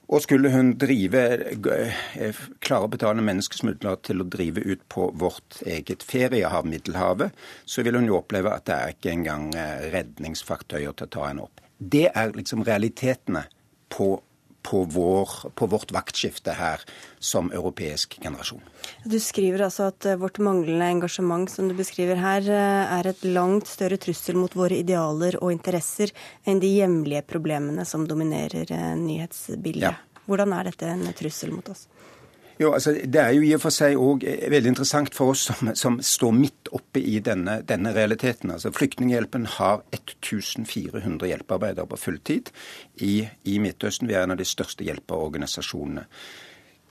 Og 0.07 0.23
skulle 0.23 0.53
hun 0.55 0.77
drive, 0.79 1.23
eh, 1.67 2.37
klare 2.61 2.87
å 2.87 2.91
betale 2.91 3.25
menneskesmuglere 3.27 3.99
til 4.07 4.23
å 4.23 4.29
drive 4.31 4.63
ut 4.63 4.85
på 4.89 5.11
vårt 5.19 5.63
eget 5.67 6.05
feriehav, 6.07 6.67
Middelhavet, 6.67 7.35
så 7.65 7.83
vil 7.83 7.99
hun 7.99 8.07
jo 8.07 8.21
oppleve 8.21 8.53
at 8.55 8.69
det 8.69 8.77
er 8.77 8.95
ikke 8.95 9.11
engang 9.11 9.49
eh, 9.55 9.91
redningsfartøyer 9.91 10.95
til 10.95 11.09
å 11.09 11.11
ta 11.11 11.27
henne 11.27 11.43
opp. 11.49 11.61
Det 11.79 12.07
er 12.15 12.33
liksom 12.39 12.63
realitetene 12.65 13.47
på 13.91 14.13
på, 14.67 14.83
vår, 14.85 15.29
på, 15.55 15.67
vårt 15.71 15.93
vaktskifte 15.95 16.57
her 16.59 16.83
som 17.19 17.53
europeisk 17.55 18.19
generasjon. 18.23 18.63
Du 19.05 19.19
skriver 19.23 19.67
altså 19.69 19.91
at 19.93 20.07
eh, 20.09 20.19
vårt 20.19 20.41
manglende 20.43 20.89
engasjement 20.97 21.51
som 21.51 21.71
du 21.71 21.77
beskriver 21.79 22.19
her, 22.19 22.43
eh, 22.51 22.97
er 22.99 23.11
et 23.13 23.23
langt 23.31 23.71
større 23.71 23.99
trussel 24.03 24.39
mot 24.39 24.57
våre 24.59 24.81
idealer 24.83 25.39
og 25.39 25.55
interesser 25.55 26.11
enn 26.45 26.63
de 26.63 26.73
hjemlige 26.81 27.23
problemene 27.31 27.87
som 27.87 28.09
dominerer 28.11 28.73
eh, 28.75 28.93
nyhetsbildet. 28.99 29.87
Ja. 29.87 29.95
Hvordan 30.27 30.57
er 30.57 30.73
dette 30.73 30.91
en 30.91 31.07
trussel 31.15 31.55
mot 31.55 31.71
oss? 31.71 31.87
Jo, 32.59 32.73
altså 32.73 32.93
Det 32.93 33.21
er 33.21 33.35
jo 33.37 33.43
i 33.45 33.53
og 33.53 33.61
for 33.61 33.75
seg 33.75 33.99
òg 34.01 34.25
veldig 34.25 34.73
interessant 34.73 35.13
for 35.15 35.35
oss 35.35 35.45
som, 35.51 35.75
som 35.77 35.99
står 36.01 36.33
midt 36.33 36.71
oppe 36.77 37.03
i 37.05 37.19
denne, 37.21 37.59
denne, 37.69 37.93
realiteten. 37.93 38.51
Altså 38.55 38.73
Flyktninghjelpen 38.73 39.45
har 39.59 39.85
1400 39.93 41.29
hjelpearbeidere 41.29 41.89
på 41.91 42.01
fulltid 42.01 42.51
i, 43.05 43.29
i, 43.45 43.59
Midtøsten. 43.61 44.09
Vi 44.09 44.17
er 44.17 44.25
en 44.25 44.33
av 44.37 44.41
de 44.41 44.49
største 44.49 44.89
hjelpeorganisasjonene. 44.89 46.07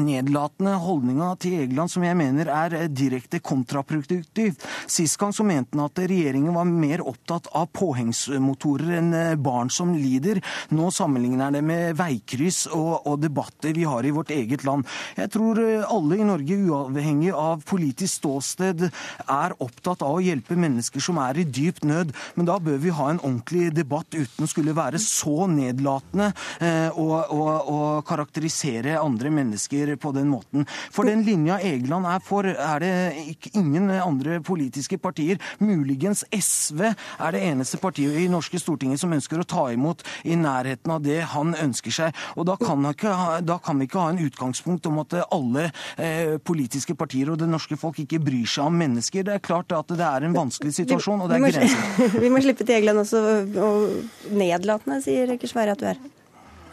nedlatende 0.00 0.74
holdninga 0.82 1.30
til 1.40 1.58
Egeland 1.62 1.92
som 1.92 2.04
jeg 2.06 2.16
mener 2.18 2.50
er 2.50 2.76
eh, 2.78 2.88
direkte 2.90 3.40
kontraproduktivt. 3.44 4.64
Sist 4.90 5.18
gang 5.20 5.34
så 5.34 5.46
mente 5.46 5.76
han 5.76 5.86
at 5.86 6.00
regjeringen 6.04 6.54
var 6.54 6.68
mer 6.68 7.04
opptatt 7.04 7.50
av 7.54 7.70
påhengsmotorer 7.76 8.98
enn 9.00 9.12
eh, 9.18 9.34
barn 9.40 9.70
som 9.72 9.94
lider. 9.94 10.40
Nå 10.74 10.90
sammenligner 10.94 11.48
han 11.48 11.58
det 11.58 11.64
med 11.66 11.98
veikryss 11.98 12.64
og, 12.70 13.06
og, 13.06 13.18
debatter 13.24 13.74
vi 13.76 13.86
har 13.88 14.04
i 14.04 14.12
vårt 14.14 14.32
eget 14.34 14.66
land. 14.66 14.88
Jeg 15.18 15.32
tror 15.34 15.60
eh, 15.62 15.86
alle 15.86 16.20
i 16.20 16.28
Norge, 16.28 16.58
uavhengig 16.64 17.32
av 17.34 17.64
politisk 17.68 18.20
ståsted, 18.20 18.86
er 19.24 19.56
opptatt 19.64 20.04
av 20.04 20.18
å 20.18 20.24
hjelpe 20.24 20.58
mennesker 20.58 21.02
som 21.02 21.18
er 21.22 21.40
i 21.40 21.46
dyp 21.48 21.82
nød. 21.86 22.12
Men 22.38 22.48
da 22.48 22.58
bør 22.62 22.80
vi 22.82 22.94
ha 22.94 23.10
en 23.10 23.22
ordentlig 23.22 23.70
debatt 23.74 24.14
uten 24.14 24.46
å 24.46 24.50
skulle 24.50 24.76
være 24.76 25.00
så 25.02 25.48
nedlatende 25.50 26.30
eh, 26.60 26.90
og, 26.90 27.16
og, 27.34 27.70
og 27.70 28.04
karakterisere 28.08 28.98
andre 29.00 29.32
mennesker 29.34 29.83
sier 29.84 29.96
på 30.00 30.12
den 30.12 30.28
måten. 30.28 30.66
For 30.92 31.04
den 31.08 31.24
linja 31.24 31.58
Egeland 31.62 32.06
er 32.08 32.22
for, 32.24 32.46
er 32.46 32.82
det 32.82 33.54
ingen 33.54 33.90
andre 33.90 34.40
politiske 34.44 34.98
partier. 34.98 35.38
Muligens 35.58 36.24
SV 36.32 36.82
er 36.90 37.34
det 37.34 37.42
eneste 37.44 37.78
partiet 37.82 38.16
i 38.20 38.28
norske 38.28 38.58
Stortinget 38.60 39.00
som 39.00 39.12
ønsker 39.14 39.40
å 39.40 39.48
ta 39.48 39.66
imot 39.72 40.04
i 40.24 40.36
nærheten 40.36 40.94
av 40.94 41.02
det 41.04 41.20
han 41.34 41.54
ønsker 41.54 41.94
seg. 41.94 42.24
Og 42.36 42.48
da 42.48 42.56
kan, 42.60 42.84
ikke, 42.90 43.14
da 43.44 43.58
kan 43.62 43.80
vi 43.80 43.88
ikke 43.88 44.02
ha 44.02 44.12
en 44.12 44.22
utgangspunkt 44.24 44.88
om 44.90 45.02
at 45.04 45.16
alle 45.24 45.68
eh, 45.96 46.36
politiske 46.38 46.96
partier 46.98 47.32
og 47.32 47.40
det 47.40 47.50
norske 47.50 47.78
folk 47.80 48.00
ikke 48.04 48.22
bryr 48.24 48.48
seg 48.48 48.70
om 48.70 48.80
mennesker. 48.80 49.26
Det 49.26 49.38
er 49.38 49.44
klart 49.44 49.74
at 49.74 49.92
det 49.94 50.04
er 50.06 50.28
en 50.28 50.36
vanskelig 50.36 50.74
situasjon, 50.80 51.24
og 51.24 51.30
det 51.30 51.40
er 51.40 51.58
grenser. 51.58 52.18
Vi 52.24 52.32
må 52.32 52.42
slippe 52.44 52.66
til 52.66 52.78
Egeland 52.78 53.04
også, 53.04 53.22
og 53.64 54.34
nedlatende, 54.34 55.00
sier 55.04 55.36
Keshvari 55.40 55.74
at 55.74 55.82
du 55.82 55.88
er. 55.92 56.02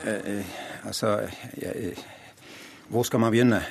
Eh, 0.01 0.37
eh, 0.37 0.55
altså, 0.87 1.19
jeg, 1.61 1.93
hvor 2.91 3.07
skal 3.07 3.23
man 3.23 3.31
begynne? 3.31 3.61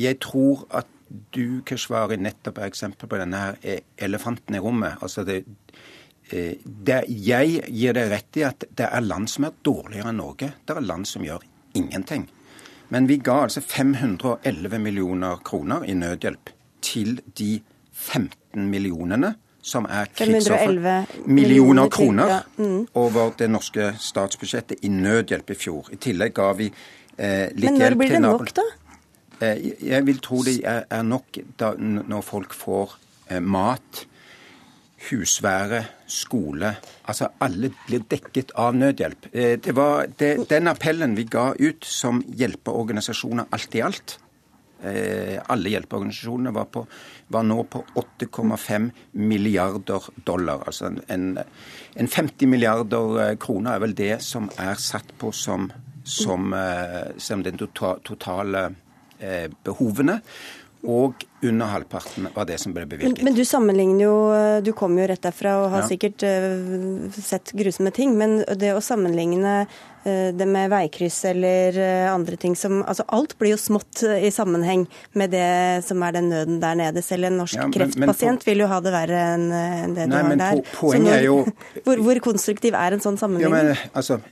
Jeg 0.00 0.18
tror 0.22 0.64
at 0.74 0.88
du, 1.34 1.60
Keshvari, 1.66 2.18
nettopp 2.20 2.60
er 2.60 2.70
eksempel 2.70 3.10
på 3.10 3.18
denne 3.18 3.38
her 3.40 3.56
eh, 3.66 3.82
elefanten 3.98 4.54
i 4.54 4.62
rommet. 4.62 5.00
Altså 5.02 5.24
det, 5.26 5.42
eh, 6.30 6.60
det, 6.62 7.02
jeg 7.10 7.64
gir 7.66 7.96
deg 7.96 8.12
rett 8.12 8.38
i 8.38 8.44
at 8.46 8.66
det 8.78 8.86
er 8.86 9.06
land 9.06 9.30
som 9.30 9.48
er 9.48 9.56
dårligere 9.66 10.12
enn 10.12 10.20
Norge. 10.22 10.52
Det 10.66 10.76
er 10.76 10.86
land 10.86 11.08
som 11.10 11.26
gjør 11.26 11.44
ingenting. 11.78 12.28
Men 12.90 13.06
vi 13.10 13.20
ga 13.22 13.44
altså 13.44 13.62
511 13.62 14.78
millioner 14.82 15.42
kroner 15.46 15.86
i 15.86 15.94
nødhjelp 15.94 16.50
til 16.82 17.20
de 17.38 17.60
15 17.92 18.66
millionene 18.70 19.34
som 19.62 19.84
er 19.90 20.08
krigsoffer. 20.16 21.04
Millioner 21.28 21.90
kroner 21.92 22.40
mm. 22.56 22.86
over 22.98 23.34
det 23.38 23.50
norske 23.50 23.92
statsbudsjettet 24.00 24.86
i 24.86 24.88
nødhjelp 24.88 25.52
i 25.52 25.58
fjor. 25.58 25.90
I 25.92 26.00
tillegg 26.00 26.34
ga 26.38 26.48
vi 26.58 26.70
Eh, 27.20 27.50
Men 27.52 27.76
når 27.76 27.98
blir 28.00 28.16
det 28.16 28.22
nok, 28.24 28.52
da? 28.56 28.64
Eh, 29.40 29.72
jeg 29.80 30.04
vil 30.04 30.20
tro 30.20 30.42
det 30.44 30.58
er 30.68 31.04
nok 31.06 31.40
da, 31.60 31.72
når 31.80 32.24
folk 32.24 32.54
får 32.56 32.96
eh, 33.30 33.40
mat, 33.40 34.06
husvære, 35.08 35.78
skole 36.12 36.74
Altså 37.08 37.30
alle 37.40 37.70
blir 37.86 38.02
dekket 38.10 38.50
av 38.60 38.74
nødhjelp. 38.76 39.30
Eh, 39.32 39.54
det 39.56 39.72
var 39.76 40.10
det, 40.20 40.34
den 40.50 40.68
appellen 40.68 41.16
vi 41.16 41.24
ga 41.24 41.54
ut 41.56 41.86
som 41.88 42.20
hjelpeorganisasjoner 42.36 43.48
alt 43.50 43.78
i 43.78 43.84
alt. 43.86 44.18
Alle 44.80 45.68
hjelpeorganisasjonene 45.74 46.54
var, 46.56 46.70
på, 46.72 46.86
var 47.28 47.42
nå 47.44 47.58
på 47.68 47.82
8,5 48.00 48.86
milliarder 49.20 50.06
dollar. 50.24 50.62
Altså 50.64 50.88
en, 51.12 51.26
en 51.36 52.08
50 52.08 52.48
milliarder 52.48 53.36
kroner 53.36 53.74
er 53.74 53.82
vel 53.84 53.92
det 53.98 54.14
som 54.24 54.48
er 54.56 54.80
satt 54.80 55.12
på 55.20 55.34
som 55.36 55.68
som, 56.04 56.52
eh, 56.54 57.12
som 57.18 57.42
den 57.42 57.58
tota-, 57.60 57.98
totale 58.04 58.74
eh, 59.18 59.50
behovene. 59.64 60.20
Og 60.80 61.26
under 61.44 61.68
halvparten 61.74 62.30
var 62.32 62.46
det 62.48 62.56
som 62.60 62.72
ble 62.72 62.86
bevilget. 62.88 63.18
Men, 63.20 63.28
men, 63.28 63.36
du 63.36 63.44
sammenligner 63.44 64.00
jo 64.00 64.14
eh, 64.32 64.62
Du 64.64 64.72
kom 64.76 64.96
jo 64.96 65.04
rett 65.08 65.20
derfra 65.20 65.58
og 65.60 65.68
har 65.74 65.84
ja. 65.84 65.88
sikkert 65.90 66.24
uh, 66.24 67.20
sett 67.20 67.52
grusomme 67.56 67.92
ting. 67.92 68.14
Men 68.16 68.38
det 68.56 68.72
å 68.72 68.80
sammenligne 68.84 69.66
uh, 69.66 70.30
det 70.32 70.48
med 70.48 70.72
veikryss 70.72 71.18
eller 71.28 71.76
uh, 71.76 72.08
andre 72.14 72.40
ting 72.40 72.56
som 72.56 72.80
Altså 72.80 73.04
alt 73.12 73.36
blir 73.40 73.52
jo 73.52 73.60
smått 73.60 74.06
i 74.08 74.32
sammenheng 74.32 74.86
med 75.20 75.36
det 75.36 75.84
som 75.84 76.00
er 76.06 76.16
den 76.16 76.32
nøden 76.32 76.64
der 76.64 76.80
nede. 76.80 77.04
Selv 77.04 77.28
en 77.28 77.36
norsk 77.42 77.60
ja, 77.60 77.68
men, 77.68 77.76
kreftpasient 77.76 78.40
men 78.40 78.48
vil 78.48 78.64
jo 78.64 78.72
ha 78.72 78.80
det 78.80 78.96
verre 78.96 79.22
enn 79.36 79.48
det 79.98 80.08
du 80.08 80.16
har 80.16 80.32
der. 80.32 80.64
Po, 80.72 80.86
poenget 80.86 81.10
når, 81.10 81.18
er 81.18 81.28
jo 81.28 81.38
hvor, 81.84 82.04
hvor, 82.08 82.24
konstruktiv 82.30 82.80
er 82.80 82.96
en 82.96 83.04
sånn 83.04 83.20
sammenligning? 83.20 83.74
Ja, 83.74 83.76
men, 83.76 83.90
altså, 83.92 84.22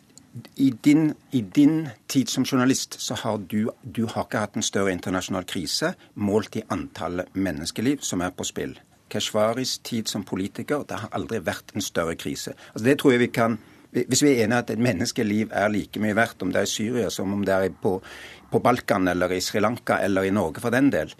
i 0.56 0.70
din, 0.84 1.14
i 1.30 1.40
din, 1.40 1.88
tid 2.06 2.28
som 2.28 2.44
journalist 2.44 3.00
så 3.00 3.14
har 3.14 3.38
du, 3.38 3.70
du 3.82 4.04
har 4.06 4.26
ikke 4.26 4.42
hatt 4.42 4.58
en 4.58 4.66
større 4.66 4.92
internasjonal 4.92 5.46
krise 5.48 5.94
målt 6.14 6.58
i 6.60 6.64
antallet 6.74 7.32
menneskeliv 7.34 8.04
som 8.06 8.22
er 8.22 8.34
på 8.36 8.46
spill. 8.46 8.76
Keshvaris 9.08 9.78
tid 9.84 10.08
som 10.08 10.24
politiker, 10.28 10.84
det 10.88 11.00
har 11.00 11.12
aldri 11.16 11.40
vært 11.44 11.72
en 11.74 11.84
større 11.84 12.16
krise. 12.20 12.52
Altså 12.74 12.84
det 12.84 12.98
tror 13.00 13.16
jeg 13.16 13.24
vi 13.24 13.32
kan, 13.32 13.58
Hvis 13.90 14.20
vi 14.22 14.28
er 14.28 14.44
enige 14.44 14.58
at 14.58 14.70
et 14.70 14.78
menneskeliv 14.78 15.48
er 15.50 15.70
like 15.72 16.00
mye 16.00 16.14
verdt 16.14 16.42
om 16.42 16.50
det 16.52 16.60
er 16.60 16.66
i 16.66 16.68
Syria 16.68 17.10
som 17.10 17.32
om 17.32 17.44
det 17.44 17.54
er 17.54 17.70
på, 17.72 18.02
på 18.50 18.58
Balkan 18.60 19.08
eller 19.08 19.32
i 19.32 19.40
Sri 19.40 19.60
Lanka 19.60 19.96
eller 20.04 20.22
i 20.28 20.30
Norge 20.30 20.60
for 20.60 20.70
den 20.70 20.90
del, 20.92 21.14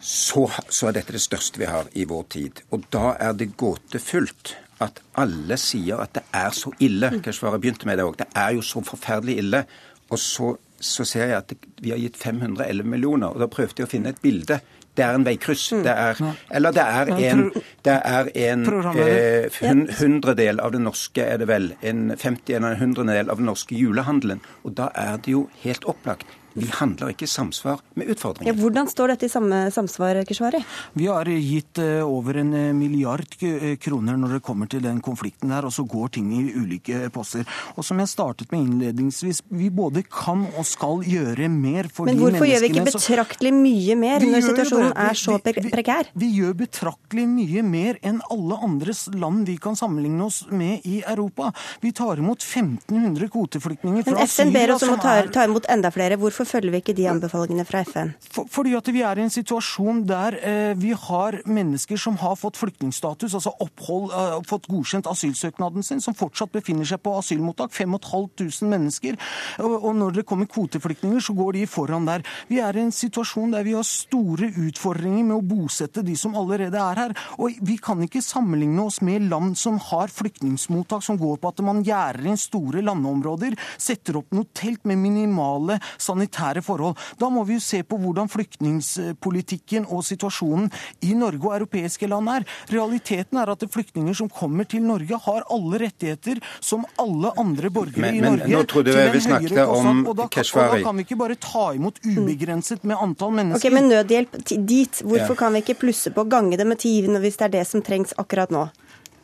så, 0.00 0.50
så 0.68 0.88
er 0.88 0.98
dette 0.98 1.16
det 1.16 1.22
største 1.24 1.58
vi 1.58 1.64
har 1.64 1.88
i 1.94 2.04
vår 2.04 2.24
tid. 2.28 2.60
Og 2.70 2.84
da 2.92 3.14
er 3.16 3.32
det 3.32 3.56
gåtefullt 3.56 4.52
at 4.84 5.02
alle 5.18 5.58
sier 5.60 6.00
at 6.02 6.14
det 6.16 6.24
er 6.34 6.54
så 6.54 6.72
ille. 6.84 7.10
Keshvari 7.24 7.60
begynte 7.62 7.88
med 7.88 7.98
det 7.98 8.06
òg. 8.06 8.18
Det 8.20 8.28
er 8.36 8.56
jo 8.56 8.64
så 8.64 8.82
forferdelig 8.86 9.38
ille. 9.42 9.64
Og 10.08 10.18
så, 10.22 10.54
så 10.80 11.04
ser 11.04 11.32
jeg 11.32 11.38
at 11.38 11.52
det, 11.52 11.58
vi 11.82 11.92
har 11.92 12.00
gitt 12.00 12.16
511 12.16 12.84
millioner, 12.88 13.28
og 13.28 13.42
da 13.42 13.48
prøvde 13.50 13.82
jeg 13.82 13.88
å 13.88 13.90
finne 13.90 14.14
et 14.14 14.22
bilde. 14.22 14.60
Det 14.98 15.04
er 15.06 15.14
en 15.14 15.26
veikryss. 15.26 15.68
Mm. 15.76 15.82
Det 15.86 15.92
er, 15.94 16.22
eller 16.58 16.74
det 16.74 16.84
er 16.84 17.12
en, 17.28 17.44
det 17.86 17.96
er 17.96 18.30
en 18.48 18.64
eh, 18.98 19.60
hundredel 20.00 20.62
av 20.64 20.74
det 20.74 20.82
norske, 20.82 21.22
er 21.22 21.38
det 21.42 21.46
vel. 21.50 21.70
En 21.86 22.08
50 22.16 22.56
eller 22.56 22.74
en 22.74 22.82
hundredel 22.82 23.30
av 23.30 23.38
den 23.38 23.50
norske 23.50 23.78
julehandelen. 23.78 24.42
Og 24.64 24.74
da 24.80 24.90
er 24.98 25.20
det 25.22 25.36
jo 25.36 25.46
helt 25.62 25.86
opplagt 25.90 26.26
vi 26.58 26.70
handler 26.78 27.12
ikke 27.14 27.26
i 27.26 27.30
samsvar 27.30 27.82
med 27.98 28.10
utfordringen. 28.14 28.50
Ja, 28.50 28.56
hvordan 28.58 28.88
står 28.90 29.14
dette 29.14 29.28
i 29.28 29.32
samme 29.32 29.60
samsvar, 29.74 30.22
Keshvari? 30.28 30.62
Vi 30.98 31.06
har 31.10 31.28
gitt 31.28 31.80
eh, 31.82 32.02
over 32.04 32.40
en 32.42 32.52
eh, 32.56 32.72
milliard 32.76 33.36
eh, 33.44 33.76
kroner 33.80 34.18
når 34.18 34.38
det 34.38 34.42
kommer 34.46 34.70
til 34.70 34.82
den 34.84 35.00
konflikten 35.04 35.52
her, 35.54 35.66
og 35.68 35.74
så 35.74 35.84
går 35.88 36.14
ting 36.18 36.30
i 36.34 36.42
ulike 36.56 37.08
poster. 37.14 37.46
Og 37.76 37.86
som 37.86 38.00
jeg 38.02 38.10
startet 38.10 38.52
med 38.52 38.66
innledningsvis, 38.66 39.42
vi 39.48 39.70
både 39.74 40.04
kan 40.06 40.46
og 40.54 40.66
skal 40.68 41.04
gjøre 41.06 41.48
mer 41.52 41.90
for 41.92 42.08
de 42.08 42.14
menneskene 42.14 42.18
Men 42.18 42.22
hvorfor 42.24 42.50
gjør 42.50 42.64
vi 42.64 42.72
ikke 42.72 42.86
betraktelig 42.90 43.54
mye 43.56 43.98
mer 43.98 44.26
når 44.26 44.46
situasjonen 44.48 44.96
er 45.08 45.18
så 45.18 45.38
prekær? 45.42 46.12
Vi, 46.14 46.26
vi, 46.26 46.32
gjør 46.38 46.56
betraktelig 46.64 47.26
mye 47.30 47.64
mer 47.66 48.00
enn 48.06 48.20
alle 48.32 48.58
andre 48.64 48.94
land 49.18 49.46
vi 49.48 49.58
kan 49.62 49.78
sammenligne 49.78 50.26
oss 50.26 50.42
med 50.50 50.86
i 50.88 51.00
Europa. 51.02 51.52
Vi 51.82 51.92
tar 51.96 52.20
imot 52.20 52.44
1500 52.44 53.30
kvoteflyktninger 53.32 54.06
fra 54.06 54.16
Men 54.16 54.28
FN 54.28 54.52
ber 54.54 54.74
oss 54.74 54.84
om 54.86 54.96
å 54.96 55.00
ta, 55.02 55.16
ta 55.32 55.46
imot 55.48 55.68
enda 55.70 55.90
flere. 55.94 56.18
Hvorfor 56.20 56.47
følger 56.48 56.72
vi 56.72 56.80
ikke 56.82 56.94
de 56.96 57.06
anbefalingene 57.10 57.66
fra 57.68 57.82
FN? 57.86 58.12
For, 58.32 58.48
fordi 58.50 58.74
at 58.78 58.88
vi 58.94 59.02
er 59.06 59.18
i 59.18 59.24
en 59.26 59.32
situasjon 59.32 60.04
der 60.08 60.36
eh, 60.40 60.72
vi 60.78 60.94
har 60.96 61.40
mennesker 61.48 62.00
som 62.00 62.18
har 62.22 62.36
fått 62.40 62.58
flyktningstatus, 62.60 63.36
altså 63.36 63.52
opphold, 63.64 64.10
eh, 64.12 64.36
fått 64.48 64.68
godkjent 64.70 65.08
asylsøknaden 65.10 65.84
sin, 65.86 66.02
som 66.04 66.16
fortsatt 66.18 66.52
befinner 66.54 66.88
seg 66.88 67.02
på 67.04 67.14
asylmottak. 67.18 67.74
5500 67.78 68.68
mennesker. 68.68 69.18
Og, 69.64 69.74
og 69.76 69.96
når 69.98 70.18
det 70.18 70.26
kommer 70.28 70.48
kvoteflyktninger, 70.50 71.22
så 71.22 71.34
går 71.36 71.58
de 71.58 71.66
foran 71.70 72.08
der. 72.08 72.24
Vi 72.50 72.60
er 72.64 72.76
i 72.76 72.84
en 72.86 72.94
situasjon 72.94 73.52
der 73.54 73.66
vi 73.66 73.76
har 73.76 73.86
store 73.86 74.50
utfordringer 74.68 75.26
med 75.28 75.36
å 75.38 75.44
bosette 75.44 76.04
de 76.06 76.16
som 76.18 76.36
allerede 76.38 76.80
er 76.80 77.02
her. 77.04 77.16
Og 77.38 77.58
vi 77.66 77.78
kan 77.82 78.00
ikke 78.04 78.24
sammenligne 78.24 78.88
oss 78.88 79.00
med 79.04 79.28
land 79.28 79.56
som 79.60 79.78
har 79.90 80.12
flyktningmottak 80.12 81.04
som 81.04 81.20
går 81.20 81.38
på 81.42 81.52
at 81.52 81.62
man 81.66 81.84
gjerder 81.86 82.30
inn 82.30 82.40
store 82.40 82.82
landområder, 82.84 83.56
setter 83.80 84.20
opp 84.22 84.34
noe 84.36 84.48
telt 84.56 84.86
med 84.88 85.00
minimale 85.02 85.78
sanitære 85.98 86.37
forhold. 86.64 86.98
Da 87.18 87.30
må 87.32 87.44
vi 87.48 87.58
jo 87.58 87.62
se 87.62 87.82
på 87.82 87.98
hvordan 88.00 88.30
flyktningspolitikken 88.32 89.88
og 89.88 90.04
situasjonen 90.06 90.70
i 91.06 91.14
Norge 91.18 91.44
og 91.44 91.56
europeiske 91.58 92.08
land 92.10 92.30
er. 92.32 92.46
Realiteten 92.72 93.40
er 93.40 93.52
at 93.52 93.64
flyktninger 93.72 94.16
som 94.16 94.30
kommer 94.32 94.68
til 94.68 94.84
Norge, 94.86 95.18
har 95.28 95.46
alle 95.50 95.82
rettigheter 95.84 96.40
som 96.60 96.84
alle 97.00 97.32
andre 97.38 97.70
borgere 97.70 98.08
men, 98.08 98.18
i 98.18 98.22
men, 98.22 98.38
Norge. 98.38 98.52
Nå 98.54 98.64
trodde 98.70 98.94
jeg 98.94 99.14
vi 99.14 99.22
snakket 99.26 99.62
om 99.64 100.04
og 100.06 100.16
da, 100.18 100.28
Keshvari. 100.32 100.68
Og 100.68 100.78
da 100.78 100.88
kan 100.88 100.98
vi 100.98 101.06
ikke 101.06 101.20
bare 101.20 101.38
ta 101.42 101.68
imot 101.76 102.00
ubegrenset 102.06 102.84
med 102.88 103.00
antall 103.00 103.34
mennesker. 103.38 103.68
Ok, 103.68 103.78
Men 103.78 103.90
nødhjelp 103.92 104.38
dit, 104.48 105.02
hvorfor 105.04 105.38
kan 105.38 105.54
vi 105.54 105.64
ikke 105.64 105.78
plusse 105.84 106.12
på, 106.14 106.26
gange 106.28 106.58
det 106.58 106.66
med 106.66 106.80
ti 106.82 106.98
hvis 106.98 107.38
det 107.38 107.48
er 107.48 107.56
det 107.58 107.66
som 107.68 107.82
trengs 107.84 108.14
akkurat 108.18 108.52
nå? 108.54 108.68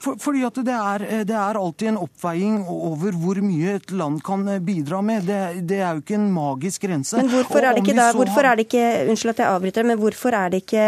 For, 0.04 0.18
fordi 0.20 0.42
at 0.44 0.58
det 0.66 0.74
er, 0.74 1.04
det 1.24 1.36
er, 1.36 1.58
alltid 1.58 1.90
en 1.92 2.00
oppveiing 2.02 2.58
over 2.68 3.16
hvor 3.20 3.40
mye 3.44 3.76
et 3.78 3.94
land 3.94 4.20
kan 4.26 4.44
bidra 4.66 5.00
med. 5.04 5.24
Det, 5.28 5.38
det 5.70 5.80
er 5.80 5.96
jo 5.96 6.04
ikke 6.04 6.18
en 6.18 6.28
magisk 6.34 6.84
grense. 6.84 7.16
Men 7.20 7.30
hvorfor 7.32 7.64
er 7.64 7.76
det 7.76 7.84
ikke, 7.84 7.96
da, 7.98 8.10
hvorfor 8.18 8.48
er 8.50 8.58
det 8.58 8.66
ikke 8.68 8.84
unnskyld 9.12 9.34
at 9.34 9.42
jeg 9.44 9.54
avbryter, 9.54 9.88
men 9.88 10.00
hvorfor 10.02 10.36
er 10.36 10.52
det 10.52 10.62
ikke 10.64 10.84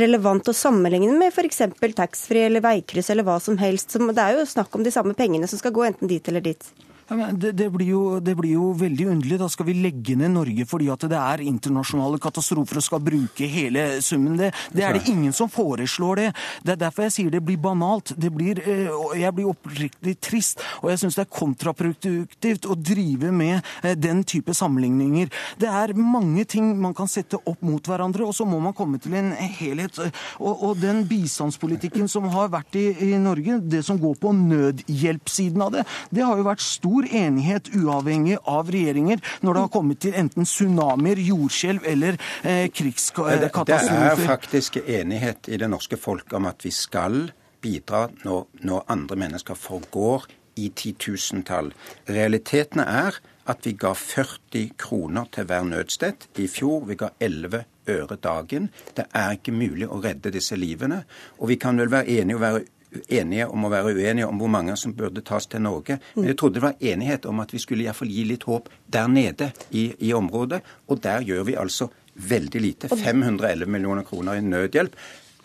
relevant 0.00 0.48
å 0.48 0.56
sammenligne 0.56 1.12
med 1.20 1.34
f.eks. 1.34 1.62
taxfree 1.98 2.48
eller 2.48 2.64
veikryss 2.64 3.12
eller 3.12 3.26
hva 3.26 3.36
som 3.42 3.60
helst? 3.60 3.92
Som, 3.94 4.08
det 4.14 4.24
er 4.24 4.40
jo 4.40 4.48
snakk 4.48 4.74
om 4.74 4.86
de 4.86 4.94
samme 4.94 5.16
pengene 5.18 5.50
som 5.50 5.60
skal 5.60 5.74
gå 5.76 5.84
enten 5.90 6.10
dit 6.10 6.32
eller 6.32 6.44
dit. 6.44 6.72
Ja, 7.08 7.28
det, 7.32 7.52
det, 7.52 7.66
blir 7.70 7.88
jo, 7.88 8.02
det, 8.20 8.32
blir 8.38 8.54
jo, 8.56 8.70
veldig 8.80 9.06
underlig. 9.12 9.38
Da 9.40 9.48
skal 9.52 9.66
vi 9.68 9.76
legge 9.76 10.16
ned 10.16 10.32
Norge 10.32 10.64
fordi 10.68 10.88
at 10.92 11.04
det 11.10 11.18
er 11.18 11.42
internasjonale 11.44 12.16
katastrofer 12.22 12.80
og 12.80 12.86
skal 12.86 13.02
bruke 13.04 13.48
hele 13.50 13.84
summen. 14.04 14.38
Det, 14.40 14.48
det 14.72 14.86
er 14.86 14.96
det 14.96 15.10
ingen 15.12 15.34
som 15.36 15.50
foreslår 15.52 16.22
det. 16.22 16.28
Det 16.64 16.72
er 16.74 16.80
derfor 16.86 17.04
jeg 17.04 17.14
sier 17.18 17.34
det 17.34 17.42
blir 17.44 17.60
banalt. 17.60 18.14
Det 18.16 18.30
blir, 18.32 18.60
eh, 18.64 18.88
jeg 19.20 19.36
blir 19.36 19.50
oppriktig 19.52 20.16
trist, 20.24 20.62
og 20.80 20.90
jeg 20.94 21.02
syns 21.02 21.18
det 21.18 21.26
er 21.26 21.34
kontraproduktivt 21.40 22.70
å 22.72 22.78
drive 22.80 23.34
med 23.36 23.60
eh, 23.82 23.92
den 23.98 24.24
type 24.24 24.56
sammenligninger. 24.56 25.28
Det 25.60 25.68
er 25.68 25.92
mange 25.98 26.46
ting 26.48 26.72
man 26.80 26.96
kan 26.96 27.10
sette 27.10 27.36
opp 27.36 27.60
mot 27.64 27.84
hverandre, 27.84 28.24
og 28.24 28.32
så 28.36 28.48
må 28.48 28.62
man 28.64 28.76
komme 28.76 29.02
til 29.02 29.18
en 29.20 29.34
helhet. 29.36 30.00
Og, 30.40 30.64
og 30.70 30.80
den 30.80 31.04
bistandspolitikken 31.10 32.08
som 32.08 32.30
har 32.32 32.48
vært 32.54 32.80
i, 32.80 32.86
i 33.10 33.12
Norge, 33.20 33.60
det 33.60 33.84
som 33.84 34.00
går 34.00 34.16
på 34.24 34.32
nødhjelpssiden 34.40 35.68
av 35.68 35.76
det, 35.76 35.84
det 36.14 36.24
har 36.24 36.40
jo 36.40 36.48
vært 36.48 36.64
stor 36.64 36.93
stor 36.94 37.16
enighet 37.16 37.70
uavhengig 37.74 38.36
av 38.46 38.70
regjeringer 38.70 39.22
når 39.42 39.54
det 39.54 39.62
har 39.64 39.72
kommet 39.72 40.00
til 40.00 40.14
enten 40.14 40.46
tsunamier, 40.46 41.18
jordskjelv 41.18 41.86
eller 41.90 42.18
eh, 42.42 42.70
krigskatastrofer. 42.70 43.64
Det 43.66 44.12
er 44.12 44.22
faktisk 44.26 44.78
enighet 44.84 45.48
i 45.48 45.58
det 45.58 45.68
norske 45.70 45.98
folk 45.98 46.32
om 46.32 46.46
at 46.46 46.62
vi 46.64 46.70
skal 46.70 47.32
bidra 47.64 48.06
når, 48.24 48.46
når 48.62 48.84
andre 48.92 49.16
mennesker 49.16 49.58
forgår 49.58 50.28
i 50.60 50.70
titusentall. 50.70 51.72
Realitetene 52.06 52.84
er 52.86 53.18
at 53.50 53.66
vi 53.66 53.74
ga 53.76 53.90
40 53.92 54.70
kroner 54.78 55.26
til 55.34 55.48
hver 55.50 55.66
nødstedt 55.66 56.28
I 56.38 56.46
fjor 56.48 56.86
vi 56.86 56.94
ga 56.96 57.10
11 57.20 57.64
øre 57.90 58.16
dagen. 58.16 58.70
Det 58.96 59.08
er 59.12 59.34
ikke 59.34 59.52
mulig 59.52 59.90
å 59.90 59.98
redde 60.00 60.32
disse 60.32 60.56
livene. 60.56 61.02
Og 61.42 61.50
vi 61.50 61.58
kan 61.60 61.76
vel 61.76 61.90
være 61.92 62.20
enige 62.20 62.38
og 62.38 62.44
være 62.46 62.64
enige 63.08 63.48
om 63.48 63.66
å 63.66 63.72
være 63.72 63.94
uenige 63.94 64.28
om 64.28 64.38
hvor 64.40 64.52
mange 64.52 64.76
som 64.80 64.94
burde 64.96 65.24
tas 65.26 65.48
til 65.50 65.64
Norge. 65.64 65.98
Men 66.14 66.30
jeg 66.30 66.38
trodde 66.40 66.60
det 66.60 66.66
var 66.66 66.86
enighet 66.92 67.26
om 67.30 67.42
at 67.44 67.52
vi 67.54 67.62
skulle 67.62 67.86
iallfall 67.86 68.12
gi 68.12 68.24
litt 68.28 68.46
håp 68.48 68.70
der 68.86 69.10
nede 69.10 69.50
i, 69.70 69.90
i 69.98 70.14
området. 70.16 70.62
Og 70.88 71.02
der 71.02 71.26
gjør 71.26 71.44
vi 71.50 71.58
altså 71.60 71.90
veldig 72.14 72.62
lite. 72.62 72.88
511 72.94 73.66
millioner 73.70 74.06
kroner 74.06 74.38
i 74.38 74.46
nødhjelp 74.46 74.96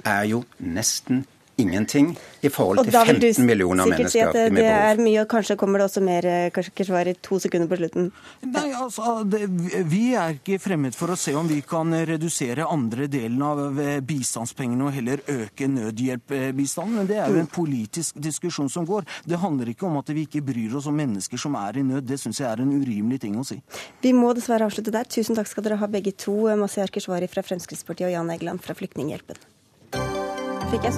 er 0.08 0.24
jo 0.30 0.44
nesten 0.60 1.24
ingenting 1.24 1.36
i 1.60 2.50
forhold 2.50 2.84
til 2.86 2.95
15 2.95 3.45
millioner 3.45 3.88
mennesker. 3.89 4.12
Si 4.13 4.22
at 4.24 4.36
det, 4.36 4.45
det 4.56 4.65
er 4.69 5.02
mye, 5.02 5.24
og 5.24 5.30
kanskje 5.32 5.58
kommer 5.60 5.82
det 5.82 5.89
også 5.89 6.04
mer 6.06 6.28
kanskje 6.56 6.74
ikke 6.74 6.88
svar 6.88 7.10
i 7.10 7.15
to 7.26 7.39
sekunder 7.43 7.69
på 7.72 7.80
slutten. 7.82 8.10
Nei, 8.48 8.65
altså, 8.78 9.19
det, 9.28 9.43
Vi 9.91 10.04
er 10.17 10.38
ikke 10.38 10.60
fremmed 10.62 10.95
for 10.98 11.13
å 11.13 11.17
se 11.19 11.36
om 11.38 11.50
vi 11.50 11.60
kan 11.67 11.93
redusere 12.10 12.67
andre 12.69 13.10
delen 13.12 13.43
av 13.45 13.82
bistandspengene 14.08 14.88
og 14.88 14.95
heller 14.95 15.24
øke 15.28 15.69
nødhjelpbistanden. 15.72 17.02
Men 17.02 17.12
det 17.12 17.19
er 17.19 17.34
jo 17.34 17.43
en 17.43 17.52
politisk 17.52 18.19
diskusjon 18.22 18.72
som 18.72 18.88
går. 18.88 19.08
Det 19.28 19.39
handler 19.41 19.74
ikke 19.74 19.88
om 19.89 20.00
at 20.02 20.13
vi 20.15 20.26
ikke 20.28 20.43
bryr 20.45 20.80
oss 20.80 20.89
om 20.89 20.98
mennesker 21.00 21.41
som 21.41 21.58
er 21.60 21.82
i 21.82 21.86
nød. 21.86 22.08
Det 22.10 22.19
syns 22.22 22.41
jeg 22.41 22.50
er 22.50 22.63
en 22.63 22.74
urimelig 22.74 23.22
ting 23.26 23.38
å 23.39 23.45
si. 23.48 23.60
Vi 24.04 24.15
må 24.15 24.34
dessverre 24.38 24.69
avslutte 24.69 24.93
der. 24.95 25.10
Tusen 25.10 25.38
takk 25.38 25.50
skal 25.52 25.65
dere 25.65 25.80
ha 25.82 25.91
begge 25.91 26.15
to. 26.15 26.41
Masiar 26.60 26.91
Keshvari 26.93 27.30
fra 27.32 27.45
Fremskrittspartiet 27.45 28.10
og 28.10 28.15
Jan 28.15 28.36
Egeland 28.36 28.63
fra 28.63 28.78
Flyktninghjelpen. 28.78 29.59
Fikk 30.69 30.84
jeg 30.84 30.93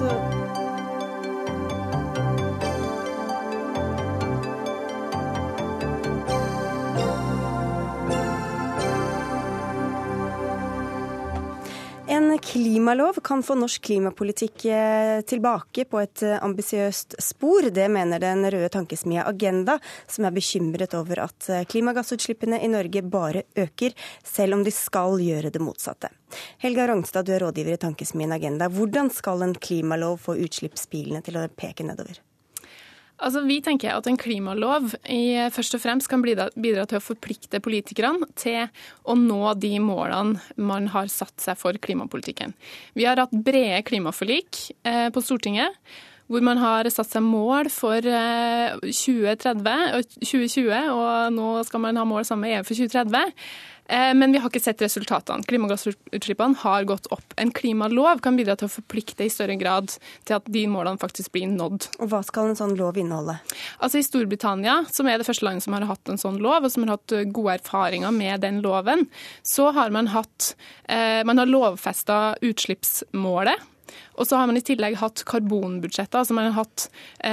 En 12.22 12.38
klimalov 12.38 13.18
kan 13.24 13.42
få 13.42 13.54
norsk 13.58 13.82
klimapolitikk 13.82 14.62
tilbake 15.26 15.84
på 15.90 15.98
et 15.98 16.22
ambisiøst 16.22 17.16
spor. 17.18 17.66
Det 17.74 17.88
mener 17.90 18.22
den 18.22 18.46
røde 18.46 18.68
tankesmia 18.70 19.24
Agenda, 19.26 19.74
som 20.06 20.28
er 20.28 20.36
bekymret 20.36 20.94
over 20.94 21.24
at 21.26 21.50
klimagassutslippene 21.72 22.62
i 22.62 22.70
Norge 22.70 23.02
bare 23.02 23.42
øker, 23.58 23.98
selv 24.22 24.54
om 24.54 24.62
de 24.62 24.70
skal 24.70 25.18
gjøre 25.18 25.50
det 25.50 25.60
motsatte. 25.66 26.12
Helga 26.62 26.86
Rognstad, 26.92 27.26
du 27.26 27.34
er 27.34 27.42
rådgiver 27.42 27.74
i 27.74 27.84
tankesmien 27.88 28.32
Agenda. 28.32 28.70
Hvordan 28.70 29.10
skal 29.10 29.42
en 29.42 29.58
klimalov 29.58 30.22
få 30.22 30.38
utslippsbilene 30.46 31.26
til 31.26 31.42
å 31.42 31.48
peke 31.50 31.84
nedover? 31.90 32.22
Altså, 33.22 33.42
vi 33.46 33.60
tenker 33.62 33.94
at 33.94 34.06
en 34.10 34.18
klimalov 34.18 34.96
i, 35.06 35.38
først 35.54 35.76
og 35.78 35.82
fremst 35.84 36.10
kan 36.10 36.22
bidra, 36.24 36.50
til 36.56 36.98
å 36.98 37.02
forplikte 37.02 37.62
politikerne 37.62 38.26
til 38.38 38.66
å 39.06 39.16
nå 39.18 39.54
de 39.62 39.76
målene 39.82 40.42
man 40.58 40.88
har 40.90 41.10
satt 41.12 41.36
seg 41.42 41.60
for 41.60 41.78
klimapolitikken. 41.82 42.56
Vi 42.98 43.06
har 43.06 43.22
hatt 43.22 43.34
brede 43.34 43.84
klimaforlik 43.86 44.64
eh, 44.82 45.06
på 45.14 45.22
Stortinget. 45.22 45.78
Hvor 46.32 46.40
man 46.46 46.56
har 46.62 46.86
satt 46.88 47.10
seg 47.12 47.24
mål 47.26 47.68
for 47.70 48.06
eh, 48.08 48.74
2030, 48.80 50.22
2020, 50.22 50.70
og 50.94 51.34
nå 51.36 51.48
skal 51.68 51.82
man 51.84 51.98
ha 52.00 52.06
mål 52.08 52.24
sammen 52.26 52.48
med 52.48 52.60
EU 52.60 52.66
for 52.66 52.78
2030. 52.78 53.36
Men 53.88 54.32
vi 54.32 54.38
har 54.40 54.48
ikke 54.48 54.62
sett 54.62 54.80
resultatene. 54.80 55.44
Klimagassutslippene 55.48 56.56
har 56.62 56.86
gått 56.88 57.08
opp. 57.12 57.34
En 57.36 57.50
klimalov 57.52 58.22
kan 58.24 58.38
bidra 58.38 58.54
til 58.56 58.68
å 58.68 58.72
forplikte 58.72 59.26
i 59.26 59.32
større 59.32 59.56
grad 59.60 59.90
til 60.24 60.36
at 60.38 60.46
de 60.54 60.62
målene 60.70 61.00
faktisk 61.02 61.32
blir 61.34 61.50
nådd. 61.50 61.88
Og 61.98 62.12
Hva 62.12 62.22
skal 62.24 62.52
en 62.52 62.58
sånn 62.58 62.76
lov 62.78 62.96
inneholde? 63.00 63.36
Altså 63.82 64.00
I 64.00 64.06
Storbritannia, 64.06 64.78
som 64.94 65.10
er 65.10 65.20
det 65.20 65.26
første 65.28 65.44
landet 65.44 65.66
som 65.66 65.76
har 65.76 65.88
hatt 65.90 66.12
en 66.12 66.20
sånn 66.20 66.40
lov, 66.42 66.64
og 66.64 66.72
som 66.72 66.86
har 66.86 66.96
hatt 66.96 67.16
gode 67.34 67.58
erfaringer 67.58 68.14
med 68.14 68.46
den 68.46 68.62
loven, 68.64 69.08
så 69.44 69.72
har 69.76 69.92
man 69.94 70.12
hatt 70.14 70.54
eh, 70.88 71.20
Man 71.28 71.42
har 71.42 71.50
lovfesta 71.50 72.38
utslippsmålet. 72.40 73.71
Og 74.20 74.28
så 74.28 74.38
har 74.38 74.48
man 74.48 74.58
i 74.58 74.64
tillegg 74.64 74.98
hatt 75.00 75.24
karbonbudsjetter. 75.28 76.22
altså 76.22 76.36
Man 76.36 76.50
har 76.50 76.64
hatt 76.64 76.88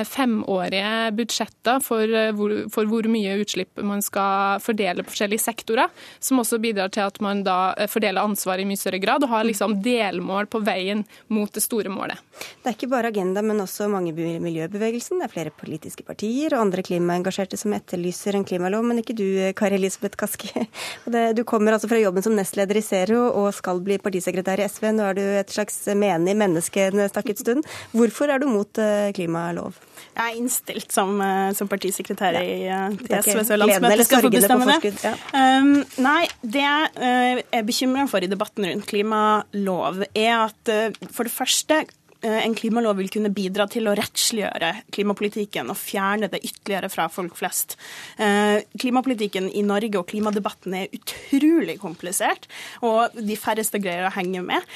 femårige 0.08 1.12
budsjetter 1.18 1.82
for 1.84 2.16
hvor, 2.38 2.56
for 2.74 2.90
hvor, 2.90 3.08
mye 3.10 3.38
utslipp 3.42 3.80
man 3.86 4.04
skal 4.06 4.62
fordele 4.64 5.04
på 5.04 5.14
forskjellige 5.14 5.44
sektorer. 5.44 5.92
Som 6.24 6.42
også 6.44 6.60
bidrar 6.62 6.92
til 6.94 7.08
at 7.08 7.20
man 7.24 7.44
da 7.48 7.74
fordeler 7.92 8.24
ansvaret 8.24 8.64
i 8.64 8.70
mye 8.70 8.80
større 8.80 9.02
grad 9.02 9.26
og 9.26 9.34
har 9.34 9.48
liksom 9.48 9.80
delmål 9.86 10.50
på 10.52 10.62
veien 10.66 11.06
mot 11.34 11.52
det 11.54 11.64
store 11.66 11.92
målet. 11.94 12.20
Det 12.40 12.72
er 12.72 12.78
ikke 12.78 12.92
bare 12.92 13.10
Agenda, 13.10 13.42
men 13.44 13.60
også 13.64 13.90
mange 13.92 14.14
i 14.14 14.38
miljøbevegelsen. 14.40 15.20
Det 15.20 15.28
er 15.28 15.34
flere 15.34 15.54
politiske 15.56 16.06
partier 16.08 16.54
og 16.54 16.68
andre 16.68 16.84
klimaengasjerte 16.86 17.58
som 17.60 17.74
etterlyser 17.76 18.38
en 18.38 18.46
klimalov, 18.48 18.86
men 18.88 19.02
ikke 19.02 19.18
du, 19.18 19.26
Kari 19.58 19.80
Elisabeth 19.80 20.20
Kaski. 20.20 20.52
Du 21.40 21.44
kommer 21.48 21.74
altså 21.74 21.90
fra 21.90 22.00
jobben 22.00 22.24
som 22.24 22.36
nestleder 22.38 22.78
i 22.80 22.84
Zero 22.84 23.20
og 23.42 23.50
skal 23.56 23.82
bli 23.84 23.98
partisekretær 24.02 24.62
i 24.62 24.68
SV. 24.70 24.90
Nå 24.96 25.06
er 25.10 25.18
du 25.18 25.22
et 25.24 25.52
slags 25.54 25.82
menig 25.98 26.36
menneske 26.38 26.49
en 26.58 27.12
stakket 27.12 27.44
stund. 27.44 27.68
Hvorfor 27.94 28.32
er 28.34 28.42
du 28.42 28.48
mot 28.50 28.82
klimalov? 29.16 29.78
Jeg 30.16 30.24
er 30.24 30.40
innstilt 30.40 30.92
som, 30.96 31.20
som 31.56 31.70
partisekretær 31.72 32.40
i 32.42 32.66
ja, 32.66 32.82
SVs 32.90 33.54
landsmøte 33.60 34.08
skal 34.08 34.26
få 34.26 34.34
bestemme 34.34 34.80
det. 34.82 34.94
Ja. 35.06 35.14
Um, 35.36 35.78
nei, 36.02 36.24
det 36.42 36.66
jeg 36.66 37.46
er 37.56 37.68
bekymra 37.68 38.08
for 38.10 38.26
i 38.26 38.32
debatten 38.32 38.68
rundt 38.68 38.90
klimalov, 38.90 40.04
er 40.18 40.36
at 40.50 40.74
for 41.14 41.28
det 41.28 41.36
første 41.36 41.84
en 42.20 42.56
klimalov 42.56 42.98
vil 43.00 43.08
kunne 43.12 43.32
bidra 43.32 43.64
til 43.72 43.88
å 43.88 43.94
rettsliggjøre 43.96 44.74
klimapolitikken 44.92 45.72
og 45.72 45.80
fjerne 45.80 46.28
det 46.32 46.42
ytterligere 46.44 46.90
fra 46.92 47.08
folk 47.12 47.38
flest. 47.40 47.78
Klimapolitikken 48.20 49.48
i 49.56 49.64
Norge 49.64 50.02
og 50.02 50.10
klimadebatten 50.12 50.76
er 50.82 50.92
utrolig 50.96 51.78
komplisert, 51.80 52.50
og 52.84 53.16
de 53.16 53.40
færreste 53.40 53.80
greier 53.80 54.10
å 54.10 54.14
henge 54.18 54.44
med. 54.44 54.68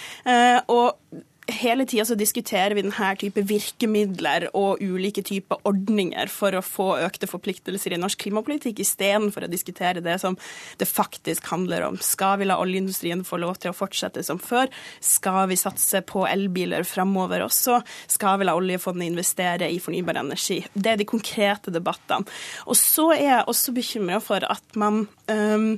Og 0.72 0.96
hele 1.56 1.86
tida 1.90 2.06
så 2.06 2.18
diskuterer 2.20 2.76
vi 2.76 2.84
denne 2.86 3.12
type 3.20 3.44
virkemidler 3.48 4.48
og 4.58 4.82
ulike 4.84 5.24
typer 5.26 5.62
ordninger 5.68 6.30
for 6.32 6.56
å 6.56 6.64
få 6.66 6.88
økte 7.04 7.30
forpliktelser 7.30 7.96
i 7.96 8.00
norsk 8.02 8.26
klimapolitikk, 8.26 8.82
istedenfor 8.84 9.46
å 9.46 9.52
diskutere 9.52 10.04
det 10.04 10.18
som 10.22 10.38
det 10.80 10.88
faktisk 10.90 11.48
handler 11.52 11.88
om. 11.88 12.00
Skal 12.04 12.40
vi 12.42 12.48
la 12.50 12.60
oljeindustrien 12.62 13.24
få 13.28 13.40
lov 13.44 13.60
til 13.62 13.72
å 13.72 13.78
fortsette 13.78 14.24
som 14.26 14.42
før? 14.42 14.72
Skal 15.04 15.48
vi 15.52 15.60
satse 15.60 16.04
på 16.08 16.26
elbiler 16.30 16.86
framover 16.88 17.46
også? 17.46 17.80
Skal 18.12 18.42
vi 18.42 18.50
la 18.50 18.58
oljefondet 18.58 19.12
investere 19.12 19.70
i 19.72 19.82
fornybar 19.84 20.22
energi? 20.24 20.62
Det 20.74 20.94
er 20.94 21.02
de 21.02 21.10
konkrete 21.10 21.74
debattene. 21.74 22.28
Og 22.68 22.78
så 22.80 23.10
er 23.16 23.24
jeg 23.24 23.50
også 23.52 23.76
bekymra 23.76 24.20
for 24.24 24.44
at 24.48 24.80
man 24.80 25.06
um, 25.30 25.70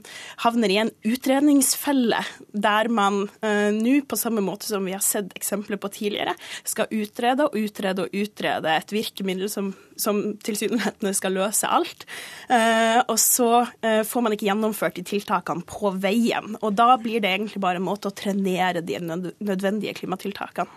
havner 0.43 0.71
i 0.71 0.79
en 0.83 0.91
utredningsfelle, 1.05 2.21
der 2.51 2.89
man 2.93 3.25
uh, 3.43 3.71
nå, 3.75 3.99
på 4.07 4.19
samme 4.19 4.43
måte 4.45 4.69
som 4.69 4.85
vi 4.85 4.95
har 4.95 5.03
sett 5.05 5.33
eksempler 5.37 5.64
eksempler 5.65 5.77
på 5.77 5.89
tidligere, 5.89 6.35
skal 6.63 6.87
utrede 6.91 7.45
og 7.45 7.55
utrede 7.55 8.05
og 8.05 8.13
utrede 8.13 8.69
et 8.75 8.91
virkemiddel 8.91 9.49
som, 9.49 9.73
som 9.97 10.37
tilsynelatende 10.43 11.13
skal 11.13 11.33
løse 11.33 11.67
alt. 11.67 12.05
Eh, 12.49 13.01
og 13.07 13.17
så 13.19 13.65
eh, 13.81 14.03
får 14.03 14.21
man 14.21 14.33
ikke 14.33 14.49
gjennomført 14.49 14.95
de 14.95 15.03
tiltakene 15.03 15.65
på 15.65 15.91
veien. 15.97 16.57
Og 16.61 16.73
da 16.75 16.95
blir 16.97 17.21
det 17.21 17.33
egentlig 17.33 17.61
bare 17.61 17.81
en 17.81 17.87
måte 17.87 18.09
å 18.09 18.15
trenere 18.15 18.81
de 18.81 18.99
nødvendige 19.01 19.95
klimatiltakene. 20.01 20.69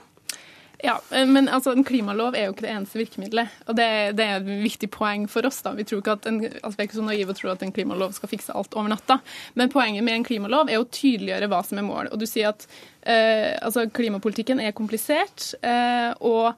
Ja, 0.83 1.01
eh, 1.11 1.27
men 1.27 1.49
altså, 1.49 1.73
En 1.73 1.85
klimalov 1.85 2.37
er 2.37 2.47
jo 2.47 2.53
ikke 2.55 2.67
det 2.67 2.75
eneste 2.75 3.01
virkemidlet. 3.01 3.49
og 3.67 3.77
Det, 3.77 4.17
det 4.17 4.25
er 4.25 4.37
et 4.39 4.51
viktig 4.63 4.91
poeng 4.91 5.27
for 5.29 5.47
oss. 5.47 5.63
da. 5.63 5.73
Vi, 5.75 5.85
tror 5.85 6.03
ikke 6.03 6.19
at 6.19 6.27
en, 6.27 6.45
altså, 6.45 6.77
vi 6.77 6.83
er 6.83 6.89
ikke 6.89 7.01
så 7.01 7.07
naive 7.07 7.35
og 7.35 7.41
tror 7.41 7.53
at 7.53 7.63
en 7.63 7.73
klimalov 7.73 8.15
skal 8.15 8.31
fikse 8.31 8.55
alt 8.55 8.75
over 8.75 8.89
natta. 8.93 9.19
Men 9.55 9.73
poenget 9.75 10.05
med 10.05 10.15
en 10.15 10.29
klimalov 10.29 10.71
er 10.71 10.79
å 10.79 10.87
tydeliggjøre 10.87 11.51
hva 11.51 11.65
som 11.67 11.83
er 11.83 11.89
mål. 11.89 12.13
Og 12.13 12.23
du 12.23 12.27
sier 12.31 12.53
at 12.53 12.69
eh, 13.09 13.57
altså, 13.65 13.87
Klimapolitikken 13.95 14.61
er 14.63 14.77
komplisert. 14.77 15.53
Eh, 15.65 16.13
og 16.21 16.55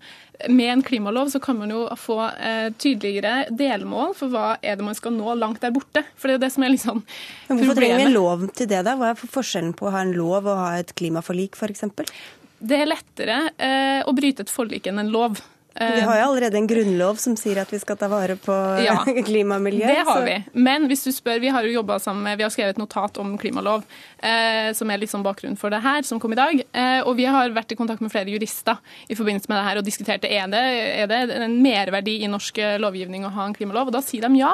med 0.48 0.72
en 0.72 0.82
klimalov 0.82 1.30
så 1.32 1.40
kan 1.42 1.58
man 1.58 1.72
jo 1.72 1.84
få 2.00 2.18
eh, 2.30 2.70
tydeligere 2.80 3.50
delmål 3.52 4.14
for 4.16 4.32
hva 4.32 4.46
er 4.62 4.78
det 4.78 4.86
man 4.86 4.96
skal 4.96 5.14
nå 5.16 5.34
langt 5.38 5.62
der 5.64 5.74
borte. 5.74 6.04
For 6.16 6.30
det 6.30 6.38
er 6.38 6.44
det 6.46 6.52
som 6.54 6.66
er 6.66 6.74
litt 6.74 6.84
sånn 6.84 7.02
Men 7.48 7.60
Hvorfor 7.60 7.80
trenger 7.80 8.02
vi 8.02 8.08
en 8.08 8.16
lov 8.16 8.44
til 8.56 8.70
det, 8.70 8.82
da? 8.86 8.96
Hva 8.98 9.12
er 9.12 9.20
forskjellen 9.20 9.74
på 9.78 9.88
å 9.88 9.94
ha 9.94 10.04
en 10.06 10.14
lov 10.16 10.48
og 10.48 10.60
ha 10.64 10.74
et 10.80 10.94
klimaforlik, 10.96 11.58
f.eks.? 11.58 11.88
Det 12.60 12.76
er 12.76 12.90
lettere 12.90 13.40
eh, 13.56 14.00
å 14.04 14.12
bryte 14.16 14.44
et 14.44 14.52
forlik 14.52 14.88
enn 14.90 15.00
en 15.00 15.12
lov. 15.12 15.40
Vi 15.74 16.00
har 16.00 16.18
jo 16.18 16.24
allerede 16.30 16.58
en 16.58 16.66
grunnlov 16.66 17.20
som 17.22 17.36
sier 17.38 17.60
at 17.62 17.70
vi 17.72 17.78
skal 17.78 17.96
ta 17.96 18.08
vare 18.10 18.34
på 18.40 18.54
ja, 18.82 18.96
klima 19.28 19.60
og 19.60 19.64
miljø. 19.64 19.86
Det 19.86 20.02
har 20.02 20.18
så. 20.18 20.24
vi. 20.26 20.36
Men 20.66 20.88
hvis 20.90 21.04
du 21.06 21.12
spør, 21.14 21.38
vi 21.42 21.52
har 21.54 21.66
jo 21.68 21.84
sammen 22.02 22.24
med, 22.26 22.38
vi 22.40 22.46
har 22.46 22.52
skrevet 22.52 22.74
et 22.74 22.80
notat 22.80 23.20
om 23.22 23.36
klimalov, 23.38 23.84
eh, 24.18 24.72
som 24.76 24.90
er 24.90 25.00
litt 25.00 25.12
sånn 25.12 25.24
bakgrunnen 25.26 25.58
for 25.60 25.72
det 25.72 25.82
her, 25.84 26.02
som 26.06 26.20
kom 26.20 26.34
i 26.34 26.40
dag. 26.40 26.62
Eh, 26.72 27.00
og 27.06 27.14
vi 27.18 27.28
har 27.30 27.54
vært 27.54 27.72
i 27.72 27.78
kontakt 27.78 28.02
med 28.02 28.12
flere 28.12 28.30
jurister 28.32 28.80
i 29.08 29.18
forbindelse 29.18 29.50
med 29.50 29.60
det 29.60 29.66
her 29.68 29.80
og 29.80 29.86
diskutert 29.86 30.24
det. 30.24 30.32
Er 30.34 30.50
det, 30.50 30.64
er 31.04 31.10
det 31.10 31.20
en 31.38 31.58
merverdi 31.62 32.18
i 32.24 32.30
norsk 32.30 32.58
lovgivning 32.82 33.24
å 33.26 33.32
ha 33.36 33.46
en 33.48 33.56
klimalov? 33.56 33.90
Og 33.90 33.96
da 33.96 34.02
sier 34.04 34.26
de 34.26 34.42
ja. 34.42 34.52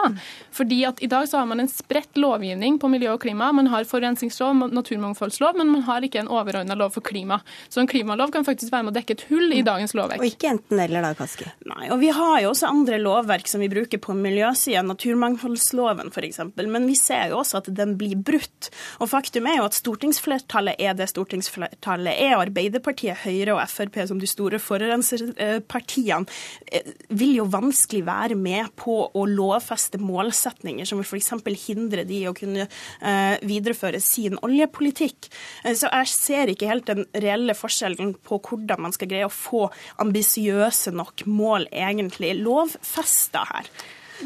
Fordi 0.55 0.83
at 0.89 1.01
i 1.03 1.11
dag 1.11 1.27
så 1.29 1.41
har 1.41 1.49
man 1.49 1.64
en 1.64 1.71
spredt 1.71 2.21
lovgivning 2.21 2.79
på 2.83 2.91
miljø 2.93 3.14
og 3.14 3.23
klima. 3.25 3.51
Man 3.57 3.71
har 3.73 3.89
forurensningslov, 3.89 4.67
naturmangfoldslov, 4.75 5.57
men 5.59 5.73
man 5.73 5.85
har 5.89 6.05
ikke 6.07 6.23
en 6.23 6.31
overordna 6.33 6.77
lov 6.79 6.95
for 6.97 7.05
klima. 7.07 7.41
Så 7.69 7.83
en 7.83 7.91
klimalov 7.91 8.33
kan 8.35 8.47
faktisk 8.47 8.73
være 8.73 8.89
med 8.89 8.95
å 8.95 8.99
dekke 9.01 9.17
et 9.17 9.27
hull 9.31 9.53
i 9.55 9.62
dagens 9.67 9.97
lovverk. 9.97 10.23
Og 10.23 10.31
ikke 10.31 10.53
enten 10.55 10.81
eller 10.83 11.05
da, 11.05 11.05
Kaski? 11.18 11.46
Nei, 11.68 11.88
og 11.94 12.00
vi 12.02 12.11
har 12.14 12.40
jo 12.42 12.50
også 12.52 12.70
andre 12.70 12.98
lovverk 13.00 13.48
som 13.50 13.62
vi 13.62 13.70
bruker 13.70 14.00
på 14.02 14.14
miljøsida, 14.16 14.82
naturmangfoldsloven 14.86 16.11
f.eks. 16.12 16.40
Men 16.57 16.88
vi 16.88 16.96
ser 16.98 17.30
jo 17.32 17.40
også 17.42 17.61
at 17.62 17.70
den 17.76 17.94
blir 18.00 18.18
brutt. 18.18 18.70
Og 19.00 19.11
faktum 19.12 19.46
er 19.48 19.61
jo 19.61 19.68
at 19.68 19.76
stortingsflertallet 19.78 20.80
er 20.82 20.96
det 20.98 21.09
stortingsflertallet 21.12 22.16
er. 22.16 22.36
Arbeiderpartiet, 22.40 23.22
Høyre 23.24 23.57
og 23.57 23.62
Frp 23.70 24.00
som 24.09 24.20
de 24.20 24.28
store 24.30 24.61
forurenserpartiene 24.62 26.26
eh, 26.70 26.90
vil 27.16 27.36
jo 27.40 27.48
vanskelig 27.52 28.02
være 28.07 28.38
med 28.38 28.72
på 28.78 28.98
å 29.07 29.26
lovfeste 29.28 30.00
målsetninger 30.02 30.88
som 30.88 31.00
vil 31.00 31.09
f.eks. 31.09 31.32
hindre 31.66 32.07
de 32.09 32.22
å 32.30 32.34
kunne 32.36 32.66
eh, 32.66 33.36
videreføre 33.46 34.00
sin 34.02 34.38
oljepolitikk. 34.46 35.30
Eh, 35.64 35.76
så 35.78 35.90
jeg 35.92 36.12
ser 36.12 36.52
ikke 36.52 36.70
helt 36.70 36.88
den 36.90 37.04
reelle 37.14 37.57
forskjellen 37.57 38.16
på 38.26 38.40
hvordan 38.46 38.86
man 38.86 38.94
skal 38.94 39.11
greie 39.11 39.28
å 39.28 39.32
få 39.32 39.66
ambisiøse 40.02 40.94
nok 40.97 41.26
mål 41.28 41.68
egentlig 41.72 42.34
lovfesta 42.40 43.44
her. 43.53 43.70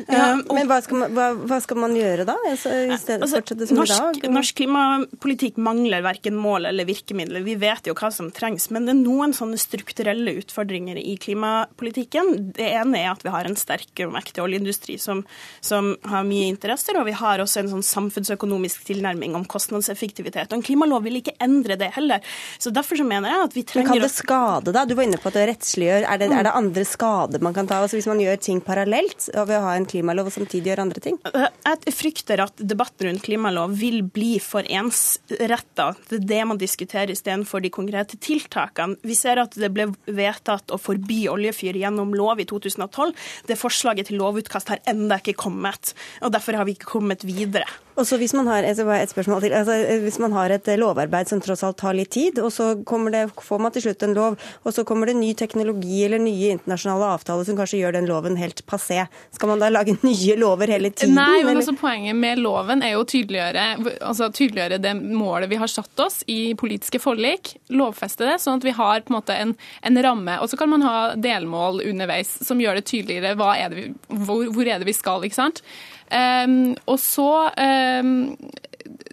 Ja, 0.06 0.32
um, 0.34 0.42
men 0.54 0.68
hva 0.70 0.78
skal, 0.84 1.00
man, 1.02 1.14
hva, 1.16 1.26
hva 1.34 1.58
skal, 1.62 1.78
man, 1.82 1.94
gjøre 1.98 2.24
da, 2.28 2.36
altså, 2.46 2.70
i 2.70 2.96
stedet 3.00 3.24
altså, 3.24 3.40
fortsette 3.40 3.66
som 3.70 3.80
norsk, 3.80 3.94
i 3.94 4.22
dag? 4.22 4.34
Norsk 4.36 4.58
klimapolitikk 4.60 5.58
mangler 5.60 6.04
verken 6.04 6.36
mål 6.38 6.68
eller 6.70 6.86
virkemidler. 6.88 7.42
Vi 7.46 7.56
vet 7.60 7.90
jo 7.90 7.94
hva 7.98 8.12
som 8.14 8.30
trengs. 8.34 8.68
Men 8.74 8.86
det 8.86 8.94
er 8.94 9.00
noen 9.00 9.34
sånne 9.36 9.58
strukturelle 9.60 10.36
utfordringer 10.40 11.00
i 11.00 11.16
klimapolitikken. 11.20 12.52
Det 12.56 12.68
ene 12.70 13.02
er 13.02 13.10
at 13.12 13.24
vi 13.26 13.34
har 13.34 13.48
en 13.48 13.58
sterk 13.58 14.04
og 14.06 14.14
mektig 14.14 14.44
oljeindustri 14.44 14.96
som, 15.00 15.24
som, 15.64 15.92
har 16.10 16.26
mye 16.26 16.48
interesser, 16.50 16.96
og 17.00 17.08
vi 17.08 17.16
har 17.16 17.42
også 17.42 17.64
en 17.64 17.72
sånn 17.74 17.86
samfunnsøkonomisk 17.86 18.86
tilnærming 18.88 19.34
om 19.38 19.46
kostnadseffektivitet. 19.50 20.52
Og 20.52 20.60
en 20.60 20.66
klimalov 20.66 21.04
vil 21.06 21.20
ikke 21.20 21.36
endre 21.42 21.76
det 21.80 21.90
heller. 21.96 22.22
Så 22.62 22.72
derfor 22.74 23.00
så 23.00 23.06
mener 23.06 23.34
jeg 23.34 23.48
at 23.48 23.58
vi 23.58 23.66
trenger 23.66 23.90
Men 23.90 24.00
Kan 24.00 24.06
det 24.06 24.14
skade, 24.14 24.74
da? 24.76 24.86
Du 24.86 24.94
var 24.94 25.08
inne 25.08 25.20
på 25.20 25.30
at 25.32 25.38
det 25.38 25.48
rettsliggjør. 25.50 26.06
Er 26.06 26.22
det, 26.22 26.30
er 26.30 26.46
det 26.46 26.54
andre 26.54 26.86
skader 26.86 27.42
man 27.42 27.56
kan 27.56 27.68
ta? 27.70 27.82
Altså 27.82 27.98
Hvis 27.98 28.08
man 28.10 28.22
gjør 28.22 28.40
ting 28.40 28.62
parallelt 28.64 29.28
og 29.34 29.48
vi 29.50 29.58
ha 29.60 29.74
en 29.76 29.79
en 29.80 29.88
klimalov 29.90 30.30
og 30.30 30.34
samtidig 30.34 30.70
gjøre 30.70 30.86
andre 30.86 31.02
ting? 31.04 31.18
Jeg 31.24 31.94
frykter 31.96 32.44
at 32.44 32.60
debatten 32.60 33.08
rundt 33.08 33.24
klimalov 33.26 33.74
vil 33.80 34.02
bli 34.04 34.34
for 34.42 34.66
ensretta. 34.66 35.90
Det 36.08 36.20
er 36.20 36.28
det 36.32 36.40
man 36.52 36.60
diskuterer 36.60 37.12
istedenfor 37.14 37.64
de 37.64 37.72
konkrete 37.74 38.18
tiltakene. 38.20 38.98
Vi 39.06 39.16
ser 39.18 39.42
at 39.42 39.56
det 39.58 39.72
ble 39.74 39.90
vedtatt 40.06 40.72
å 40.74 40.80
forby 40.80 41.24
oljefyr 41.32 41.80
gjennom 41.82 42.14
lov 42.16 42.42
i 42.42 42.48
2012. 42.48 43.14
Det 43.50 43.58
forslaget 43.58 44.10
til 44.10 44.20
lovutkast 44.20 44.74
har 44.74 44.82
enda 44.90 45.20
ikke 45.20 45.38
kommet, 45.40 45.94
og 46.24 46.34
derfor 46.34 46.60
har 46.60 46.68
vi 46.68 46.76
ikke 46.78 46.92
kommet 46.98 47.26
videre. 47.28 47.68
Og 48.00 48.06
så 48.08 48.16
hvis 48.20 48.32
man 48.32 48.48
har 48.48 48.64
altså 48.64 48.86
et 48.96 49.12
spørsmål 49.12 49.42
til, 49.44 49.54
altså 49.56 49.74
hvis 50.00 50.18
man 50.22 50.32
har 50.32 50.54
et 50.54 50.68
lovarbeid 50.80 51.28
som 51.28 51.40
tross 51.44 51.62
alt 51.66 51.76
tar 51.82 51.96
litt 51.96 52.12
tid, 52.14 52.38
og 52.40 52.48
så 52.54 52.72
det, 53.12 53.24
får 53.36 53.60
man 53.60 53.74
til 53.74 53.84
slutt 53.84 54.04
en 54.06 54.16
lov, 54.16 54.38
og 54.64 54.74
så 54.74 54.84
kommer 54.88 55.10
det 55.10 55.18
ny 55.18 55.34
teknologi 55.36 56.02
eller 56.06 56.22
nye 56.22 56.54
internasjonale 56.56 57.10
avtaler 57.18 57.44
som 57.44 57.58
kanskje 57.58 57.82
gjør 57.82 57.98
den 57.98 58.08
loven 58.08 58.38
helt 58.40 58.64
passé, 58.70 59.04
skal 59.36 59.52
man 59.52 59.60
da 59.60 59.68
lage 59.72 59.98
nye 60.06 60.38
lover 60.40 60.72
hele 60.72 60.92
tiden? 60.94 61.18
Nei, 61.18 61.42
men 61.44 61.60
altså 61.60 61.76
poenget 61.76 62.16
med 62.16 62.40
loven 62.40 62.84
er 62.86 62.94
jo 62.94 63.04
å 63.04 63.08
tydeliggjøre, 63.10 63.66
altså 63.98 64.30
tydeliggjøre 64.32 64.80
det 64.80 64.96
målet 65.00 65.52
vi 65.52 65.60
har 65.60 65.70
satt 65.70 66.04
oss 66.06 66.22
i 66.30 66.54
politiske 66.58 67.02
forlik, 67.02 67.54
lovfeste 67.68 68.24
det, 68.28 68.40
sånn 68.40 68.62
at 68.62 68.68
vi 68.70 68.76
har 68.80 69.04
på 69.04 69.12
en 69.12 69.18
måte 69.18 69.36
en, 69.36 69.54
en 69.84 70.02
ramme. 70.08 70.40
Og 70.40 70.48
så 70.50 70.56
kan 70.60 70.72
man 70.72 70.84
ha 70.86 70.96
delmål 71.20 71.82
underveis 71.84 72.32
som 72.46 72.60
gjør 72.62 72.80
det 72.80 72.88
tydeligere 72.88 73.36
hva 73.36 73.54
er 73.60 73.72
det 73.72 73.80
vi, 73.82 73.88
hvor, 74.24 74.46
hvor 74.54 74.68
er 74.68 74.80
det 74.80 74.88
vi 74.88 74.96
skal. 74.96 75.24
ikke 75.26 75.42
sant? 75.42 75.64
Um, 76.10 76.74
og 76.90 76.98
så 76.98 77.30
um, 77.54 78.36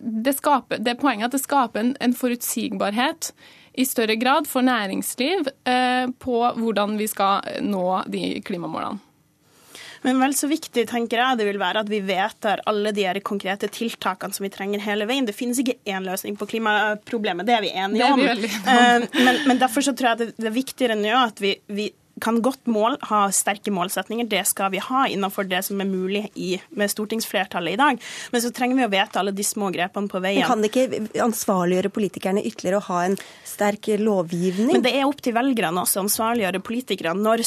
det, 0.02 0.34
skaper, 0.40 0.82
det 0.82 0.96
er 0.96 1.02
poenget 1.02 1.30
at 1.30 1.38
det 1.38 1.44
skaper 1.44 1.84
en, 1.84 1.96
en 2.02 2.16
forutsigbarhet 2.18 3.32
i 3.78 3.86
større 3.86 4.16
grad 4.18 4.48
for 4.50 4.66
næringsliv 4.66 5.52
uh, 5.70 6.08
på 6.18 6.40
hvordan 6.58 6.98
vi 6.98 7.10
skal 7.12 7.62
nå 7.62 7.86
de 8.10 8.40
klimamålene. 8.46 9.04
Men 10.02 10.20
vel 10.22 10.34
så 10.38 10.48
viktig 10.48 10.86
tenker 10.90 11.20
jeg 11.20 11.40
det 11.40 11.48
vil 11.48 11.60
være 11.60 11.82
at 11.84 11.90
vi 11.90 12.00
vedtar 12.06 12.62
alle 12.70 12.94
de 12.96 13.06
her 13.08 13.18
konkrete 13.26 13.70
tiltakene 13.74 14.36
som 14.36 14.46
vi 14.46 14.52
trenger 14.54 14.84
hele 14.84 15.08
veien. 15.10 15.26
Det 15.28 15.36
finnes 15.36 15.60
ikke 15.62 15.80
én 15.90 16.06
løsning 16.06 16.38
på 16.38 16.48
klimaproblemet, 16.50 17.48
det 17.48 17.56
er 17.58 17.64
vi 17.66 17.72
enige 17.74 18.12
om. 18.14 18.22
Vi 18.22 18.30
om. 18.30 19.08
men, 19.26 19.42
men, 19.50 19.62
derfor 19.62 19.86
så 19.86 19.96
tror 19.98 20.14
jeg 20.14 20.22
det, 20.22 20.30
det 20.38 20.52
er 20.52 20.56
viktigere 20.56 21.00
nå 21.00 21.14
at 21.18 21.42
vi, 21.44 21.56
vi 21.68 21.90
kan 22.22 22.42
godt 22.42 22.68
mål, 22.72 22.98
ha 23.10 23.28
sterke 23.36 23.72
målsetninger. 23.74 24.28
Det 24.30 24.44
skal 24.50 24.72
vi 24.74 24.82
ha 24.84 25.06
innenfor 25.08 25.48
det 25.50 25.64
som 25.68 25.82
er 25.82 25.90
mulig 25.90 26.24
i, 26.36 26.56
med 26.70 26.92
stortingsflertallet 26.92 27.76
i 27.76 27.80
dag. 27.80 28.02
Men 28.32 28.44
så 28.44 28.52
trenger 28.56 28.80
vi 28.80 28.88
å 28.88 28.92
vite 28.92 29.22
alle 29.22 29.34
de 29.36 29.46
små 29.46 29.70
grepene 29.74 30.10
på 30.12 30.22
veien. 30.24 30.42
Men 30.42 30.50
kan 30.50 30.64
det 30.64 30.72
ikke 30.72 31.24
ansvarliggjøre 31.24 31.92
politikerne 31.94 32.44
ytterligere 32.44 32.82
å 32.82 32.88
ha 32.90 33.04
en 33.08 33.18
sterk 33.48 33.92
lovgivning? 34.02 34.74
Men 34.78 34.86
det 34.86 34.94
er 34.98 35.08
opp 35.08 35.22
til 35.24 35.36
velgerne 35.38 35.84
også 35.84 36.02
å 36.02 36.06
ansvarliggjøre 36.08 36.64
politikerne. 36.66 37.24
Når, 37.28 37.44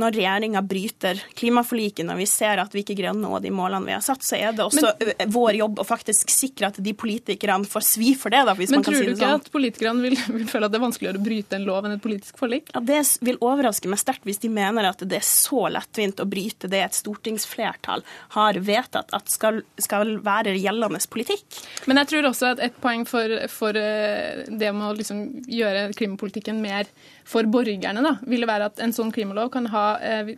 når 0.00 0.18
regjeringa 0.18 0.64
bryter 0.64 1.22
klimaforliket, 1.38 2.06
når 2.08 2.22
vi 2.22 2.28
ser 2.30 2.62
at 2.62 2.74
vi 2.74 2.84
ikke 2.84 2.96
greier 2.98 3.14
å 3.14 3.18
nå 3.18 3.40
de 3.44 3.52
målene 3.54 3.88
vi 3.88 3.96
har 3.96 4.04
satt, 4.04 4.24
så 4.24 4.38
er 4.38 4.56
det 4.56 4.64
også 4.64 4.94
men, 5.00 5.32
vår 5.34 5.60
jobb 5.60 5.82
å 5.82 5.88
faktisk 5.88 6.32
sikre 6.32 6.72
at 6.72 6.80
de 6.84 6.96
politikerne 6.96 7.68
får 7.68 7.86
svi 7.86 8.14
for 8.18 8.34
det. 8.34 8.44
Da, 8.48 8.56
hvis 8.58 8.72
men 8.72 8.80
man 8.80 8.88
kan 8.88 8.96
si 8.96 9.04
det 9.04 9.14
sånn. 9.14 9.14
Men 9.14 9.20
tror 9.20 9.28
du 9.28 9.38
ikke 9.38 9.48
at 9.48 9.54
politikerne 9.54 10.04
vil, 10.04 10.18
vil 10.38 10.48
føle 10.50 10.68
at 10.68 10.74
det 10.74 10.80
er 10.80 10.86
vanskeligere 10.86 11.20
å 11.20 11.26
bryte 11.28 11.58
en 11.58 11.66
lov 11.68 11.88
enn 11.88 11.96
et 11.96 12.04
politisk 12.04 12.40
forlik? 12.40 12.70
Ja, 12.74 12.82
Det 12.84 13.02
vil 13.24 13.40
overraske 13.44 13.73
overrasker 13.74 13.90
meg 13.90 14.00
sterkt 14.00 14.24
hvis 14.28 14.40
de 14.42 14.50
mener 14.52 14.86
at 14.86 15.02
det 15.02 15.18
er 15.18 15.26
så 15.26 15.66
lettvint 15.72 16.20
å 16.20 16.28
bryte 16.28 16.68
det 16.70 16.82
et 16.84 16.94
stortingsflertall 16.94 18.04
har 18.34 18.58
vedtatt 18.58 19.12
at 19.12 19.30
skal, 19.30 19.62
skal 19.78 20.20
være 20.24 20.54
gjeldende 20.56 21.00
politikk. 21.10 21.44
Men 21.86 21.98
jeg 22.00 22.10
tror 22.10 22.30
også 22.30 22.52
at 22.54 22.62
et 22.62 22.76
poeng 22.80 23.04
for, 23.06 23.28
for 23.50 23.74
eh, 23.76 24.44
det 24.48 24.70
med 24.72 24.86
å 24.86 24.94
liksom 24.96 25.24
gjøre 25.50 25.92
klimapolitikken 25.96 26.60
mer 26.62 26.88
for 27.24 27.46
borgerne, 27.48 28.02
da, 28.04 28.16
ville 28.28 28.48
være 28.48 28.68
at 28.70 28.80
en 28.84 28.92
sånn 28.92 29.12
klimalov 29.14 29.50
kan 29.54 29.66
ha, 29.72 29.98
eh, 30.04 30.34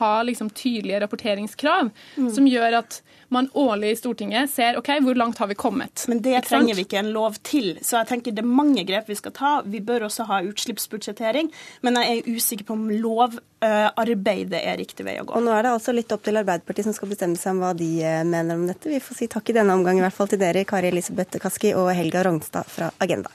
ha 0.00 0.14
liksom 0.26 0.50
tydelige 0.50 1.04
rapporteringskrav 1.04 1.90
mm. 1.90 2.30
som 2.34 2.48
gjør 2.50 2.80
at 2.82 3.00
man 3.34 3.48
årlig 3.52 3.90
i 3.90 3.96
Stortinget 3.98 4.50
ser 4.50 4.78
ok, 4.78 4.88
hvor 5.02 5.18
langt 5.18 5.38
har 5.42 5.50
vi 5.50 5.56
kommet. 5.58 6.04
Men 6.08 6.22
det 6.22 6.44
trenger 6.48 6.74
vi 6.78 6.84
ikke 6.86 7.00
en 7.02 7.12
lov 7.14 7.36
til. 7.42 7.78
Så 7.82 7.98
jeg 8.00 8.10
tenker 8.10 8.34
det 8.34 8.44
er 8.44 8.50
mange 8.60 8.84
grep 8.86 9.10
vi 9.10 9.16
skal 9.18 9.34
ta. 9.34 9.52
Vi 9.66 9.80
bør 9.84 10.06
også 10.08 10.26
ha 10.30 10.40
utslippsbudsjettering. 10.46 11.50
Men 11.86 11.98
jeg 12.00 12.18
er 12.20 12.30
usikker 12.36 12.68
på 12.68 12.76
om 12.78 12.86
lovarbeidet 12.92 14.60
er 14.62 14.78
riktig 14.80 15.06
vei 15.06 15.18
å 15.20 15.26
gå. 15.26 15.34
Og 15.36 15.46
nå 15.46 15.54
er 15.54 15.66
det 15.66 15.74
altså 15.74 15.94
litt 15.96 16.12
opp 16.14 16.24
til 16.24 16.38
Arbeiderpartiet 16.40 16.88
som 16.88 16.96
skal 16.96 17.10
bestemme 17.12 17.40
seg 17.40 17.56
om 17.56 17.64
hva 17.64 17.74
de 17.78 17.90
eh, 18.04 18.22
mener 18.28 18.58
om 18.58 18.66
dette. 18.70 18.92
Vi 18.92 19.02
får 19.02 19.20
si 19.20 19.30
takk 19.30 19.50
i 19.50 19.58
denne 19.58 19.74
omgang 19.76 19.98
i 19.98 20.04
hvert 20.06 20.16
fall 20.16 20.30
til 20.30 20.42
dere, 20.42 20.66
Kari 20.68 20.92
Elisabeth 20.92 21.42
Kaski 21.42 21.74
og 21.78 21.90
Helga 21.96 22.24
Rognstad 22.28 22.70
fra 22.70 22.92
Agenda. 23.02 23.30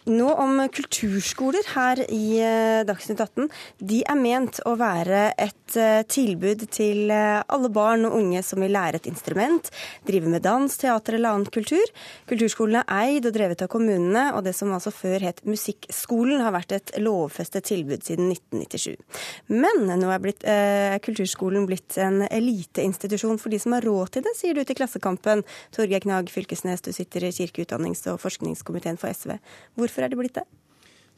Nå 0.07 0.29
om 0.39 0.61
kulturskoler 0.71 1.67
her 1.73 1.99
i 2.15 2.39
eh, 2.39 2.85
Dagsnytt 2.87 3.19
18. 3.25 3.49
De 3.83 4.05
er 4.07 4.19
ment 4.21 4.61
å 4.63 4.77
være 4.79 5.33
et 5.35 5.75
eh, 5.75 6.05
tilbud 6.07 6.61
til 6.71 7.11
eh, 7.11 7.41
alle 7.43 7.71
barn 7.75 8.07
og 8.07 8.15
unge 8.21 8.39
som 8.47 8.63
vil 8.63 8.71
lære 8.77 9.01
et 9.01 9.09
instrument, 9.11 9.67
drive 10.07 10.31
med 10.31 10.45
dans, 10.45 10.71
teater 10.71 11.17
eller 11.17 11.35
annen 11.35 11.51
kultur. 11.51 11.83
Kulturskolene 12.31 12.85
er 12.87 13.17
eid 13.17 13.27
og 13.27 13.35
drevet 13.35 13.65
av 13.67 13.71
kommunene, 13.73 14.29
og 14.37 14.45
det 14.47 14.53
som 14.55 14.71
altså 14.77 14.93
før 14.95 15.27
het 15.27 15.43
Musikkskolen, 15.43 16.39
har 16.45 16.55
vært 16.55 16.77
et 16.77 16.95
lovfestet 17.03 17.67
tilbud 17.67 18.07
siden 18.07 18.31
1997. 18.31 18.95
Men 19.51 19.91
nå 19.91 20.15
er 20.15 20.23
blitt, 20.23 20.47
eh, 20.47 21.01
kulturskolen 21.03 21.67
blitt 21.67 21.99
en 21.99 22.29
eliteinstitusjon 22.29 23.43
for 23.43 23.51
de 23.51 23.59
som 23.59 23.75
har 23.75 23.83
råd 23.83 24.15
til 24.15 24.27
det, 24.29 24.37
sier 24.39 24.55
du 24.55 24.63
til 24.63 24.79
Klassekampen. 24.79 25.43
Torgeir 25.75 26.07
Knag 26.07 26.31
Fylkesnes, 26.31 26.87
du 26.87 26.93
sitter 26.95 27.27
i 27.27 27.35
kirke-, 27.35 27.67
utdannings- 27.67 28.07
og 28.07 28.23
forskningskomiteen 28.23 29.03
for 29.03 29.11
SV. 29.11 29.41
Hvorfor 29.75 29.96
Hvorfor 29.97 30.05
er 30.05 30.13
det 30.13 30.17
blitt 30.21 30.35
det? 30.37 30.43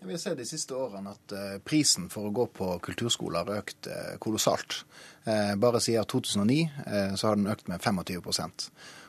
Vi 0.06 0.12
har 0.14 0.20
sett 0.22 0.38
de 0.38 0.44
siste 0.46 0.76
årene 0.78 1.10
at 1.10 1.32
eh, 1.34 1.54
prisen 1.66 2.04
for 2.12 2.28
å 2.28 2.30
gå 2.30 2.44
på 2.54 2.66
kulturskole 2.86 3.40
har 3.40 3.56
økt 3.58 3.88
eh, 3.90 4.12
kolossalt. 4.22 4.84
Eh, 5.26 5.56
bare 5.58 5.80
siden 5.82 6.06
2009 6.06 7.16
så 7.18 7.26
har 7.26 7.40
den 7.40 7.50
økt 7.50 7.66
med 7.66 7.82
25 7.82 7.98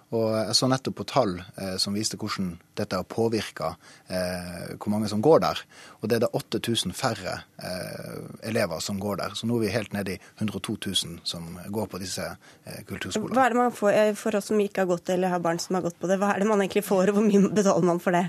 og 0.09 0.31
jeg 0.33 0.55
så 0.57 0.67
nettopp 0.69 0.95
på 0.97 1.05
tall 1.09 1.35
eh, 1.37 1.75
som 1.77 1.93
viste 1.93 2.17
hvordan 2.17 2.55
dette 2.79 2.97
har 2.97 3.05
påvirka 3.05 3.75
eh, 4.09 4.73
hvor 4.79 4.89
mange 4.93 5.09
som 5.11 5.21
går 5.21 5.43
der. 5.43 5.61
Og 5.99 6.09
det 6.09 6.17
er 6.17 6.23
det 6.23 6.31
8000 6.33 6.95
færre 6.97 7.35
eh, 7.61 8.15
elever 8.49 8.81
som 8.81 8.97
går 9.01 9.19
der. 9.21 9.35
Så 9.37 9.45
nå 9.45 9.59
er 9.59 9.67
vi 9.67 9.73
helt 9.73 9.93
nede 9.93 10.15
i 10.15 10.19
102 10.39 10.77
000 10.87 11.19
som 11.27 11.59
går 11.69 11.89
på 11.91 12.01
disse 12.01 12.25
eh, 12.25 12.79
kulturskolene. 12.89 13.35
Hva 13.37 13.45
er 13.45 13.53
det 13.53 13.59
man 13.59 13.75
får 13.75 13.91
eh, 13.99 14.13
for 14.17 14.39
oss 14.39 14.49
som 14.49 14.63
ikke 14.63 14.81
har 14.81 14.89
gått 14.89 15.11
eller 15.13 15.33
har 15.33 15.43
barn 15.45 15.61
som 15.61 15.77
har 15.77 15.85
gått 15.85 15.99
på 16.01 16.09
det? 16.09 16.17
Hva 16.21 16.31
er 16.33 16.41
det 16.41 16.49
man 16.49 16.63
egentlig 16.65 16.85
får, 16.87 17.11
og 17.11 17.19
hvor 17.19 17.27
mye 17.27 17.53
betaler 17.59 17.89
man 17.91 18.01
for 18.01 18.17
det? 18.17 18.23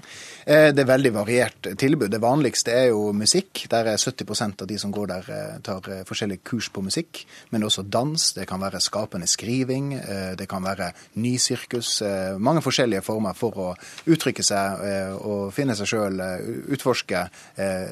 Eh, 0.45 0.69
det 0.77 0.85
er 0.85 0.93
veldig 0.93 1.15
variert 1.17 1.71
tilbud. 1.81 2.11
Det 2.13 2.21
vanligste 2.21 2.77
er 2.77 2.91
jo 2.91 3.09
musikk. 3.17 3.65
Der 3.73 3.95
er 3.95 4.03
70% 4.03 4.67
av 4.67 4.69
de 4.69 4.81
som 4.83 4.93
går 4.93 5.13
der, 5.15 5.33
tar 5.65 5.89
forskjellige 6.09 6.45
kurs 6.53 6.69
på 6.69 6.85
musikk. 6.85 7.25
Men 7.55 7.65
også 7.65 7.87
dans. 7.89 8.29
Det 8.37 8.45
kan 8.51 8.61
være 8.61 8.85
skapende 8.85 9.31
skriving. 9.31 9.95
Det 10.37 10.49
kan 10.51 10.65
være 10.67 10.93
nysirkel 11.23 11.70
sirkus. 11.71 12.03
Eh, 12.03 12.39
mange 12.39 12.63
forskjellige 12.63 13.03
former 13.03 13.35
for 13.35 13.53
å 13.57 13.75
uttrykke 14.07 14.43
seg 14.43 14.83
eh, 14.85 15.15
og 15.15 15.53
finne 15.53 15.75
seg 15.75 15.87
sjøl, 15.87 16.21
eh, 16.21 16.73
utforske 16.75 17.29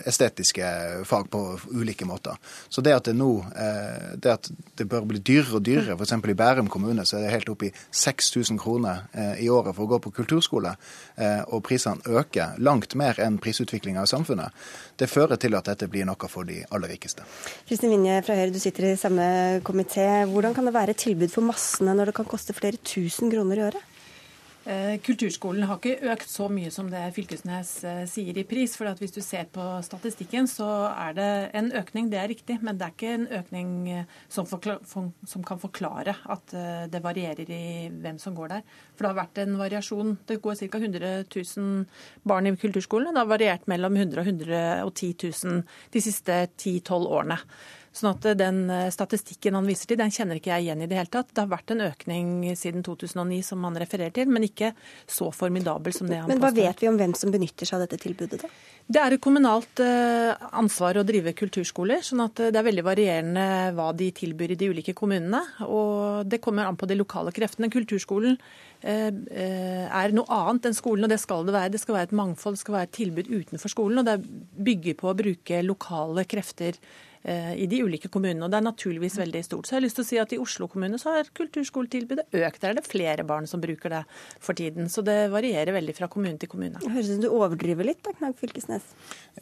estetiske 0.09 1.05
fag 1.05 1.29
på 1.31 1.59
ulike 1.73 2.07
måter. 2.07 2.37
Så 2.69 2.83
det 2.83 2.95
at 2.95 3.05
det 3.05 3.15
nå 3.17 3.45
det 4.19 4.31
at 4.31 4.49
det 4.77 4.87
bør 4.89 5.05
bli 5.07 5.21
dyrere 5.21 5.59
og 5.59 5.65
dyrere, 5.65 5.97
f.eks. 5.97 6.13
i 6.13 6.35
Bærum 6.35 6.69
kommune 6.69 7.05
så 7.07 7.19
er 7.19 7.27
det 7.27 7.33
helt 7.33 7.51
opp 7.53 7.63
i 7.67 7.71
6000 7.91 8.59
kroner 8.59 9.07
i 9.39 9.49
året 9.49 9.77
for 9.77 9.85
å 9.85 9.93
gå 9.93 9.99
på 10.03 10.13
kulturskole, 10.19 10.75
og 11.53 11.63
prisene 11.67 12.03
øker 12.07 12.57
langt 12.59 12.95
mer 12.99 13.21
enn 13.23 13.39
prisutviklinga 13.43 14.05
i 14.07 14.11
samfunnet, 14.11 14.55
det 14.99 15.11
fører 15.11 15.39
til 15.41 15.55
at 15.55 15.69
dette 15.71 15.89
blir 15.91 16.07
noe 16.09 16.31
for 16.31 16.49
de 16.49 16.63
aller 16.75 16.91
rikeste. 16.95 17.27
Kristin 17.69 17.93
Vinje 17.95 18.19
fra 18.27 18.35
Høyre, 18.39 18.55
du 18.55 18.59
sitter 18.63 18.91
i 18.91 18.97
samme 18.99 19.29
komité. 19.67 20.07
Hvordan 20.31 20.57
kan 20.57 20.67
det 20.67 20.75
være 20.75 20.97
et 20.97 21.03
tilbud 21.05 21.31
for 21.33 21.47
massene 21.47 21.95
når 21.95 22.11
det 22.11 22.19
kan 22.19 22.29
koste 22.29 22.57
flere 22.57 22.81
tusen 22.83 23.31
kroner 23.31 23.61
i 23.61 23.67
året? 23.71 23.98
Eh, 24.69 24.99
kulturskolen 25.01 25.65
har 25.65 25.79
ikke 25.79 26.11
økt 26.13 26.29
så 26.29 26.45
mye 26.53 26.69
som 26.69 26.91
det 26.93 27.01
Fylkesnes 27.17 27.71
eh, 27.89 28.03
sier 28.11 28.37
i 28.37 28.45
pris. 28.45 28.75
for 28.77 28.91
Hvis 29.01 29.15
du 29.15 29.23
ser 29.25 29.47
på 29.49 29.65
statistikken, 29.83 30.45
så 30.45 30.93
er 30.93 31.15
det 31.17 31.29
en 31.57 31.71
økning, 31.73 32.11
det 32.13 32.19
er 32.21 32.29
riktig. 32.29 32.59
Men 32.61 32.77
det 32.77 32.85
er 32.85 32.93
ikke 32.93 33.15
en 33.15 33.25
økning 33.39 33.71
eh, 33.89 34.19
som, 34.29 34.45
som, 34.45 35.45
kan 35.49 35.63
forklare 35.63 36.19
at 36.29 36.53
det 36.93 37.01
varierer 37.01 37.49
i 37.49 37.89
hvem 37.89 38.19
som 38.21 38.37
går 38.37 38.53
der. 38.53 38.63
For 38.93 39.07
det 39.07 39.13
har 39.15 39.21
vært 39.23 39.41
en 39.41 39.57
variasjon. 39.57 40.19
Det 40.29 40.41
går 40.45 40.61
ca. 40.61 40.83
100 40.83 41.25
000 41.33 41.87
barn 42.29 42.51
i 42.51 42.57
kulturskolen. 42.61 43.15
Det 43.15 43.25
har 43.25 43.33
variert 43.33 43.69
mellom 43.73 43.97
100 43.97 44.21
og 44.21 44.29
110 44.29 45.15
000 45.49 45.65
de 45.97 46.05
siste 46.05 46.43
10-12 46.59 47.09
årene. 47.09 47.41
Sånn 47.97 48.13
at 48.13 48.27
Den 48.39 48.67
eh, 48.71 48.89
statistikken 48.93 49.57
han 49.57 49.69
viser 49.69 49.91
til, 49.91 49.99
den 50.01 50.13
kjenner 50.15 50.39
ikke 50.39 50.53
jeg 50.53 50.67
igjen 50.67 50.85
i 50.85 50.89
det 50.91 50.99
hele 50.99 51.13
tatt. 51.13 51.31
Det 51.33 51.45
har 51.45 51.51
vært 51.51 51.73
en 51.75 51.85
økning 51.89 52.33
siden 52.59 52.85
2009 52.87 53.41
som 53.47 53.65
han 53.65 53.79
refererer 53.81 54.15
til, 54.15 54.29
men 54.33 54.45
ikke 54.47 54.75
så 55.09 55.31
formidabel 55.35 55.97
som 55.97 56.11
det 56.11 56.21
han 56.21 56.29
påstår. 56.29 56.37
Men 56.37 56.45
Hva 56.45 56.53
vet 56.57 56.85
vi 56.85 56.91
om 56.91 56.99
hvem 57.01 57.17
som 57.19 57.33
benytter 57.35 57.69
seg 57.69 57.79
av 57.79 57.87
dette 57.87 58.01
tilbudet? 58.05 58.43
da? 58.45 58.53
Det 58.89 59.01
er 59.03 59.17
et 59.17 59.25
kommunalt 59.25 59.83
eh, 59.85 60.47
ansvar 60.61 61.01
å 61.01 61.07
drive 61.09 61.35
kulturskoler, 61.37 62.05
sånn 62.05 62.25
at 62.25 62.45
eh, 62.45 62.53
det 62.53 62.61
er 62.61 62.69
veldig 62.69 62.87
varierende 62.87 63.49
hva 63.77 63.91
de 63.97 64.11
tilbyr 64.21 64.55
i 64.55 64.61
de 64.61 64.71
ulike 64.75 64.97
kommunene. 64.97 65.43
Og 65.67 66.29
det 66.29 66.43
kommer 66.45 66.69
an 66.69 66.79
på 66.79 66.89
de 66.89 66.99
lokale 67.01 67.33
kreftene. 67.37 67.73
Kulturskolen 67.73 68.39
er 68.79 70.13
noe 70.15 70.31
annet 70.31 70.69
enn 70.69 70.77
skolen, 70.77 71.03
og 71.03 71.11
det 71.11 71.19
skal 71.19 71.43
det 71.49 71.55
være. 71.57 71.73
Det 71.75 71.81
skal 71.83 71.97
være 71.97 72.09
et 72.13 72.17
mangfold, 72.21 72.55
det 72.55 72.63
skal 72.63 72.77
være 72.77 72.87
et 72.87 72.95
tilbud 72.95 73.31
utenfor 73.33 73.73
skolen, 73.73 73.99
og 73.99 74.07
det 74.07 74.21
bygger 74.69 74.95
på 75.01 75.11
å 75.11 75.17
bruke 75.19 75.63
lokale 75.67 76.23
krefter 76.31 76.79
Eh, 76.79 77.07
i 77.25 77.67
de 77.69 77.81
ulike 77.83 78.09
kommunene. 78.09 78.45
og 78.45 78.51
Det 78.53 78.59
er 78.59 78.65
naturligvis 78.65 79.19
veldig 79.19 79.43
stort. 79.45 79.67
Så 79.67 79.75
jeg 79.75 79.81
har 79.81 79.85
lyst 79.85 79.99
til 79.99 80.05
å 80.05 80.09
si 80.09 80.19
at 80.23 80.33
I 80.33 80.39
Oslo 80.43 80.69
kommune 80.71 80.99
så 81.01 81.17
har 81.17 81.31
kulturskoletilbudet 81.35 82.29
økt. 82.31 82.61
Der 82.63 82.71
er 82.71 82.79
det 82.79 82.87
flere 82.87 83.25
barn 83.27 83.49
som 83.51 83.61
bruker 83.61 83.93
det 83.93 84.03
for 84.41 84.57
tiden. 84.59 84.89
Så 84.89 85.03
det 85.05 85.17
varierer 85.33 85.75
veldig 85.75 85.95
fra 85.97 86.09
kommune 86.09 86.39
til 86.39 86.51
kommune. 86.51 86.79
Det 86.81 86.93
høres 86.95 87.11
ut 87.11 87.19
som 87.19 87.25
du 87.25 87.31
overdriver 87.31 87.89
litt, 87.89 88.03
da, 88.07 88.15
Knag 88.19 88.39
Fylkesnes? 88.39 88.87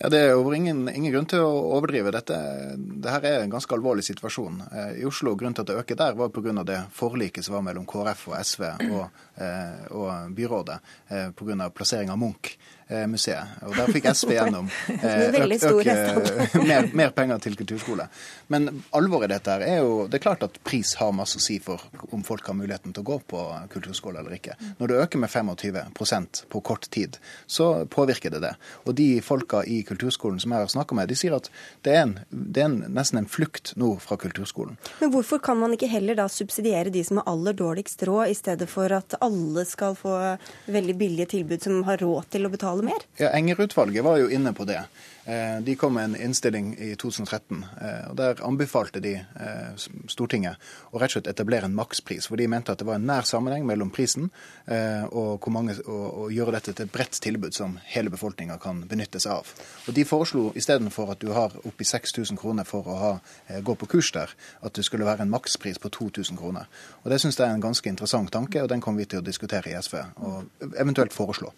Ja, 0.00 0.08
Det 0.08 0.20
er 0.20 0.54
ingen, 0.54 0.88
ingen, 0.88 1.12
grunn 1.12 1.28
til 1.30 1.44
å 1.44 1.52
overdrive 1.76 2.12
dette. 2.14 2.36
Dette 2.76 3.30
er 3.30 3.42
en 3.42 3.52
ganske 3.52 3.74
alvorlig 3.76 4.04
situasjon. 4.06 4.62
Eh, 4.70 5.02
I 5.02 5.06
Oslo, 5.08 5.36
grunnen 5.36 5.56
til 5.56 5.66
at 5.66 5.72
det 5.72 5.78
øker 5.82 6.00
der, 6.00 6.14
var 6.18 6.32
pga. 6.34 6.64
det 6.64 6.80
forliket 6.92 7.44
som 7.44 7.54
var 7.58 7.66
mellom 7.68 7.86
KrF 7.86 8.28
og 8.28 8.38
SV 8.40 8.64
og, 8.90 9.04
eh, 9.36 9.86
og 9.90 10.34
byrådet 10.36 10.78
pga. 11.36 11.70
plassering 11.70 12.10
av 12.10 12.18
Munch. 12.18 12.56
Eh, 12.88 13.06
museet. 13.10 13.42
Og 13.66 13.72
Der 13.74 13.88
fikk 13.90 14.04
SV 14.14 14.30
gjennom 14.36 14.68
eh, 14.94 15.32
mer, 16.70 16.84
mer, 16.94 17.10
penger 17.10 17.40
til 17.42 17.56
kulturskole. 17.58 18.04
Men 18.46 18.68
alvoret 18.94 19.26
i 19.26 19.32
dette 19.32 19.56
er 19.66 19.80
jo 19.80 20.04
Det 20.06 20.20
er 20.20 20.22
klart 20.22 20.44
at 20.46 20.60
pris 20.62 20.92
har 21.00 21.10
masse 21.10 21.40
å 21.40 21.42
si 21.42 21.56
for 21.58 21.82
om 22.14 22.22
folk 22.22 22.46
har 22.46 22.54
muligheten 22.54 22.94
til 22.94 23.02
å 23.02 23.08
gå 23.08 23.16
på 23.32 23.40
kulturskole 23.72 24.20
eller 24.22 24.36
ikke. 24.36 24.54
Når 24.78 24.92
det 24.92 25.00
øker 25.02 25.18
med 25.18 25.32
25% 25.32 26.44
på 26.52 26.60
kort 26.62 26.86
tid, 26.94 27.18
så 27.50 27.88
påvirker 27.90 28.30
det 28.36 28.44
det. 28.44 28.52
Og 28.86 28.94
de 28.94 29.08
folka 29.18 29.64
i 29.66 29.80
kulturskolen 29.88 30.38
som 30.38 30.54
jeg 30.54 30.68
har 30.68 30.70
snakka 30.76 30.94
med, 30.94 31.10
de 31.10 31.18
sier 31.18 31.34
at 31.34 31.50
det 31.82 31.96
er, 31.96 32.06
en, 32.06 32.14
det 32.30 32.62
er 32.62 32.70
en, 32.70 32.78
nesten 33.00 33.18
en 33.18 33.26
flukt 33.26 33.74
nå 33.74 33.96
fra 33.98 34.14
kulturskolen. 34.22 34.78
Men 35.02 35.10
hvorfor 35.16 35.42
kan 35.42 35.58
man 35.58 35.74
ikke 35.74 35.90
heller 35.90 36.20
da 36.22 36.28
subsidiere 36.30 36.94
de 36.94 37.02
som 37.02 37.18
har 37.18 37.26
aller 37.34 37.58
dårligst 37.58 38.06
råd, 38.06 38.30
i 38.30 38.38
stedet 38.38 38.70
for 38.70 38.94
at 38.94 39.18
alle 39.18 39.66
skal 39.66 39.98
få 39.98 40.14
veldig 40.70 40.98
billige 41.02 41.32
tilbud 41.34 41.66
som 41.66 41.82
har 41.90 41.98
råd 42.06 42.30
til 42.30 42.46
å 42.46 42.54
betale 42.54 42.75
betale 42.76 42.92
mer? 42.92 43.06
Ja, 43.16 43.30
Enger-utvalget 43.30 44.04
var 44.04 44.18
jo 44.18 44.28
inne 44.28 44.52
på 44.52 44.64
det. 44.64 44.84
Eh, 45.26 45.60
de 45.60 45.74
kom 45.76 45.94
med 45.94 46.04
en 46.04 46.16
innstilling 46.16 46.76
i 46.78 46.94
2013. 46.94 47.64
Eh, 47.80 48.10
og 48.10 48.16
Der 48.16 48.42
anbefalte 48.46 49.00
de 49.00 49.14
eh, 49.18 49.86
Stortinget 50.08 50.56
å 50.92 51.00
rett 51.00 51.10
og 51.10 51.16
slett 51.16 51.30
etablere 51.32 51.66
en 51.66 51.74
makspris. 51.74 52.28
For 52.30 52.38
de 52.38 52.46
mente 52.48 52.72
at 52.72 52.78
det 52.78 52.86
var 52.86 53.00
en 53.00 53.08
nær 53.08 53.26
sammenheng 53.26 53.66
mellom 53.66 53.90
prisen 53.90 54.30
og, 54.66 55.44
mange, 55.52 55.76
og, 55.86 56.06
og 56.26 56.32
gjøre 56.34 56.54
dette 56.56 56.72
til 56.74 56.86
et 56.86 56.92
bredt 56.92 57.18
tilbud 57.22 57.54
som 57.54 57.76
hele 57.90 58.10
befolkninga 58.10 58.58
kan 58.62 58.82
benytte 58.88 59.20
seg 59.22 59.38
av. 59.38 59.52
Og 59.86 59.94
De 59.94 60.04
foreslo 60.06 60.48
istedenfor 60.58 61.12
at 61.14 61.22
du 61.22 61.30
har 61.34 61.54
oppi 61.66 61.86
6000 61.86 62.38
kroner 62.38 62.66
for 62.66 62.86
å 62.86 62.96
ha, 63.00 63.12
gå 63.62 63.76
på 63.78 63.88
kurs 63.96 64.10
der, 64.14 64.32
at 64.62 64.74
det 64.74 64.84
skulle 64.86 65.06
være 65.06 65.26
en 65.26 65.32
makspris 65.32 65.78
på 65.82 65.90
2000 65.94 66.38
kroner. 66.38 66.66
Og 67.04 67.10
Det 67.10 67.20
syns 67.22 67.38
jeg 67.38 67.48
er 67.48 67.54
en 67.54 67.66
ganske 67.68 67.90
interessant 67.90 68.32
tanke, 68.32 68.62
og 68.62 68.70
den 68.70 68.82
kommer 68.82 69.02
vi 69.02 69.10
til 69.10 69.22
å 69.22 69.26
diskutere 69.26 69.70
i 69.70 69.78
SV 69.78 70.02
og 70.26 70.68
eventuelt 70.74 71.14
foreslå. 71.14 71.54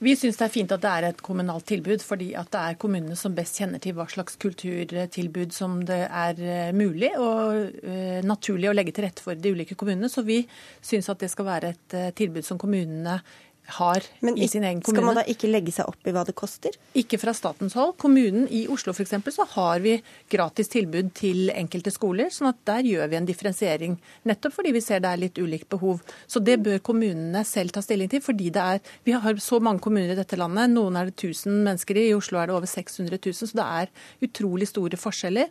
Vi 0.00 0.14
syns 0.16 0.38
det 0.40 0.46
er 0.46 0.52
fint 0.54 0.70
at 0.72 0.80
det 0.80 0.90
er 0.90 1.04
et 1.10 1.18
kommunalt 1.20 1.66
tilbud, 1.68 2.00
fordi 2.00 2.30
at 2.38 2.48
det 2.54 2.60
er 2.60 2.76
kommunene 2.80 3.16
som 3.20 3.34
best 3.36 3.58
kjenner 3.60 3.82
til 3.84 3.92
hva 3.98 4.06
slags 4.08 4.38
kulturtilbud 4.40 5.52
som 5.52 5.74
det 5.84 5.98
er 6.06 6.40
eh, 6.40 6.70
mulig 6.72 7.10
og 7.20 7.76
uh, 7.84 8.22
naturlig 8.24 8.70
å 8.70 8.72
legge 8.72 8.94
til 8.96 9.04
rette 9.04 9.20
for 9.20 9.36
de 9.36 9.52
ulike 9.52 9.76
kommunene. 9.76 10.08
Så 10.08 10.24
vi 10.24 10.38
syns 10.80 11.10
at 11.12 11.20
det 11.20 11.28
skal 11.28 11.50
være 11.50 11.74
et 11.74 11.98
uh, 11.98 12.08
tilbud 12.16 12.48
som 12.48 12.56
kommunene 12.62 13.18
har 13.76 14.06
Men 14.20 14.36
i 14.38 14.46
sin 14.48 14.64
egen 14.64 14.80
kommune. 14.82 14.98
Skal 15.00 15.06
man 15.06 15.18
da 15.20 15.24
ikke 15.30 15.50
legge 15.50 15.72
seg 15.74 15.88
opp 15.90 16.06
i 16.06 16.12
hva 16.14 16.24
det 16.28 16.34
koster? 16.38 16.76
Ikke 16.98 17.18
fra 17.22 17.32
statens 17.36 17.74
hold. 17.78 17.94
Kommunen 18.02 18.46
i 18.50 18.66
Oslo 18.72 18.92
f.eks. 18.92 19.14
så 19.34 19.46
har 19.54 19.80
vi 19.84 19.96
gratis 20.32 20.68
tilbud 20.72 21.12
til 21.18 21.50
enkelte 21.54 21.92
skoler, 21.94 22.30
sånn 22.34 22.50
at 22.52 22.60
der 22.68 22.86
gjør 22.88 23.08
vi 23.12 23.16
en 23.20 23.28
differensiering. 23.28 23.96
Nettopp 24.28 24.54
fordi 24.58 24.72
vi 24.76 24.80
ser 24.84 25.00
det 25.04 25.10
er 25.14 25.22
litt 25.24 25.38
ulikt 25.38 25.68
behov. 25.72 26.00
Så 26.26 26.42
det 26.44 26.58
bør 26.62 26.78
kommunene 26.90 27.44
selv 27.48 27.70
ta 27.76 27.82
stilling 27.82 28.08
til. 28.12 28.20
fordi 28.20 28.50
det 28.50 28.62
er, 28.62 28.80
Vi 29.04 29.12
har 29.12 29.34
så 29.36 29.60
mange 29.60 29.80
kommuner 29.80 30.12
i 30.12 30.18
dette 30.18 30.36
landet. 30.36 30.70
Noen 30.70 30.96
er 30.96 31.06
det 31.10 31.16
1000 31.16 31.62
mennesker 31.64 31.96
i, 31.96 32.08
i 32.10 32.14
Oslo 32.14 32.38
er 32.38 32.46
det 32.50 32.56
over 32.56 32.66
600 32.66 33.18
000. 33.18 33.32
Så 33.34 33.52
det 33.56 33.66
er 33.66 33.88
utrolig 34.26 34.68
store 34.68 34.96
forskjeller. 35.00 35.48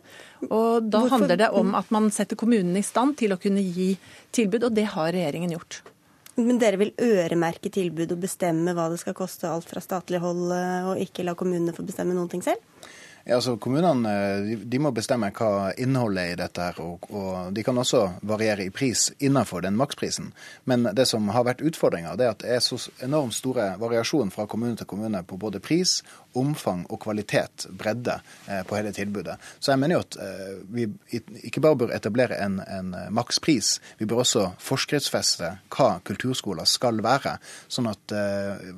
Og 0.50 0.90
da 0.90 0.98
Hvorfor- 1.00 1.10
handler 1.18 1.36
det 1.36 1.50
om 1.50 1.74
at 1.74 1.90
man 1.90 2.10
setter 2.10 2.36
kommunene 2.36 2.78
i 2.78 2.82
stand 2.86 3.16
til 3.16 3.32
å 3.32 3.40
kunne 3.40 3.62
gi 3.62 3.96
tilbud, 4.32 4.64
og 4.64 4.74
det 4.74 4.84
har 4.94 5.12
regjeringen 5.12 5.50
gjort. 5.56 5.82
Men 6.38 6.60
dere 6.62 6.78
vil 6.80 6.92
øremerke 7.02 7.72
tilbud 7.74 8.12
og 8.14 8.20
bestemme 8.22 8.74
hva 8.76 8.86
det 8.92 9.00
skal 9.02 9.16
koste 9.18 9.50
alt 9.50 9.66
fra 9.70 9.82
statlig 9.82 10.20
hold, 10.22 10.50
eh, 10.54 10.90
og 10.92 11.02
ikke 11.02 11.26
la 11.26 11.34
kommunene 11.38 11.74
få 11.74 11.86
bestemme 11.86 12.14
noen 12.14 12.30
ting 12.30 12.44
selv? 12.46 12.62
Ja, 13.30 13.36
altså 13.36 13.52
Kommunene 13.62 14.56
de, 14.66 14.78
må 14.82 14.90
bestemme 14.90 15.28
hva 15.30 15.70
innholdet 15.78 16.22
er 16.24 16.32
i 16.32 16.38
dette, 16.40 16.64
her, 16.66 16.78
og, 16.82 17.04
og 17.14 17.52
de 17.54 17.62
kan 17.62 17.78
også 17.78 18.00
variere 18.26 18.64
i 18.66 18.72
pris 18.74 19.04
innenfor 19.22 19.62
den 19.62 19.76
maksprisen. 19.78 20.32
Men 20.66 20.88
det 20.98 21.06
som 21.06 21.28
har 21.30 21.46
vært 21.46 21.62
utfordringa, 21.62 22.16
er 22.18 22.32
at 22.32 22.42
det 22.42 22.56
er 22.56 22.64
så 22.64 22.80
enormt 23.06 23.36
store 23.36 23.76
variasjon 23.78 24.34
fra 24.34 24.48
kommune 24.50 24.74
til 24.80 24.88
kommune 24.90 25.22
på 25.22 25.38
både 25.38 25.60
pris, 25.62 26.00
omfang 26.34 26.82
og 26.90 26.98
kvalitet, 27.04 27.68
bredde, 27.70 28.16
eh, 28.48 28.64
på 28.66 28.80
hele 28.80 28.90
tilbudet. 28.98 29.38
Så 29.62 29.76
jeg 29.76 29.82
mener 29.84 30.00
jo 30.00 30.02
at 30.02 30.18
eh, 30.26 30.50
vi 30.74 30.88
ikke 31.46 31.62
bare 31.62 31.78
bør 31.84 31.94
etablere 31.94 32.38
en, 32.42 32.58
en 32.66 32.90
eh, 32.98 33.08
makspris, 33.14 33.76
vi 34.02 34.10
bør 34.10 34.24
også 34.24 34.48
forskriftsfeste 34.58 35.52
hva 35.70 35.88
kulturskoler 36.06 36.66
skal 36.66 36.98
være, 37.06 37.36
sånn 37.70 37.86
at 37.90 38.12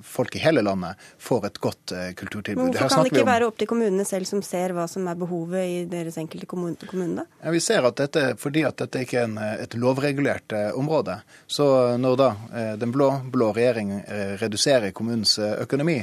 folk 0.04 0.36
i 0.36 0.40
hele 0.42 0.60
landet 0.64 1.00
får 1.22 1.46
et 1.48 1.58
godt 1.62 1.92
kulturtilbud. 2.18 2.68
Men 2.68 2.76
hvorfor 2.76 2.98
kan 2.98 3.06
det 3.08 3.12
ikke 3.14 3.28
være 3.28 3.48
opp 3.48 3.58
til 3.60 3.70
kommunene 3.70 4.04
selv 4.08 4.28
som 4.28 4.41
ser 4.46 4.74
hva 4.76 4.86
som 4.90 5.06
er 5.08 5.18
behovet 5.18 5.68
i 5.68 5.78
deres 5.90 6.18
enkelte 6.20 6.46
kommune, 6.50 6.76
kommune? 6.88 7.24
Ja, 7.42 7.52
vi 7.54 7.60
ser 7.62 7.86
at 7.88 7.98
dette, 8.00 8.24
fordi 8.40 8.64
at 8.68 8.78
dette 8.82 9.04
ikke 9.04 9.20
er 9.22 9.28
en, 9.28 9.38
et 9.38 9.76
lovregulert 9.78 10.54
eh, 10.56 10.70
område, 10.78 11.18
så 11.46 11.66
når 12.00 12.18
da 12.20 12.28
eh, 12.52 12.72
den 12.80 12.94
blå-blå 12.94 13.52
regjeringen 13.56 14.02
eh, 14.02 14.34
reduserer 14.42 14.94
kommunens 14.96 15.38
økonomi, 15.38 16.00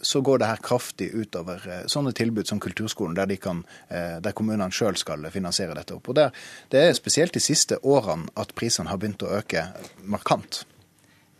så 0.00 0.22
går 0.24 0.38
det 0.40 0.46
her 0.48 0.60
kraftig 0.64 1.10
utover 1.12 1.60
sånne 1.90 2.14
tilbud 2.16 2.48
som 2.48 2.56
Kulturskolen, 2.64 3.12
der, 3.18 3.28
de 3.28 3.36
kan, 3.36 3.58
der 3.90 4.32
kommunene 4.32 4.72
sjøl 4.72 4.96
skal 4.96 5.26
finansiere 5.28 5.76
dette 5.76 5.98
opp. 5.98 6.08
Og 6.08 6.16
der, 6.16 6.32
Det 6.72 6.80
er 6.80 6.96
spesielt 6.96 7.36
de 7.36 7.42
siste 7.44 7.76
årene 7.84 8.32
at 8.40 8.54
prisene 8.56 8.88
har 8.88 8.96
begynt 8.96 9.20
å 9.20 9.34
øke 9.36 9.66
markant. 10.00 10.62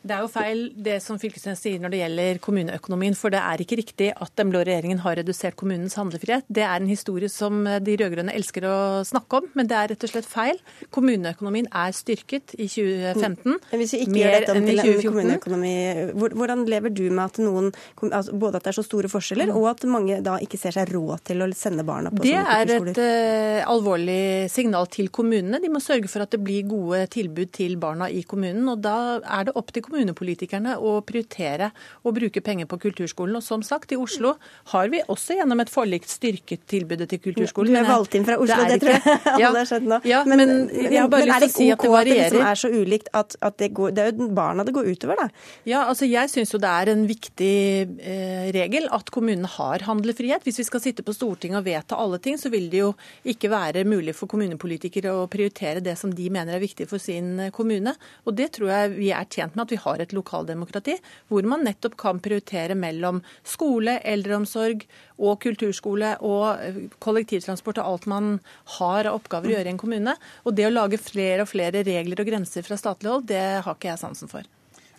Det 0.01 0.17
er 0.17 0.25
jo 0.25 0.31
feil 0.33 0.61
det 0.81 0.97
som 1.05 1.19
Fylkesnes 1.21 1.61
sier 1.61 1.81
når 1.83 1.93
det 1.93 2.01
gjelder 2.01 2.41
kommuneøkonomien. 2.45 3.17
For 3.19 3.33
det 3.33 3.41
er 3.43 3.63
ikke 3.63 3.79
riktig 3.81 4.09
at 4.15 4.33
den 4.41 4.53
blå 4.53 4.63
regjeringen 4.65 5.03
har 5.05 5.19
redusert 5.21 5.59
kommunens 5.61 5.97
handlefrihet. 6.01 6.47
Det 6.49 6.65
er 6.65 6.81
en 6.81 6.89
historie 6.89 7.29
som 7.33 7.67
de 7.85 7.97
rød-grønne 8.01 8.35
elsker 8.37 8.65
å 8.69 8.77
snakke 9.07 9.41
om, 9.41 9.51
men 9.59 9.69
det 9.71 9.77
er 9.77 9.93
rett 9.93 10.07
og 10.07 10.13
slett 10.13 10.29
feil. 10.29 10.61
Kommuneøkonomien 10.95 11.69
er 11.69 11.93
styrket 11.97 12.55
i 12.57 12.69
2015. 12.71 13.59
Men 13.71 13.83
Hvis 13.83 13.95
vi 13.97 14.03
ikke 14.07 14.23
gjør 14.23 14.37
dette 14.39 14.57
om 14.57 14.69
til 14.71 14.83
en 14.85 15.03
kommuneøkonomi, 15.05 15.75
hvordan 16.17 16.65
lever 16.71 16.95
du 16.97 17.05
med 17.11 17.25
at 17.27 17.43
noen, 17.45 17.71
altså 18.09 18.39
både 18.41 18.61
at 18.61 18.67
det 18.67 18.73
er 18.73 18.79
så 18.81 18.87
store 18.87 19.13
forskjeller, 19.13 19.53
og 19.53 19.69
at 19.75 19.87
mange 19.91 20.21
da 20.25 20.39
ikke 20.41 20.61
ser 20.61 20.77
seg 20.77 20.95
råd 20.95 21.27
til 21.29 21.45
å 21.45 21.51
sende 21.57 21.85
barna 21.87 22.13
på 22.15 22.25
Det 22.25 22.35
sånne 22.39 22.57
er 22.57 22.75
et 22.79 23.03
uh, 23.03 23.71
alvorlig 23.75 24.49
signal 24.53 24.89
til 24.93 25.13
kommunene. 25.13 25.61
De 25.61 25.73
må 25.73 25.83
sørge 25.85 26.09
for 26.11 26.25
at 26.25 26.33
det 26.33 26.41
blir 26.45 26.65
gode 26.71 27.05
tilbud 27.13 27.53
til 27.53 27.77
barna 27.81 28.09
i 28.09 28.25
kommunen. 28.29 28.65
og 28.73 28.81
Da 28.85 28.97
er 29.21 29.49
det 29.51 29.57
opp 29.59 29.73
til 29.75 29.85
kommunepolitikerne 29.91 30.77
å 30.79 30.97
prioritere 31.07 31.71
å 32.07 32.13
bruke 32.15 32.43
penger 32.45 32.69
på 32.71 32.79
kulturskolen. 32.87 33.37
Og 33.39 33.45
som 33.45 33.63
sagt, 33.67 33.93
i 33.93 33.99
Oslo 34.01 34.35
har 34.73 34.91
vi 34.93 35.03
også 35.11 35.37
gjennom 35.39 35.61
et 35.63 35.73
forlik 35.73 36.07
styrket 36.09 36.65
tilbudet 36.71 37.09
til 37.11 37.23
kulturskolen. 37.25 37.75
Du 37.75 37.81
er 37.81 37.89
valgt 37.89 38.17
inn 38.19 38.27
fra 38.29 38.39
Oslo, 38.41 38.57
det, 38.65 38.79
det, 38.79 38.81
tror 38.85 38.95
jeg 38.95 39.03
ikke- 39.03 39.33
alle 39.35 39.43
Ja, 39.43 39.53
har 39.59 39.71
skjønt 39.71 39.91
nå. 39.91 40.01
Ja, 40.09 40.23
men, 40.29 40.45
jeg 40.75 41.01
har 41.01 41.11
bare 41.13 41.27
men 41.27 41.33
lyst 41.33 41.37
er 41.37 41.41
til 41.41 41.51
det 41.51 41.55
å 41.55 41.59
si 41.59 41.71
at 41.71 41.85
det 41.85 42.05
det 42.11 42.17
liksom 42.21 42.47
er 42.51 42.61
så 42.63 42.71
ulikt 42.71 43.11
at, 43.21 43.37
at 43.43 43.59
det, 43.61 43.71
går, 43.77 43.95
det 43.97 44.05
er 44.05 44.13
jo 44.15 44.29
barna 44.37 44.65
det 44.67 44.75
går 44.77 44.91
utover, 44.95 45.21
da? 45.21 45.29
Ja, 45.69 45.85
altså 45.91 46.09
jeg 46.09 46.31
syns 46.33 46.55
jo 46.55 46.61
det 46.63 46.71
er 46.71 46.93
en 46.93 47.05
viktig 47.09 47.55
eh, 48.01 48.49
regel 48.57 48.89
at 48.95 49.11
kommunene 49.15 49.51
har 49.51 49.85
handlefrihet. 49.87 50.45
Hvis 50.47 50.61
vi 50.63 50.67
skal 50.69 50.83
sitte 50.85 51.05
på 51.07 51.15
Stortinget 51.17 51.61
og 51.61 51.67
vedta 51.69 51.99
alle 52.01 52.21
ting, 52.23 52.39
så 52.41 52.53
vil 52.53 52.69
det 52.73 52.83
jo 52.83 52.93
ikke 53.29 53.51
være 53.53 53.85
mulig 53.89 54.15
for 54.19 54.31
kommunepolitikere 54.31 55.13
å 55.23 55.27
prioritere 55.31 55.83
det 55.85 55.97
som 56.01 56.13
de 56.15 56.29
mener 56.33 56.57
er 56.57 56.63
viktig 56.65 56.89
for 56.91 57.03
sin 57.03 57.37
eh, 57.47 57.53
kommune. 57.55 57.95
Og 58.27 58.37
det 58.39 58.51
tror 58.57 58.73
jeg 58.73 58.95
vi 58.97 59.11
er 59.17 59.29
tjent 59.31 59.57
med 59.57 59.67
at 59.67 59.75
vi 59.75 59.80
har 59.85 60.03
et 60.03 60.15
lokaldemokrati, 60.17 60.97
hvor 61.31 61.49
man 61.49 61.65
nettopp 61.67 61.97
kan 62.01 62.21
prioritere 62.23 62.77
mellom 62.79 63.23
skole, 63.47 63.99
eldreomsorg 64.07 64.87
og 65.21 65.41
kulturskole 65.43 66.15
og 66.27 66.47
eh, 66.63 66.81
kollektivtransport 67.03 67.83
og 67.83 67.91
alt 67.91 68.09
man 68.11 68.31
har 68.79 69.11
av 69.11 69.21
oppgaver 69.21 69.53
å 69.53 69.59
gjøre 69.59 69.73
i 69.73 69.75
en 69.75 69.83
kommune. 69.83 70.17
Og 70.45 70.57
det 70.57 70.69
å 70.69 70.73
lage 70.75 71.01
flere 71.01 71.45
og 71.45 71.53
flere 71.53 71.85
regler 71.87 72.23
og 72.23 72.33
grenser 72.33 72.67
fra 72.67 72.79
statlig 72.81 73.13
hold, 73.13 73.29
det 73.31 73.45
har 73.65 73.77
ikke 73.77 73.93
jeg 73.93 74.03
sansen 74.05 74.33
for. 74.33 74.49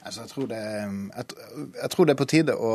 Altså, 0.02 0.24
jeg, 0.24 0.32
tror 0.32 0.48
det, 0.50 0.60
jeg, 0.60 1.26
jeg 1.78 1.90
tror 1.94 2.08
det 2.08 2.14
er 2.16 2.18
på 2.18 2.30
tide 2.30 2.54
å, 2.58 2.72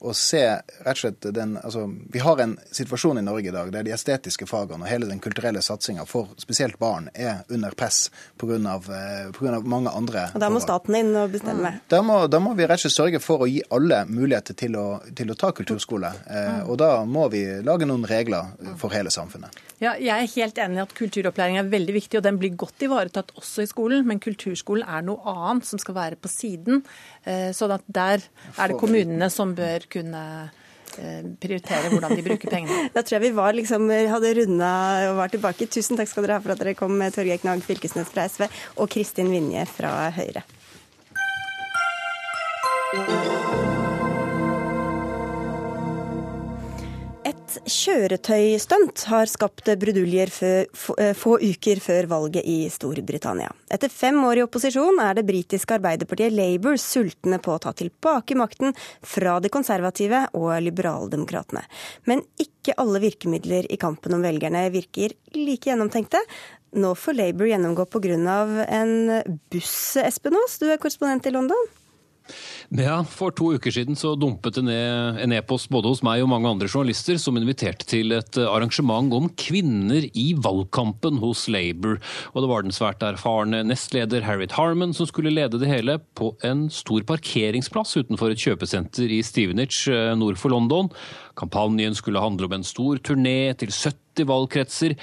å 0.00 0.14
se 0.16 0.40
rett 0.40 0.96
og 0.96 1.00
slett 1.02 1.26
den 1.34 1.56
altså, 1.60 1.84
Vi 2.12 2.22
har 2.24 2.40
en 2.40 2.56
situasjon 2.72 3.18
i 3.20 3.24
Norge 3.24 3.50
i 3.50 3.54
dag 3.54 3.72
der 3.72 3.84
de 3.84 3.92
estetiske 3.94 4.46
fagene 4.48 4.86
og 4.86 4.90
hele 4.90 5.08
den 5.10 5.20
kulturelle 5.20 5.62
satsinga 5.62 6.06
for 6.08 6.32
spesielt 6.40 6.78
barn 6.80 7.10
er 7.14 7.42
under 7.52 7.76
press 7.76 8.10
pga. 8.40 8.56
eh, 8.56 9.60
mange 9.62 9.90
andre 9.90 10.30
Og 10.34 10.40
da 10.40 10.48
må 10.48 10.60
forhold. 10.60 10.62
staten 10.62 10.94
inn 10.96 11.16
og 11.16 11.30
bestemme. 11.34 11.72
Da 11.88 12.02
må, 12.02 12.26
da 12.30 12.40
må 12.40 12.54
vi 12.56 12.66
rett 12.66 12.80
og 12.80 12.86
slett 12.86 12.96
sørge 12.96 13.20
for 13.20 13.44
å 13.44 13.50
gi 13.50 13.60
alle 13.70 14.04
muligheter 14.08 14.56
til 14.56 14.76
å, 14.76 14.86
til 15.16 15.30
å 15.30 15.36
ta 15.38 15.52
kulturskole. 15.52 16.12
Eh, 16.30 16.62
og 16.68 16.78
da 16.80 17.04
må 17.04 17.28
vi 17.32 17.44
lage 17.64 17.88
noen 17.88 18.06
regler 18.08 18.76
for 18.80 18.92
hele 18.94 19.12
samfunnet. 19.12 19.60
Ja, 19.80 19.94
jeg 19.96 20.12
er 20.12 20.28
helt 20.34 20.58
enig 20.60 20.76
i 20.76 20.82
at 20.82 20.90
kulturopplæring 20.96 21.56
er 21.56 21.68
veldig 21.72 21.94
viktig, 21.96 22.18
og 22.18 22.24
den 22.26 22.36
blir 22.40 22.52
godt 22.60 22.82
ivaretatt 22.84 23.32
også 23.40 23.64
i 23.64 23.70
skolen. 23.70 24.04
Men 24.08 24.20
kulturskolen 24.20 24.84
er 24.84 25.04
noe 25.06 25.20
annet 25.24 25.68
som 25.68 25.80
skal 25.80 25.96
være 25.96 26.18
på 26.20 26.28
siden. 26.28 26.82
eh, 27.24 27.50
sånn 27.56 27.72
at 27.72 27.84
der 27.86 28.22
er 28.56 28.68
det 28.72 28.78
kommunene 28.80 29.30
som 29.32 29.54
bør 29.56 29.86
kunne 29.92 30.22
eh, 30.98 31.26
prioritere 31.42 31.90
hvordan 31.92 32.16
de 32.16 32.26
bruker 32.26 32.52
pengene. 32.52 32.88
Da 32.94 33.02
tror 33.02 33.18
jeg 33.18 33.28
vi 33.28 33.34
var 33.40 33.56
liksom, 33.56 33.90
hadde 33.90 34.36
runda 34.40 34.70
og 35.10 35.18
var 35.22 35.34
tilbake. 35.34 35.68
Tusen 35.70 36.00
takk 36.00 36.10
skal 36.10 36.26
dere 36.26 36.38
ha 36.38 36.44
for 36.44 36.54
at 36.54 36.62
dere 36.62 36.78
kom, 36.78 36.96
Torgeir 37.14 37.42
Knag 37.42 37.64
Fylkesnes 37.66 38.10
fra 38.12 38.28
SV 38.30 38.48
og 38.76 38.88
Kristin 38.92 39.32
Vinje 39.34 39.66
fra 39.70 40.08
Høyre. 40.16 40.46
Et 47.50 47.72
kjøretøystunt 47.72 49.02
har 49.10 49.26
skapt 49.26 49.66
bruduljer 49.80 50.30
eh, 50.46 51.14
få 51.18 51.32
uker 51.42 51.80
før 51.82 52.06
valget 52.12 52.46
i 52.46 52.68
Storbritannia. 52.70 53.48
Etter 53.74 53.90
fem 53.90 54.20
år 54.22 54.38
i 54.38 54.44
opposisjon 54.44 55.00
er 55.02 55.16
det 55.18 55.24
britiske 55.26 55.74
arbeiderpartiet 55.74 56.30
Labour 56.36 56.78
sultne 56.78 57.40
på 57.42 57.56
å 57.56 57.62
ta 57.64 57.72
tilbake 57.74 58.36
makten 58.38 58.76
fra 59.02 59.40
de 59.42 59.50
konservative 59.50 60.28
og 60.38 60.52
liberaldemokratene. 60.62 61.64
Men 62.06 62.22
ikke 62.38 62.76
alle 62.78 63.02
virkemidler 63.02 63.66
i 63.66 63.80
kampen 63.82 64.14
om 64.14 64.22
velgerne 64.22 64.68
virker 64.70 65.16
like 65.34 65.72
gjennomtenkte. 65.72 66.22
Nå 66.78 66.94
får 66.94 67.18
Labour 67.18 67.50
gjennomgå 67.50 67.88
pga. 67.90 68.14
en 68.68 69.22
buss, 69.50 69.96
Espen 69.98 70.38
Aas, 70.38 70.60
du 70.62 70.70
er 70.70 70.78
korrespondent 70.78 71.26
i 71.26 71.34
London. 71.34 71.79
Ja, 72.70 73.00
For 73.02 73.34
to 73.34 73.52
uker 73.56 73.74
siden 73.74 73.98
så 73.98 74.14
dumpet 74.18 74.58
det 74.58 74.64
ned 74.68 75.20
en 75.24 75.34
e-post 75.34 75.70
både 75.72 75.90
hos 75.90 76.04
meg 76.06 76.22
og 76.22 76.30
mange 76.30 76.50
andre 76.50 76.68
journalister 76.70 77.18
som 77.18 77.38
inviterte 77.38 77.86
til 77.90 78.14
et 78.14 78.38
arrangement 78.44 79.10
om 79.16 79.26
kvinner 79.40 80.06
i 80.14 80.30
valgkampen 80.38 81.18
hos 81.22 81.46
Labour. 81.50 81.98
Og 82.34 82.44
det 82.44 82.50
var 82.52 82.66
den 82.66 82.74
svært 82.74 83.02
erfarne 83.06 83.64
nestleder 83.66 84.26
Harriet 84.26 84.54
Harman 84.58 84.94
som 84.96 85.08
skulle 85.10 85.34
lede 85.34 85.58
det 85.60 85.70
hele 85.70 85.98
på 86.18 86.32
en 86.46 86.68
stor 86.70 87.02
parkeringsplass 87.08 87.96
utenfor 87.98 88.32
et 88.32 88.44
kjøpesenter 88.44 89.10
i 89.10 89.22
Stevenage 89.26 89.90
eh, 89.90 90.14
nord 90.18 90.38
for 90.40 90.54
London. 90.54 90.90
Kampanjen 91.40 91.96
skulle 91.96 92.22
handle 92.22 92.46
om 92.46 92.58
en 92.58 92.66
stor 92.66 93.00
turné 93.02 93.52
til 93.58 93.72
70 93.72 94.28
valgkretser. 94.28 94.96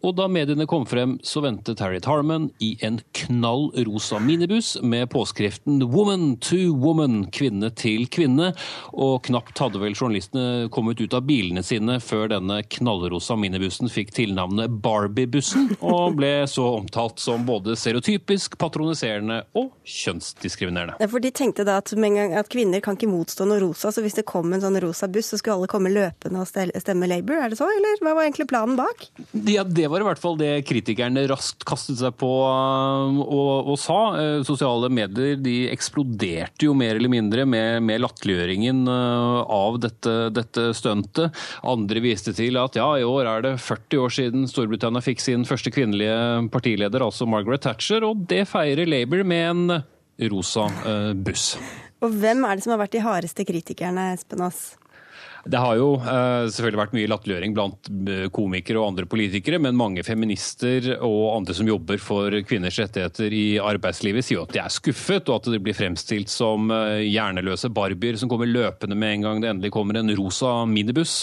Og 0.00 0.14
da 0.16 0.26
mediene 0.32 0.64
kom 0.68 0.86
frem, 0.88 1.18
så 1.22 1.42
ventet 1.44 1.80
Harriet 1.84 2.06
Harman 2.08 2.48
i 2.64 2.72
en 2.84 3.00
knall 3.16 3.68
rosa 3.84 4.16
minibuss 4.22 4.78
med 4.82 5.10
påskriften 5.12 5.82
'Woman 5.82 6.38
to 6.40 6.72
woman', 6.72 7.26
kvinne 7.30 7.68
til 7.76 8.06
kvinne. 8.08 8.54
Og 8.92 9.22
knapt 9.28 9.60
hadde 9.60 9.80
vel 9.82 9.94
journalistene 9.94 10.70
kommet 10.72 11.00
ut 11.00 11.14
av 11.14 11.26
bilene 11.28 11.62
sine 11.62 11.98
før 12.00 12.30
denne 12.32 12.62
knallrosa 12.64 13.36
minibussen 13.36 13.92
fikk 13.92 14.14
tilnavnet 14.16 14.80
Barbie-bussen, 14.80 15.76
og 15.84 16.16
ble 16.16 16.46
så 16.48 16.64
omtalt 16.78 17.20
som 17.20 17.44
både 17.44 17.76
stereotypisk, 17.76 18.56
patroniserende 18.60 19.42
og 19.54 19.74
kjønnsdiskriminerende. 19.84 20.96
Ja, 21.00 21.10
For 21.12 21.20
de 21.20 21.30
tenkte 21.30 21.66
da 21.68 21.76
at, 21.82 21.92
at 21.92 22.52
kvinner 22.52 22.80
kan 22.80 22.96
ikke 22.96 23.10
motstå 23.10 23.44
noe 23.44 23.60
rosa, 23.60 23.92
så 23.92 24.00
hvis 24.00 24.16
det 24.16 24.24
kom 24.24 24.52
en 24.52 24.64
sånn 24.64 24.80
rosa 24.80 25.10
buss, 25.12 25.32
så 25.34 25.40
skulle 25.40 25.60
alle 25.60 25.70
komme 25.70 25.92
løpende 25.92 26.40
og 26.40 26.48
stemme 26.48 27.10
Labour, 27.10 27.44
er 27.44 27.52
det 27.52 27.60
så, 27.60 27.68
eller 27.68 28.00
hva 28.00 28.16
var 28.16 28.24
egentlig 28.24 28.48
planen 28.48 28.80
bak? 28.80 29.10
Ja, 29.44 29.64
det 29.64 29.89
var 29.90 30.02
i 30.02 30.06
hvert 30.06 30.20
fall 30.22 30.38
det 30.40 30.64
kritikerne 30.68 31.26
raskt 31.30 31.64
kastet 31.68 32.00
seg 32.00 32.14
på 32.20 32.28
um, 32.28 33.20
og, 33.24 33.70
og 33.72 33.78
sa. 33.80 33.98
Eh, 34.20 34.42
sosiale 34.46 34.90
medier 34.92 35.36
de 35.40 35.56
eksploderte 35.72 36.66
jo 36.66 36.74
mer 36.76 36.98
eller 36.98 37.12
mindre 37.12 37.46
med, 37.48 37.82
med 37.86 38.02
latterliggjøringen 38.04 38.82
uh, 38.88 39.42
av 39.44 39.80
dette, 39.82 40.16
dette 40.36 40.70
stuntet. 40.76 41.36
Andre 41.66 42.04
viste 42.04 42.34
til 42.36 42.58
at 42.60 42.78
ja, 42.78 42.88
i 42.98 43.06
år 43.06 43.30
er 43.34 43.46
det 43.48 43.54
40 43.60 44.04
år 44.04 44.16
siden 44.16 44.48
Storbritannia 44.50 45.04
fikk 45.04 45.22
sin 45.24 45.46
første 45.48 45.72
kvinnelige 45.74 46.48
partileder, 46.54 47.04
altså 47.04 47.28
Margaret 47.28 47.64
Thatcher, 47.66 48.06
og 48.06 48.26
det 48.30 48.46
feirer 48.50 48.88
Labour 48.88 49.24
med 49.26 49.46
en 49.50 49.80
rosa 50.30 50.66
uh, 50.84 51.12
buss. 51.14 51.54
Og 52.00 52.14
hvem 52.16 52.46
er 52.48 52.56
det 52.56 52.64
som 52.64 52.74
har 52.74 52.80
vært 52.80 52.96
de 52.96 53.04
hardeste 53.04 53.44
kritikerne, 53.48 54.12
Espen 54.16 54.44
Aas? 54.46 54.79
Det 55.48 55.56
har 55.56 55.76
jo 55.78 55.94
uh, 56.02 56.44
selvfølgelig 56.52 56.80
vært 56.82 56.94
mye 56.96 57.10
latterliggjøring 57.10 57.54
blant 57.56 57.88
eh, 58.10 58.26
komikere 58.34 58.80
og 58.80 58.90
andre 58.90 59.06
politikere, 59.08 59.60
men 59.62 59.78
mange 59.78 60.04
feminister 60.04 60.90
og 60.98 61.36
andre 61.38 61.56
som 61.56 61.68
jobber 61.68 62.00
for 62.02 62.34
kvinners 62.46 62.76
rettigheter 62.82 63.32
i 63.32 63.44
arbeidslivet, 63.62 64.26
sier 64.26 64.40
jo 64.40 64.44
at 64.44 64.54
de 64.54 64.60
er 64.62 64.74
skuffet, 64.74 65.30
og 65.30 65.40
at 65.40 65.50
de 65.54 65.60
blir 65.62 65.76
fremstilt 65.76 66.32
som 66.32 66.68
uh, 66.72 67.00
hjerneløse 67.00 67.70
barbier 67.72 68.18
som 68.20 68.30
kommer 68.30 68.50
løpende 68.50 68.98
med 68.98 69.16
en 69.16 69.26
gang 69.26 69.40
det 69.40 69.50
endelig 69.54 69.72
kommer 69.72 69.96
en 69.96 70.12
rosa 70.18 70.52
minibuss 70.68 71.22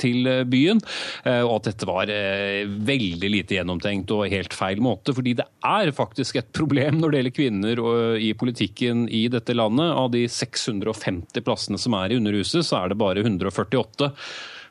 til 0.00 0.28
byen, 0.50 0.80
og 1.24 1.50
at 1.54 1.66
dette 1.68 1.86
var 1.88 2.10
veldig 2.10 3.30
lite 3.30 3.56
gjennomtenkt 3.56 4.12
og 4.14 4.28
helt 4.32 4.54
feil 4.56 4.80
måte. 4.84 5.14
Fordi 5.16 5.34
det 5.38 5.46
er 5.66 5.92
faktisk 5.94 6.38
et 6.40 6.50
problem 6.56 7.00
når 7.00 7.12
det 7.12 7.20
gjelder 7.20 7.36
kvinner 7.36 7.82
i 8.20 8.30
politikken 8.38 9.04
i 9.08 9.24
dette 9.32 9.56
landet. 9.56 9.92
Av 9.94 10.10
de 10.12 10.24
650 10.30 11.44
plassene 11.44 11.80
som 11.80 11.96
er 11.98 12.12
i 12.12 12.18
Underhuset, 12.20 12.66
så 12.66 12.82
er 12.82 12.92
det 12.92 13.00
bare 13.00 13.13
bare 13.14 13.24
148 13.24 14.12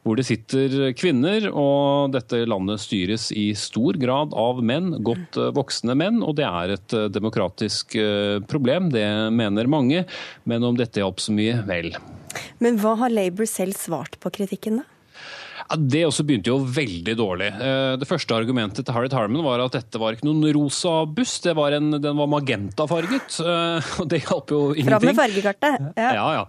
hvor 0.04 0.20
det 0.20 0.26
sitter 0.28 0.92
kvinner. 1.00 1.46
Og 1.50 2.12
dette 2.12 2.44
landet 2.50 2.82
styres 2.84 3.30
i 3.32 3.52
stor 3.56 3.96
grad 4.02 4.36
av 4.36 4.60
menn, 4.66 4.98
godt 5.00 5.40
eh, 5.40 5.54
voksne 5.56 5.96
menn. 5.96 6.22
Og 6.26 6.36
det 6.40 6.48
er 6.48 6.76
et 6.76 6.96
eh, 6.98 7.10
demokratisk 7.14 7.96
eh, 8.00 8.40
problem, 8.50 8.92
det 8.92 9.06
mener 9.32 9.72
mange. 9.72 10.04
Men 10.50 10.68
om 10.68 10.76
dette 10.80 11.00
hjalp 11.00 11.24
så 11.24 11.36
mye, 11.36 11.62
vel. 11.70 11.94
Men 12.60 12.82
hva 12.82 12.98
har 13.00 13.14
Labour 13.14 13.48
selv 13.50 13.80
svart 13.80 14.20
på 14.20 14.34
kritikken, 14.42 14.84
da? 14.84 14.90
Det 15.74 16.04
også 16.06 16.26
begynte 16.28 16.52
jo 16.52 16.60
veldig 16.70 17.16
dårlig. 17.18 17.48
Eh, 17.50 17.94
det 18.00 18.08
første 18.08 18.36
argumentet 18.36 18.86
til 18.86 18.94
Harriet 18.96 19.16
Harman 19.16 19.44
var 19.46 19.64
at 19.64 19.74
dette 19.74 20.00
var 20.02 20.16
ikke 20.16 20.28
noen 20.28 20.46
rosa 20.56 21.04
buss, 21.10 21.40
det 21.44 21.56
var 21.58 21.76
en, 21.78 21.96
den 22.04 22.20
var 22.20 22.30
magentafarget. 22.30 23.40
Eh, 23.42 23.90
og 24.04 24.10
det 24.12 24.24
hjalp 24.26 24.54
jo 24.54 24.62
ingenting. 24.74 24.92
Fram 24.92 25.08
med 25.10 25.20
fargekartet. 25.20 25.88
Ja. 25.98 26.12
ja, 26.20 26.28
ja. 26.38 26.44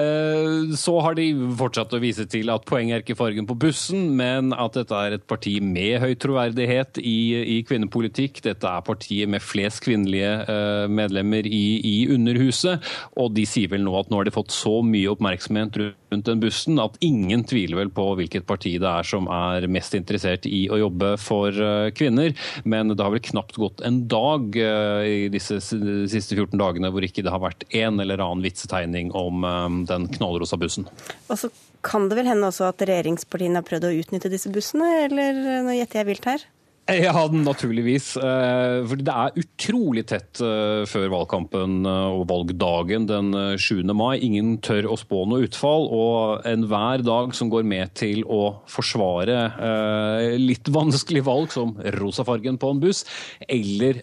Eh, 0.00 0.74
så 0.78 0.96
har 1.04 1.18
de 1.18 1.28
fortsatt 1.58 1.94
å 1.94 2.02
vise 2.02 2.26
til 2.30 2.50
at 2.52 2.66
poenget 2.68 2.98
er 2.98 3.04
ikke 3.04 3.18
fargen 3.18 3.48
på 3.48 3.58
bussen, 3.66 4.08
men 4.18 4.54
at 4.56 4.78
dette 4.78 5.02
er 5.06 5.18
et 5.18 5.26
parti 5.28 5.56
med 5.62 6.00
høy 6.02 6.16
troverdighet 6.22 7.00
i, 7.02 7.18
i 7.56 7.60
kvinnepolitikk. 7.66 8.42
Dette 8.46 8.70
er 8.70 8.86
partiet 8.86 9.30
med 9.30 9.44
flest 9.44 9.84
kvinnelige 9.86 10.88
medlemmer 10.90 11.46
i, 11.46 11.64
i 11.86 11.96
Underhuset. 12.12 12.82
Og 13.20 13.30
de 13.36 13.46
sier 13.48 13.70
vel 13.72 13.84
nå 13.86 13.94
at 14.00 14.10
nå 14.10 14.20
har 14.20 14.26
de 14.26 14.34
fått 14.34 14.54
så 14.54 14.80
mye 14.86 15.12
oppmerksomhet 15.12 15.78
rundt 15.80 16.02
den 16.10 16.40
bussen 16.40 16.78
at 16.82 16.96
ingen 17.04 17.42
tviler 17.46 17.80
vel 17.80 17.90
på 17.94 18.06
hvilket 18.18 18.46
parti 18.48 18.76
det 18.80 18.88
er 18.88 19.06
som 19.06 19.28
er 19.32 19.66
mest 19.70 19.94
interessert 19.98 20.46
i 20.48 20.66
å 20.70 20.78
jobbe 20.80 21.14
for 21.20 21.50
eh, 21.50 21.90
kvinner. 21.96 22.34
Men 22.64 22.92
det 22.92 23.02
har 23.02 23.14
vel 23.14 23.24
knapt 23.24 23.58
gått 23.60 23.82
en 23.86 24.04
dag 24.10 24.56
eh, 24.60 25.26
i 25.26 25.28
disse 25.32 25.58
siste 25.60 26.38
14 26.38 26.56
dagene 26.60 26.92
hvor 26.94 27.04
ikke 27.06 27.24
det 27.26 27.34
har 27.34 27.42
vært 27.42 27.66
en 27.74 28.00
eller 28.02 28.22
annen 28.22 28.44
vitsetegning 28.46 29.12
om 29.16 29.46
eh, 29.46 29.70
den 29.90 30.08
knallrosa 30.16 30.58
bussen. 30.60 30.88
Og 31.28 31.40
så 31.40 31.50
kan 31.86 32.08
det 32.10 32.18
vel 32.18 32.30
hende 32.30 32.48
også 32.50 32.70
at 32.70 32.82
regjeringspartiene 32.86 33.60
har 33.60 33.66
prøvd 33.66 33.88
å 33.88 33.96
utnytte 34.00 34.32
disse 34.32 34.50
bussene, 34.50 34.88
eller 35.06 35.66
nå 35.66 35.76
gjetter 35.76 36.02
jeg 36.02 36.10
vilt 36.10 36.30
her? 36.30 36.46
Ja, 36.86 37.26
naturligvis. 37.30 38.12
For 38.14 38.98
det 38.98 39.10
er 39.10 39.38
utrolig 39.66 40.04
tett 40.06 40.40
eh, 40.40 40.84
før 40.86 41.08
valgkampen 41.10 41.86
eh, 41.86 42.14
og 42.14 42.26
valgdagen 42.30 43.06
den 43.08 43.32
7. 43.58 43.82
mai. 43.96 44.18
Ingen 44.22 44.56
tør 44.62 44.92
å 44.92 44.98
spå 44.98 45.24
noe 45.26 45.46
utfall. 45.46 45.88
Og 45.90 46.46
enhver 46.46 47.02
dag 47.06 47.34
som 47.34 47.50
går 47.50 47.66
med 47.66 47.94
til 47.98 48.22
å 48.30 48.62
forsvare 48.70 50.36
litt 50.38 50.68
vanskelig 50.76 51.24
valg, 51.26 51.50
som 51.54 51.74
rosafargen 51.98 52.58
på 52.60 52.70
en 52.72 52.82
buss, 52.82 53.02
eller 53.48 53.98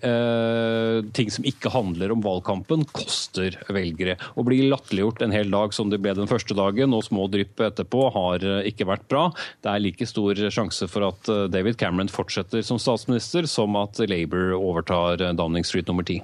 ting 1.15 1.31
som 1.33 1.45
ikke 1.47 1.71
handler 1.73 2.13
om 2.13 2.23
valgkampen, 2.23 2.85
koster 2.95 3.55
velgere. 3.73 4.15
Å 4.35 4.45
bli 4.45 4.61
latterliggjort 4.67 5.23
en 5.25 5.35
hel 5.35 5.51
dag 5.53 5.73
som 5.75 5.91
det 5.91 5.99
ble 6.03 6.15
den 6.17 6.29
første 6.29 6.55
dagen, 6.57 6.95
og 6.95 7.05
små 7.07 7.27
drypp 7.31 7.63
etterpå, 7.67 8.05
har 8.15 8.45
ikke 8.67 8.87
vært 8.89 9.07
bra. 9.11 9.25
Det 9.63 9.71
er 9.71 9.83
like 9.83 10.07
stor 10.09 10.39
sjanse 10.53 10.87
for 10.91 11.07
at 11.09 11.31
David 11.53 11.79
Cameron 11.81 12.11
fortsetter 12.11 12.65
som 12.65 12.81
statsminister 12.81 13.47
som 13.49 13.77
at 13.79 14.01
Labour 14.09 14.55
overtar 14.57 15.21
Downing 15.37 15.52
Street 15.61 15.85
nummer 15.87 16.03
ti. 16.03 16.17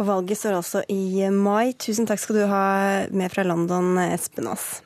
Og 0.00 0.06
valget 0.08 0.40
står 0.40 0.56
altså 0.58 0.82
i 0.88 1.28
mai. 1.30 1.74
Tusen 1.78 2.08
takk 2.08 2.18
skal 2.18 2.40
du 2.40 2.46
ha 2.50 2.64
med 3.12 3.30
fra 3.30 3.44
London, 3.44 3.98
Espen 4.08 4.48
Aas. 4.48 4.83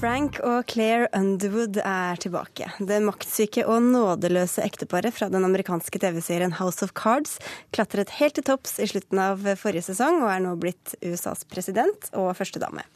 Frank 0.00 0.38
og 0.40 0.64
Claire 0.72 1.10
Underwood 1.12 1.76
er 1.84 2.16
tilbake. 2.22 2.70
Det 2.88 3.02
maktsyke 3.04 3.66
og 3.68 3.82
nådeløse 3.84 4.62
ekteparet 4.64 5.12
fra 5.12 5.26
den 5.28 5.44
amerikanske 5.44 6.00
TV-serien 6.00 6.54
House 6.56 6.80
of 6.86 6.94
Cards 6.96 7.34
klatret 7.76 8.14
helt 8.16 8.38
til 8.38 8.46
topps 8.48 8.78
i 8.80 8.88
slutten 8.88 9.20
av 9.20 9.44
forrige 9.60 9.84
sesong 9.90 10.22
og 10.22 10.30
er 10.32 10.40
nå 10.46 10.54
blitt 10.62 10.94
USAs 11.04 11.44
president 11.52 12.08
og 12.16 12.30
førstedame. 12.38 12.86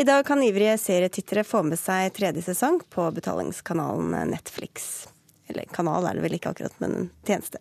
I 0.00 0.06
dag 0.08 0.24
kan 0.24 0.40
ivrige 0.46 0.78
serietittere 0.80 1.44
få 1.44 1.60
med 1.68 1.76
seg 1.82 2.14
tredje 2.16 2.46
sesong 2.48 2.80
på 2.96 3.10
betalingskanalen 3.18 4.32
Netflix. 4.32 5.04
Eller 5.52 5.68
kanal 5.68 6.08
er 6.08 6.16
det 6.16 6.24
vel 6.24 6.38
ikke 6.38 6.54
akkurat, 6.54 6.80
men 6.80 6.96
en 6.96 7.12
tjeneste. 7.28 7.60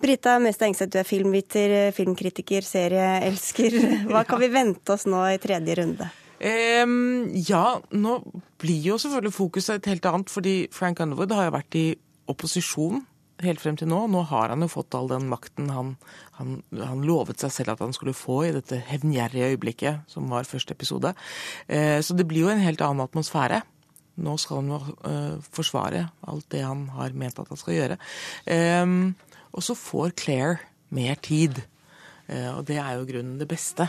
Brita 0.00 0.38
Møystad 0.40 0.70
Engseth, 0.70 0.88
du 0.88 1.02
er 1.02 1.08
filmviter, 1.08 1.76
filmkritiker, 1.92 2.64
serieelsker. 2.64 3.76
Hva 4.08 4.24
kan 4.24 4.40
vi 4.40 4.52
vente 4.56 4.96
oss 4.96 5.04
nå 5.04 5.20
i 5.34 5.40
tredje 5.42 5.80
runde? 5.84 6.08
Ja, 6.42 7.66
nå 7.94 8.12
blir 8.58 8.80
jo 8.82 8.96
selvfølgelig 8.98 9.34
fokuset 9.36 9.76
et 9.76 9.90
helt 9.92 10.06
annet, 10.10 10.30
fordi 10.32 10.54
Frank 10.74 11.00
Underwood 11.00 11.34
har 11.36 11.46
jo 11.46 11.54
vært 11.54 11.76
i 11.78 11.86
opposisjon 12.30 13.04
helt 13.42 13.62
frem 13.62 13.76
til 13.78 13.90
nå. 13.90 14.04
Nå 14.10 14.22
har 14.30 14.52
han 14.52 14.64
jo 14.64 14.70
fått 14.70 14.94
all 14.96 15.10
den 15.10 15.28
makten 15.30 15.70
han, 15.72 15.94
han, 16.38 16.60
han 16.78 17.04
lovet 17.06 17.42
seg 17.42 17.54
selv 17.54 17.74
at 17.74 17.84
han 17.84 17.94
skulle 17.96 18.16
få 18.16 18.42
i 18.46 18.54
dette 18.54 18.80
hevngjerrige 18.88 19.52
øyeblikket 19.54 20.12
som 20.12 20.30
var 20.32 20.48
første 20.48 20.76
episode. 20.76 21.14
Uh, 21.66 21.98
så 22.04 22.16
det 22.18 22.26
blir 22.30 22.46
jo 22.46 22.52
en 22.52 22.62
helt 22.62 22.82
annen 22.84 23.04
atmosfære. 23.04 23.62
Nå 24.22 24.36
skal 24.40 24.62
han 24.62 24.72
jo 24.74 24.80
uh, 25.08 25.50
forsvare 25.54 26.06
alt 26.28 26.48
det 26.52 26.64
han 26.66 26.86
har 26.96 27.16
ment 27.16 27.40
at 27.42 27.52
han 27.52 27.60
skal 27.60 27.78
gjøre. 27.78 28.00
Og 29.52 29.64
så 29.64 29.76
får 29.76 30.16
Claire 30.20 30.58
mer 30.92 31.18
tid. 31.24 31.62
Uh, 32.28 32.58
og 32.58 32.66
det 32.68 32.78
er 32.80 32.96
jo 32.98 33.08
grunnen 33.08 33.40
det 33.40 33.50
beste. 33.50 33.88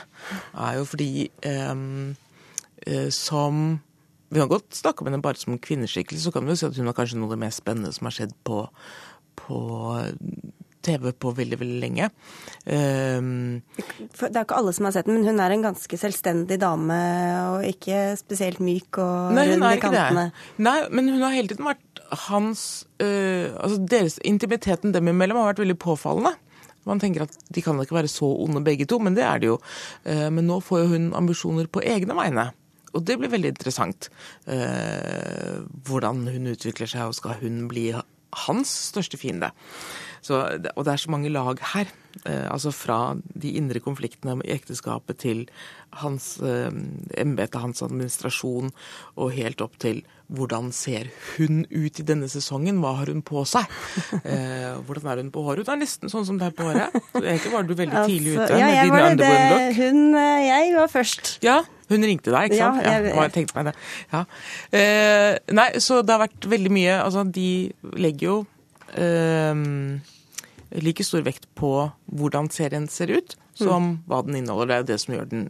er 0.54 0.80
jo 0.80 0.88
fordi 0.90 1.30
um, 1.46 2.14
Eh, 2.14 2.23
som 3.16 3.80
Vi 4.34 4.42
kan 4.42 4.50
godt 4.50 4.74
snakke 4.74 5.04
om 5.04 5.08
henne 5.12 5.22
bare 5.22 5.38
som 5.38 5.60
kvinneskikkelse, 5.62 6.24
så 6.26 6.32
kan 6.34 6.48
vi 6.48 6.56
jo 6.56 6.58
si 6.58 6.66
at 6.66 6.78
hun 6.80 6.90
er 6.90 6.96
kanskje 6.98 7.20
noe 7.20 7.30
av 7.30 7.36
det 7.36 7.44
mest 7.44 7.62
spennende 7.62 7.92
som 7.94 8.08
har 8.10 8.16
skjedd 8.16 8.32
på, 8.48 8.64
på 9.38 9.60
TV 10.84 11.12
på 11.16 11.32
veldig, 11.38 11.58
veldig 11.62 11.80
lenge. 11.82 12.10
Um, 12.66 13.62
det 14.20 14.30
er 14.30 14.44
ikke 14.44 14.60
alle 14.60 14.74
som 14.76 14.88
har 14.88 14.96
sett 14.96 15.08
den, 15.08 15.20
men 15.20 15.28
hun 15.32 15.42
er 15.44 15.56
en 15.56 15.66
ganske 15.66 16.00
selvstendig 16.00 16.60
dame 16.62 17.00
og 17.54 17.68
ikke 17.68 18.14
spesielt 18.20 18.62
myk 18.64 19.00
og 19.02 19.34
nei, 19.38 19.48
rund 19.52 19.68
i 19.70 19.82
kantene. 19.82 20.26
Nei, 20.64 20.78
men 20.92 21.12
hun 21.14 21.24
har 21.24 21.36
hele 21.36 21.52
tiden 21.52 21.68
vært 21.68 22.02
hans 22.28 22.84
uh, 23.02 23.54
Altså 23.58 23.80
deres 23.90 24.20
intimiteten 24.28 24.94
dem 24.94 25.08
imellom 25.10 25.40
har 25.40 25.54
vært 25.54 25.64
veldig 25.64 25.80
påfallende. 25.82 26.36
Man 26.84 27.00
tenker 27.00 27.24
at 27.26 27.38
de 27.56 27.64
kan 27.64 27.80
da 27.80 27.86
ikke 27.88 27.96
være 27.96 28.12
så 28.12 28.28
onde 28.44 28.64
begge 28.66 28.88
to, 28.90 29.00
men 29.00 29.16
det 29.16 29.24
er 29.24 29.40
de 29.40 29.54
jo. 29.54 29.62
Uh, 30.04 30.28
men 30.34 30.46
nå 30.50 30.60
får 30.64 30.84
jo 30.84 30.92
hun 30.98 31.14
ambisjoner 31.18 31.72
på 31.72 31.84
egne 31.88 32.18
vegne. 32.20 32.50
Og 32.94 33.06
det 33.08 33.18
blir 33.20 33.32
veldig 33.34 33.54
interessant. 33.56 34.10
Eh, 34.46 35.62
hvordan 35.88 36.28
hun 36.30 36.52
utvikler 36.54 36.90
seg, 36.90 37.10
og 37.10 37.18
skal 37.18 37.40
hun 37.42 37.66
bli 37.72 37.90
hans 38.48 38.72
største 38.90 39.20
fiende. 39.22 39.52
Så, 40.24 40.40
og 40.76 40.86
det 40.86 40.94
er 40.94 41.02
så 41.02 41.12
mange 41.12 41.32
lag 41.34 41.60
her. 41.74 41.90
Eh, 42.24 42.48
altså 42.48 42.72
fra 42.72 43.16
de 43.18 43.56
indre 43.60 43.82
konfliktene 43.84 44.38
i 44.46 44.54
ekteskapet 44.56 45.20
til 45.26 45.46
hans 46.02 46.38
eh, 46.42 46.70
embete, 47.20 47.62
hans 47.62 47.84
administrasjon, 47.86 48.72
og 49.18 49.34
helt 49.36 49.64
opp 49.66 49.80
til 49.82 50.04
hvordan 50.32 50.72
ser 50.74 51.10
hun 51.36 51.66
ut 51.70 52.00
i 52.00 52.04
denne 52.08 52.30
sesongen? 52.32 52.80
Hva 52.82 52.94
har 53.00 53.12
hun 53.12 53.22
på 53.26 53.44
seg? 53.46 53.66
Eh, 54.24 54.78
hvordan 54.88 55.10
er 55.12 55.20
hun 55.22 55.32
på 55.34 55.44
håret? 55.44 55.68
Hun 55.68 55.76
er 55.76 55.82
nesten 55.84 56.10
sånn 56.10 56.26
som 56.26 56.38
deg 56.40 56.54
på 56.56 56.64
håret. 56.70 56.96
Egentlig 57.20 57.52
var 57.54 57.64
du 57.68 57.74
veldig 57.76 58.04
tidlig 58.08 58.38
Altså, 58.38 58.54
ute 58.56 58.60
ja, 58.60 58.66
med 58.66 58.76
jeg 58.76 58.84
din 58.86 58.94
var 58.94 59.04
det. 59.04 59.12
underwear-look. 59.12 59.76
Hun, 59.78 60.16
eh, 60.16 60.46
jeg 60.48 60.74
var 60.78 60.88
først. 60.94 61.32
Ja, 61.44 61.58
hun 61.92 62.08
ringte 62.08 62.32
deg, 62.34 62.50
ikke 62.52 62.58
sant? 62.62 62.82
Ja, 62.84 62.92
Ja, 62.96 63.02
jeg- 63.04 63.16
jeg 63.20 63.34
tenkte 63.36 63.56
meg 63.60 63.66
det. 63.66 63.76
Ja. 64.14 64.24
Eh, 64.72 65.38
nei, 65.54 65.70
så 65.84 66.02
det 66.06 66.10
har 66.16 66.24
vært 66.28 66.50
veldig 66.50 66.72
mye 66.72 66.96
Altså, 67.04 67.26
de 67.32 67.74
legger 68.00 68.28
jo 68.30 68.38
eh, 68.96 69.54
like 70.82 71.04
stor 71.06 71.22
vekt 71.26 71.46
på 71.60 71.92
hvordan 72.10 72.50
serien 72.54 72.88
ser 72.90 73.12
ut, 73.14 73.36
som 73.54 74.00
hva 74.10 74.24
den 74.26 74.40
inneholder. 74.42 74.68
Det 74.68 74.76
er 74.76 74.82
jo 74.84 74.90
det 74.94 75.00
som 75.04 75.14
gjør 75.16 75.30
den 75.30 75.50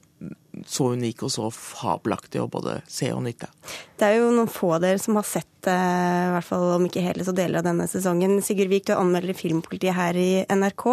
så 0.65 0.91
unik 0.93 1.23
og 1.25 1.31
så 1.33 1.47
fabelaktig 1.53 2.41
å 2.41 2.49
både 2.51 2.79
se 2.89 3.09
og 3.13 3.23
nyte. 3.25 3.49
Det 3.97 4.07
er 4.07 4.19
jo 4.19 4.31
noen 4.33 4.51
få 4.51 4.73
av 4.75 4.83
dere 4.83 5.01
som 5.01 5.17
har 5.17 5.25
sett, 5.27 5.67
eh, 5.69 6.27
i 6.27 6.31
hvert 6.33 6.47
fall 6.47 6.65
om 6.75 6.85
ikke 6.87 7.03
hele, 7.05 7.25
så 7.25 7.33
deler 7.35 7.61
av 7.61 7.67
denne 7.67 7.87
sesongen. 7.89 8.41
Sigurd 8.45 8.71
Vik, 8.71 8.85
du 8.89 8.93
anmelder 8.95 9.37
Filmpolitiet 9.37 9.95
her 9.97 10.17
i 10.19 10.45
NRK, 10.49 10.85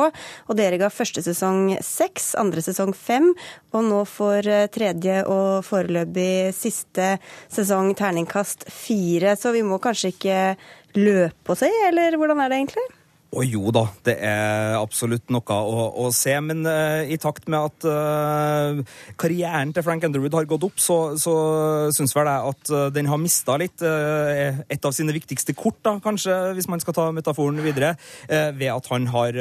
og 0.48 0.56
dere 0.58 0.78
ga 0.80 0.92
første 0.92 1.24
sesong 1.24 1.74
seks, 1.84 2.34
andre 2.40 2.64
sesong 2.64 2.94
fem, 2.96 3.32
og 3.72 3.84
nå 3.88 4.04
får 4.08 4.50
eh, 4.50 4.68
tredje 4.72 5.24
og 5.26 5.64
foreløpig 5.66 6.54
siste 6.56 7.16
sesong 7.52 7.92
terningkast 7.98 8.68
fire. 8.70 9.36
Så 9.36 9.52
vi 9.56 9.66
må 9.66 9.80
kanskje 9.82 10.14
ikke 10.14 10.40
løpe 10.96 11.54
og 11.54 11.60
se, 11.60 11.70
eller 11.90 12.16
hvordan 12.18 12.40
er 12.42 12.50
det 12.50 12.62
egentlig? 12.62 12.88
Og 13.30 13.46
jo 13.46 13.70
da, 13.70 13.84
det 14.06 14.16
er 14.26 14.74
absolutt 14.80 15.30
noe 15.30 15.56
å, 15.56 15.84
å 16.02 16.08
se, 16.14 16.32
men 16.42 16.64
uh, 16.66 17.06
i 17.06 17.18
takt 17.20 17.46
med 17.52 17.68
at 17.68 17.86
uh, 17.86 18.80
karrieren 19.20 19.70
til 19.74 19.86
Frank 19.86 20.06
Underwood 20.08 20.34
har 20.34 20.48
gått 20.50 20.66
opp, 20.66 20.82
så, 20.82 20.98
så 21.20 21.34
syns 21.94 22.14
vel 22.16 22.26
jeg 22.26 22.54
at 22.54 22.72
uh, 22.74 22.88
den 22.94 23.10
har 23.10 23.20
mista 23.22 23.54
litt 23.60 23.78
et 23.80 24.86
av 24.86 24.94
sine 24.94 25.14
viktigste 25.14 25.54
kort, 25.54 25.78
da, 25.86 25.94
kanskje, 26.02 26.34
hvis 26.56 26.68
man 26.70 26.82
skal 26.82 26.96
ta 26.96 27.06
metaforen 27.14 27.62
videre, 27.62 27.94
ved 28.28 28.66
at 28.72 28.88
han 28.90 29.06
har 29.12 29.36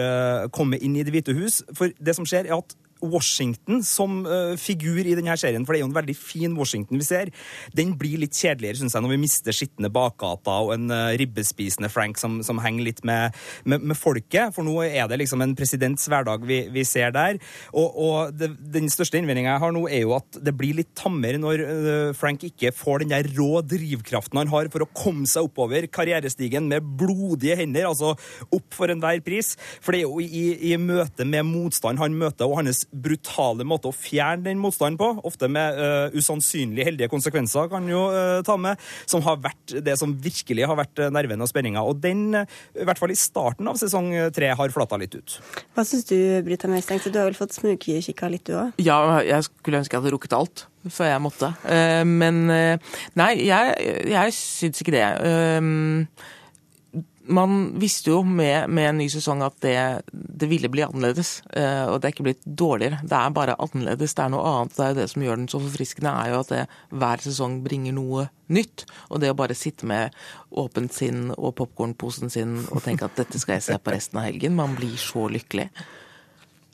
kommet 0.56 0.84
inn 0.86 0.96
i 0.98 1.04
Det 1.06 1.14
hvite 1.14 1.36
hus. 1.36 1.60
For 1.76 1.92
det 1.98 2.16
som 2.16 2.28
skjer, 2.28 2.48
er 2.48 2.60
at 2.60 2.76
Washington 3.02 3.84
som 3.86 4.24
uh, 4.28 4.56
figur 4.60 5.02
i 5.02 5.16
denne 5.18 5.36
serien, 5.40 5.66
for 5.66 5.74
det 5.74 5.80
er 5.80 5.86
jo 5.86 5.90
en 5.92 5.98
veldig 5.98 6.16
fin 6.18 6.56
Washington 6.58 7.00
vi 7.00 7.08
ser, 7.08 7.32
den 7.76 7.96
blir 8.00 8.20
litt 8.22 8.36
kjedeligere, 8.38 8.80
syns 8.82 8.96
jeg, 8.96 9.06
når 9.06 9.14
vi 9.14 9.22
mister 9.22 9.56
skitne 9.56 9.92
bakgater 9.94 10.68
og 10.68 10.74
en 10.76 10.90
uh, 10.92 11.14
ribbespisende 11.20 11.92
Frank 11.92 12.20
som, 12.22 12.40
som 12.46 12.62
henger 12.64 12.90
litt 12.90 13.04
med, 13.08 13.36
med, 13.70 13.86
med 13.92 13.98
folket. 13.98 14.54
For 14.56 14.68
nå 14.68 14.76
er 14.86 15.10
det 15.10 15.22
liksom 15.22 15.44
en 15.46 15.56
presidents 15.58 16.10
hverdag 16.12 16.46
vi, 16.48 16.62
vi 16.74 16.86
ser 16.88 17.14
der. 17.16 17.40
Og, 17.74 17.88
og 18.00 18.36
det, 18.36 18.52
den 18.74 18.90
største 18.92 19.20
innvendinga 19.20 19.56
jeg 19.56 19.64
har 19.66 19.76
nå, 19.76 19.86
er 19.90 20.04
jo 20.04 20.16
at 20.18 20.42
det 20.44 20.56
blir 20.58 20.78
litt 20.82 20.92
tammere 20.98 21.42
når 21.42 21.66
uh, 21.66 22.12
Frank 22.18 22.44
ikke 22.48 22.74
får 22.76 23.04
den 23.04 23.14
der 23.14 23.32
rå 23.38 23.64
drivkraften 23.66 24.42
han 24.42 24.52
har 24.52 24.72
for 24.74 24.86
å 24.86 24.92
komme 24.96 25.28
seg 25.30 25.48
oppover 25.48 25.88
karrierestigen 25.92 26.68
med 26.70 26.86
blodige 27.00 27.58
hender, 27.60 27.90
altså 27.90 28.16
opp 28.56 28.76
for 28.76 28.92
enhver 28.92 29.22
pris. 29.26 29.56
For 29.84 29.96
det 29.96 30.04
er 30.04 30.08
jo 30.08 30.20
i, 30.24 30.72
i 30.72 30.76
møte 30.80 31.28
med 31.28 31.48
motstand 31.48 32.02
han 32.02 32.18
møter, 32.18 32.48
og 32.48 32.62
hans 32.62 32.86
brutale 32.92 33.66
måte 33.68 33.92
å 33.92 33.96
fjerne 33.96 34.48
den 34.48 34.62
motstanden 34.62 35.00
på, 35.00 35.12
ofte 35.28 35.50
med 35.52 35.78
uh, 35.78 36.16
usannsynlig 36.16 36.88
heldige 36.88 37.12
konsekvenser, 37.12 37.70
kan 37.72 37.88
jo 37.90 38.08
uh, 38.14 38.40
ta 38.46 38.58
med, 38.60 38.80
som 39.10 39.24
har 39.26 39.40
vært 39.44 39.78
det 39.86 39.96
som 40.00 40.16
virkelig 40.20 40.68
har 40.70 40.80
vært 40.80 41.06
nervene 41.08 41.20
nerven 41.20 41.46
og 41.46 41.52
spenninga. 41.52 41.84
Og 41.86 42.00
den, 42.02 42.28
uh, 42.36 42.60
i 42.76 42.88
hvert 42.88 43.02
fall 43.02 43.14
i 43.14 43.20
starten 43.20 43.70
av 43.70 43.80
sesong 43.82 44.12
tre, 44.36 44.52
har 44.56 44.74
flata 44.74 44.98
litt 45.00 45.16
ut. 45.18 45.38
Hva 45.76 45.86
syns 45.88 46.08
du, 46.10 46.18
Brita 46.46 46.70
Møysteng? 46.72 47.02
Du 47.06 47.18
har 47.20 47.30
vel 47.30 47.38
fått 47.38 47.56
smugkikka 47.58 48.30
litt, 48.32 48.48
du 48.50 48.58
òg? 48.58 48.76
Ja, 48.82 49.00
jeg 49.26 49.48
skulle 49.48 49.82
ønske 49.82 49.96
jeg 49.96 50.04
hadde 50.04 50.16
rukket 50.16 50.36
alt 50.38 50.66
før 50.88 51.10
jeg 51.12 51.24
måtte. 51.24 51.52
Uh, 51.68 52.04
Men 52.08 52.50
eh, 52.54 52.98
nei, 53.20 53.34
jeg, 53.48 53.96
jeg 54.10 54.36
syns 54.36 54.84
ikke 54.84 54.96
det. 54.96 55.08
Eh, 57.30 57.34
Man 57.34 57.80
visste 57.80 58.10
jo 58.12 58.24
med, 58.24 58.70
med 58.70 58.90
en 58.90 58.98
ny 58.98 59.08
sesong 59.10 59.44
at 59.46 59.56
det, 59.62 59.76
det 60.12 60.50
ville 60.50 60.70
bli 60.70 60.82
annerledes. 60.84 61.42
eh, 61.54 61.86
Og 61.86 62.02
det 62.02 62.10
er 62.10 62.16
ikke 62.16 62.26
blitt 62.30 62.44
dårligere. 62.46 63.00
Det 63.04 63.14
er 63.14 63.30
bare 63.30 63.56
annerledes. 63.60 64.16
Det 64.18 64.24
er 64.26 64.34
noe 64.34 64.44
annet. 64.50 64.76
Det 64.76 64.84
er 64.86 64.90
jo 64.94 65.00
det 65.02 65.10
som 65.14 65.22
gjør 65.24 65.36
den 65.38 65.48
så 65.54 65.62
forfriskende, 65.62 66.10
er 66.26 66.34
jo 66.34 66.40
at 66.42 66.50
det, 66.56 66.66
hver 66.90 67.18
sesong 67.28 67.62
bringer 67.64 67.94
noe 67.94 68.28
nytt. 68.50 68.86
Og 69.10 69.22
det 69.22 69.30
å 69.30 69.38
bare 69.38 69.54
sitte 69.56 69.86
med 69.86 70.12
åpent 70.52 70.94
sinn 70.94 71.30
og 71.38 71.56
popkornposen 71.60 72.30
sin 72.34 72.66
og 72.72 72.82
tenke 72.84 73.06
at 73.06 73.16
dette 73.20 73.38
skal 73.40 73.60
jeg 73.60 73.68
se 73.70 73.78
på 73.78 73.94
resten 73.94 74.18
av 74.18 74.26
helgen, 74.26 74.56
man 74.58 74.74
blir 74.76 74.98
så 74.98 75.28
lykkelig. 75.30 75.70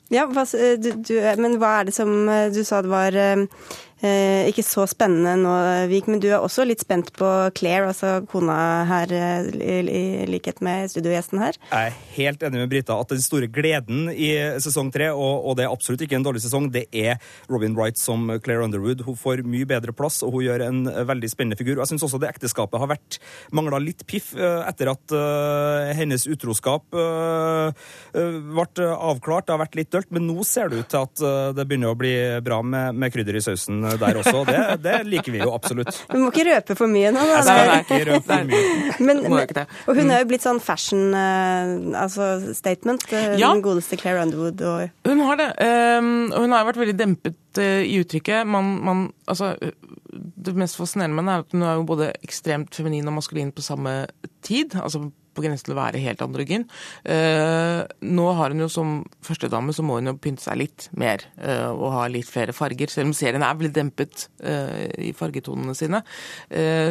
Ja, 0.08 0.22
hva, 0.30 0.44
du, 0.78 0.92
du, 1.02 1.14
men 1.42 1.56
hva 1.58 1.80
er 1.80 1.88
det 1.88 1.94
som 1.96 2.28
eh, 2.30 2.44
Du 2.54 2.60
sa 2.62 2.78
det 2.78 2.90
var 2.92 3.10
eh, 3.18 3.40
eh, 3.42 3.95
ikke 3.96 4.64
så 4.64 4.84
spennende 4.90 5.32
nå, 5.40 5.54
Vik, 5.90 6.08
men 6.10 6.20
du 6.20 6.28
er 6.28 6.42
også 6.42 6.66
litt 6.68 6.82
spent 6.84 7.12
på 7.16 7.28
Claire, 7.56 7.88
altså 7.92 8.20
kona 8.28 8.56
her, 8.88 9.12
eh, 9.16 9.48
i, 9.56 10.02
likhet 10.28 10.60
med 10.64 10.90
studiogjesten 10.92 11.40
her? 11.40 11.56
Jeg 11.70 11.92
er 11.92 11.96
helt 12.16 12.44
enig 12.44 12.60
med 12.60 12.72
Brita 12.72 12.98
at 13.00 13.14
den 13.14 13.24
store 13.24 13.48
gleden 13.48 14.10
i 14.12 14.34
sesong 14.62 14.92
tre, 14.94 15.08
og, 15.14 15.48
og 15.48 15.56
det 15.58 15.66
er 15.66 15.72
absolutt 15.72 16.04
ikke 16.04 16.18
en 16.20 16.26
dårlig 16.26 16.44
sesong, 16.44 16.68
det 16.74 16.86
er 16.92 17.16
Robin 17.48 17.76
Wright 17.78 17.98
som 18.00 18.28
Claire 18.44 18.66
Underwood. 18.66 19.04
Hun 19.06 19.18
får 19.18 19.44
mye 19.48 19.68
bedre 19.68 19.94
plass, 19.96 20.20
og 20.26 20.36
hun 20.36 20.46
gjør 20.46 20.66
en 20.68 20.84
veldig 21.08 21.32
spennende 21.32 21.58
figur. 21.58 21.80
Jeg 21.80 21.92
syns 21.94 22.04
også 22.06 22.20
det 22.20 22.30
ekteskapet 22.34 22.82
har 22.82 22.92
vært 22.92 23.20
mangla 23.56 23.80
litt 23.82 24.04
piff 24.08 24.32
eh, 24.36 24.62
etter 24.66 24.92
at 24.92 25.16
uh, 25.16 25.92
hennes 25.96 26.26
utroskap 26.30 26.94
eh, 26.94 27.68
eh, 28.16 28.38
ble 28.52 28.88
avklart. 28.94 29.46
Det 29.46 29.54
har 29.54 29.62
vært 29.62 29.78
litt 29.78 29.92
dølt, 29.94 30.10
men 30.14 30.26
nå 30.28 30.44
ser 30.46 30.70
det 30.70 30.82
ut 30.82 30.90
til 30.92 31.02
at 31.02 31.24
eh, 31.24 31.50
det 31.56 31.66
begynner 31.68 31.94
å 31.94 31.98
bli 31.98 32.14
bra 32.44 32.60
med, 32.66 32.98
med 32.98 33.14
krydder 33.14 33.38
i 33.38 33.44
sausen 33.44 33.85
der 34.00 34.18
også. 34.20 34.42
Det, 34.48 34.60
det 34.84 34.94
liker 35.08 35.32
vi 35.34 35.40
jo 35.42 35.52
absolutt. 35.54 35.90
Du 36.12 36.18
må 36.22 36.30
ikke 36.32 36.44
røpe 36.48 36.76
for 36.78 36.90
mye 36.90 37.10
nå. 37.14 37.22
Da. 37.26 37.36
Jeg 37.36 37.46
skal 37.46 37.72
ikke 37.84 38.10
røpe 38.10 38.26
for 38.30 38.50
mye. 38.50 38.94
Men, 39.08 39.22
og 39.86 40.00
hun 40.00 40.10
er 40.14 40.22
jo 40.22 40.28
blitt 40.30 40.44
sånn 40.46 40.60
fashion 40.62 41.14
eh, 41.16 41.72
altså 42.02 42.28
statement, 42.56 43.06
eh, 43.12 43.36
Ja. 43.40 43.52
den 43.54 43.62
godeste 43.64 43.98
Claire 44.00 44.22
Underwood. 44.26 44.60
Og 44.62 45.10
Hun 45.10 45.20
har 45.28 45.36
det. 45.40 45.48
ehm, 45.66 46.32
og 46.32 46.40
hun 46.46 46.52
har 46.56 46.64
jo 46.64 46.70
vært 46.72 46.82
veldig 46.84 46.96
dempet 46.98 47.60
eh, 47.62 47.82
i 47.86 48.00
uttrykket. 48.02 48.46
Man, 48.46 48.72
man, 48.84 49.04
altså, 49.28 49.54
det 50.12 50.56
mest 50.56 50.76
fascinerende 50.78 51.16
med 51.16 51.24
henne 51.24 51.36
er 51.40 51.44
at 51.46 51.52
hun 51.56 51.62
er 51.66 51.78
jo 51.80 51.86
både 51.88 52.10
ekstremt 52.24 52.74
feminin 52.74 53.08
og 53.10 53.16
maskulin 53.18 53.52
på 53.52 53.64
samme 53.64 54.06
tid. 54.46 54.74
altså 54.80 55.06
på 55.36 55.44
grensen 55.44 55.68
til 55.68 55.76
å 55.76 55.80
være 55.80 56.02
helt 56.02 56.22
androgyn. 56.24 56.66
Eh, 57.04 57.82
nå 58.06 58.26
har 58.38 58.54
hun 58.54 58.64
jo 58.64 58.70
som 58.72 58.96
førstedame 59.26 59.74
så 59.76 59.84
må 59.86 60.00
hun 60.00 60.10
jo 60.12 60.16
pynte 60.20 60.44
seg 60.46 60.60
litt 60.62 60.88
mer 60.96 61.26
eh, 61.36 61.68
og 61.68 61.92
ha 61.94 62.06
litt 62.12 62.30
flere 62.30 62.56
farger, 62.56 62.90
selv 62.92 63.10
om 63.10 63.16
serien 63.16 63.44
er 63.44 63.58
veldig 63.58 63.74
dempet 63.76 64.28
eh, 64.42 64.88
i 65.10 65.12
fargetonene 65.16 65.76
sine. 65.76 66.02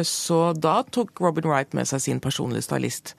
Så 0.06 0.38
da 0.58 0.78
tok 0.92 1.20
Robin 1.22 1.48
Wright 1.48 1.74
med 1.76 1.88
seg 1.88 2.02
sin 2.02 2.22
personlige 2.22 2.66
stylist. 2.66 3.14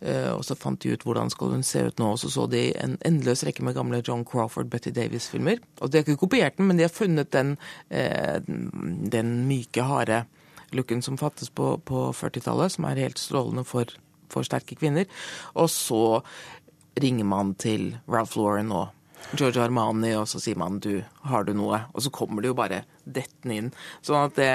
Og 0.00 0.40
så 0.46 0.56
fant 0.56 0.80
de 0.80 0.94
ut 0.94 1.02
hvordan 1.04 1.28
skal 1.32 1.52
hun 1.52 1.64
se 1.66 1.82
ut 1.90 1.98
nå, 2.00 2.12
og 2.14 2.20
så 2.22 2.30
så 2.32 2.46
de 2.48 2.62
en 2.80 2.94
endeløs 3.04 3.42
rekke 3.44 3.64
med 3.66 3.76
gamle 3.76 4.00
John 4.06 4.22
Crawford, 4.24 4.70
Betty 4.72 4.92
Davis-filmer. 4.96 5.60
Og 5.80 5.90
de 5.90 6.00
har 6.00 6.06
ikke 6.06 6.22
kopiert 6.22 6.56
den, 6.56 6.70
men 6.70 6.80
de 6.80 6.86
har 6.86 6.94
funnet 6.94 7.32
den, 7.36 7.56
den 7.90 9.34
myke, 9.50 9.84
harde 9.84 10.22
looken 10.70 11.02
som 11.02 11.18
fattes 11.18 11.50
på, 11.50 11.74
på 11.84 12.10
40-tallet, 12.16 12.76
som 12.76 12.86
er 12.88 13.02
helt 13.04 13.20
strålende 13.20 13.64
for, 13.66 13.90
for 14.32 14.46
sterke 14.46 14.78
kvinner. 14.78 15.06
Og 15.54 15.70
så 15.72 16.20
ringer 17.00 17.28
man 17.28 17.54
til 17.60 17.92
Ralph 18.10 18.36
Lauren 18.38 18.72
og 18.74 18.96
George 19.36 19.60
Armani, 19.62 20.14
og 20.16 20.26
så 20.30 20.40
sier 20.40 20.56
man 20.58 20.80
du, 20.80 21.02
har 21.28 21.44
du 21.44 21.52
noe? 21.54 21.82
Og 21.94 22.02
så 22.02 22.10
kommer 22.14 22.42
det 22.42 22.50
jo 22.50 22.58
bare 22.58 22.84
dettende 23.04 23.58
inn. 23.60 23.72
Sånn 24.02 24.24
at 24.24 24.38
det 24.40 24.50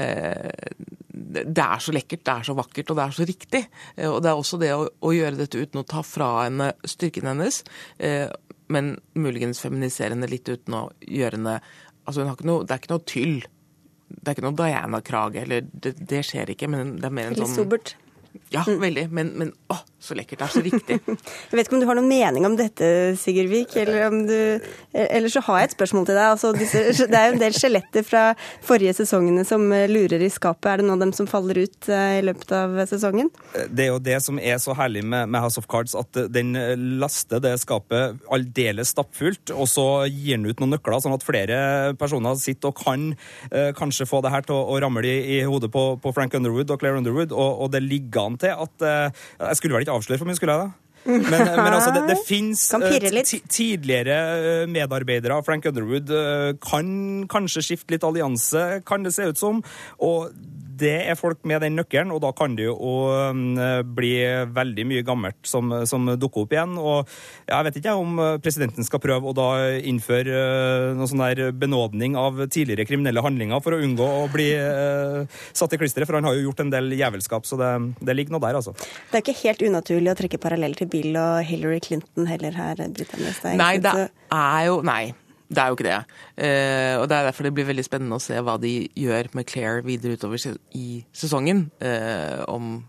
eh, 0.00 0.74
det 1.14 1.62
er 1.62 1.82
så 1.82 1.92
lekkert, 1.94 2.24
det 2.26 2.32
er 2.32 2.46
så 2.48 2.54
vakkert 2.58 2.90
og 2.90 2.98
det 2.98 3.04
er 3.04 3.14
så 3.14 3.26
riktig. 3.28 3.60
Eh, 3.96 4.08
Og 4.10 4.20
det 4.24 4.30
er 4.32 4.40
også 4.40 4.58
det 4.58 4.72
å, 4.74 4.86
å 4.88 5.12
gjøre 5.14 5.38
dette 5.38 5.60
uten 5.60 5.82
å 5.82 5.86
ta 5.86 6.02
fra 6.02 6.30
henne 6.44 6.72
styrken 6.88 7.28
hennes, 7.30 7.62
eh, 7.98 8.26
men 8.72 8.94
muligens 9.14 9.60
feminisere 9.62 10.16
henne 10.16 10.30
litt 10.30 10.48
uten 10.48 10.74
å 10.74 10.86
gjøre 11.00 11.38
henne 11.40 11.58
Altså, 12.04 12.20
hun 12.20 12.28
har 12.28 12.34
ikke 12.36 12.44
noe, 12.50 12.64
det 12.68 12.74
er 12.74 12.80
ikke 12.82 12.90
noe 12.90 13.04
tyll. 13.08 13.36
Det 14.12 14.26
er 14.28 14.34
ikke 14.34 14.42
noe 14.44 14.56
Diana-krage, 14.58 15.40
eller 15.40 15.62
det, 15.72 15.94
det 16.04 16.18
skjer 16.28 16.50
ikke, 16.52 16.68
men 16.68 16.90
det 16.98 17.06
er 17.08 17.14
mer 17.16 17.30
en 17.30 17.38
sånn 17.38 17.54
sobert. 17.54 17.94
Ja, 18.54 18.64
veldig. 18.66 19.08
Men, 19.14 19.32
men 19.38 19.52
å, 19.72 19.78
så 20.04 20.16
lekkert. 20.18 20.42
Det 20.42 20.46
er 20.46 20.54
så 20.54 20.64
riktig. 20.64 20.98
jeg 21.50 21.58
vet 21.58 21.66
ikke 21.66 21.78
om 21.78 21.82
du 21.84 21.88
har 21.88 21.98
noen 21.98 22.10
mening 22.10 22.48
om 22.48 22.56
dette, 22.58 22.88
Sigurd 23.20 23.50
Vik, 23.52 23.76
eller 23.80 24.08
om 24.08 24.22
du 24.28 24.38
Eller 24.94 25.28
så 25.32 25.42
har 25.44 25.60
jeg 25.60 25.70
et 25.70 25.76
spørsmål 25.76 26.06
til 26.08 26.18
deg. 26.18 26.28
Altså, 26.34 26.52
disse, 26.56 27.06
det 27.10 27.18
er 27.18 27.30
jo 27.30 27.36
en 27.36 27.42
del 27.42 27.56
skjeletter 27.56 28.06
fra 28.06 28.24
forrige 28.64 28.94
sesongene 29.00 29.44
som 29.48 29.66
lurer 29.90 30.22
i 30.22 30.30
skapet. 30.32 30.70
Er 30.70 30.82
det 30.82 30.88
noen 30.88 31.00
av 31.00 31.06
dem 31.06 31.14
som 31.16 31.28
faller 31.30 31.64
ut 31.64 31.88
i 31.90 32.22
løpet 32.24 32.54
av 32.54 32.76
sesongen? 32.90 33.30
Det 33.68 33.88
er 33.88 33.92
jo 33.92 34.02
det 34.02 34.20
som 34.24 34.38
er 34.38 34.60
så 34.62 34.76
herlig 34.78 35.04
med, 35.04 35.28
med 35.32 35.42
House 35.42 35.60
of 35.60 35.68
Cards, 35.70 35.96
at 35.98 36.24
den 36.32 36.54
laster 37.00 37.42
det 37.42 37.56
skapet 37.62 38.20
aldeles 38.32 38.92
stappfullt, 38.94 39.52
og 39.54 39.68
så 39.70 39.86
gir 40.08 40.38
den 40.38 40.48
ut 40.48 40.60
noen 40.62 40.74
nøkler, 40.76 41.00
sånn 41.02 41.16
at 41.16 41.26
flere 41.26 41.58
personer 42.00 42.38
sitter 42.40 42.70
og 42.70 42.80
kan 42.80 43.10
eh, 43.50 43.70
kanskje 43.76 44.08
få 44.08 44.20
det 44.24 44.32
her 44.34 44.46
til 44.46 44.56
å, 44.56 44.62
å 44.74 44.80
ramle 44.82 45.04
i, 45.08 45.38
i 45.38 45.40
hodet 45.48 45.70
på, 45.74 45.84
på, 46.02 46.12
Frank 46.16 46.36
Underwood 46.38 46.72
og 46.72 46.80
Claire 46.82 47.00
Underwood, 47.00 47.34
og, 47.34 47.64
og 47.64 47.72
det 47.74 47.82
ligger 47.84 48.28
an 48.28 48.38
til 48.40 48.54
at 48.54 48.86
eh, 48.86 49.24
Jeg 49.40 49.58
skulle 49.58 49.76
vel 49.76 49.86
ikke 49.86 49.93
avsløre 49.96 50.20
for 50.20 50.30
mye, 50.30 50.38
skulle 50.38 50.56
jeg 50.56 50.66
da? 50.66 50.80
Men, 51.04 51.26
men, 51.28 51.68
altså, 51.68 51.90
det, 51.92 52.06
det 52.08 52.16
fins 52.24 52.62
uh, 52.72 52.84
tidligere 53.52 54.14
eh, 54.16 54.62
medarbeidere 54.72 55.36
av 55.36 55.44
Frank 55.44 55.66
Underwood 55.68 56.08
kan 56.64 56.86
kanskje 57.28 57.64
skifte 57.66 57.92
litt 57.92 58.06
allianse, 58.08 58.62
kan 58.88 59.04
det 59.04 59.12
se 59.12 59.28
ut 59.28 59.40
som. 59.40 59.60
Og 60.00 60.32
det 60.80 60.94
er 61.10 61.18
folk 61.18 61.42
med 61.48 61.62
den 61.64 61.76
nøkkelen, 61.78 62.12
og 62.14 62.22
da 62.24 62.32
kan 62.36 62.56
det 62.58 62.66
jo 62.66 62.74
um, 62.76 63.56
bli 63.96 64.12
veldig 64.54 64.86
mye 64.90 65.04
gammelt 65.06 65.38
som, 65.48 65.72
som 65.88 66.08
dukker 66.20 66.44
opp 66.44 66.54
igjen. 66.56 66.76
Og 66.80 67.10
jeg 67.48 67.68
vet 67.68 67.78
ikke 67.80 67.96
om 68.00 68.20
presidenten 68.44 68.86
skal 68.86 69.02
prøve 69.02 69.30
å 69.30 69.36
da 69.36 69.48
innføre 69.78 70.34
uh, 70.34 70.90
noe 70.98 71.10
sånn 71.10 71.24
der 71.24 71.54
benådning 71.56 72.18
av 72.20 72.44
tidligere 72.46 72.86
kriminelle 72.88 73.24
handlinger 73.24 73.62
for 73.64 73.76
å 73.76 73.80
unngå 73.84 74.10
å 74.24 74.28
bli 74.32 74.50
uh, 74.58 75.24
satt 75.56 75.74
i 75.76 75.80
klisteret, 75.80 76.08
for 76.08 76.18
han 76.18 76.28
har 76.28 76.38
jo 76.38 76.48
gjort 76.48 76.64
en 76.64 76.72
del 76.74 76.94
jævelskap, 76.98 77.48
så 77.48 77.58
det, 77.60 77.72
det 78.04 78.18
ligger 78.18 78.36
noe 78.36 78.44
der, 78.44 78.60
altså. 78.60 78.76
Det 79.10 79.20
er 79.20 79.26
ikke 79.26 79.38
helt 79.42 79.66
unaturlig 79.66 80.14
å 80.14 80.18
trekke 80.18 80.42
paralleller 80.42 80.84
til 80.84 80.90
Bill 80.92 81.18
og 81.20 81.42
Hillary 81.48 81.82
Clinton 81.84 82.30
heller 82.30 82.56
her, 82.58 82.80
Britannia 82.94 83.34
Stein. 83.36 83.60
Nei, 83.60 83.76
det 83.82 83.94
er 84.04 84.64
jo 84.68 84.80
Nei. 84.84 85.12
Det 85.54 85.62
er 85.62 85.70
jo 85.70 85.78
ikke 85.78 85.86
det. 85.86 86.00
Eh, 86.36 86.94
og 86.98 87.08
Det 87.08 87.16
er 87.18 87.28
derfor 87.28 87.46
det 87.46 87.54
blir 87.56 87.68
veldig 87.68 87.86
spennende 87.86 88.18
å 88.18 88.22
se 88.22 88.40
hva 88.40 88.56
de 88.60 88.74
gjør 88.98 89.30
med 89.34 89.46
Claire 89.50 89.84
videre 89.86 90.18
utover 90.18 90.42
i 90.74 91.04
sesongen. 91.14 91.68
Eh, 91.80 92.42
om 92.48 92.82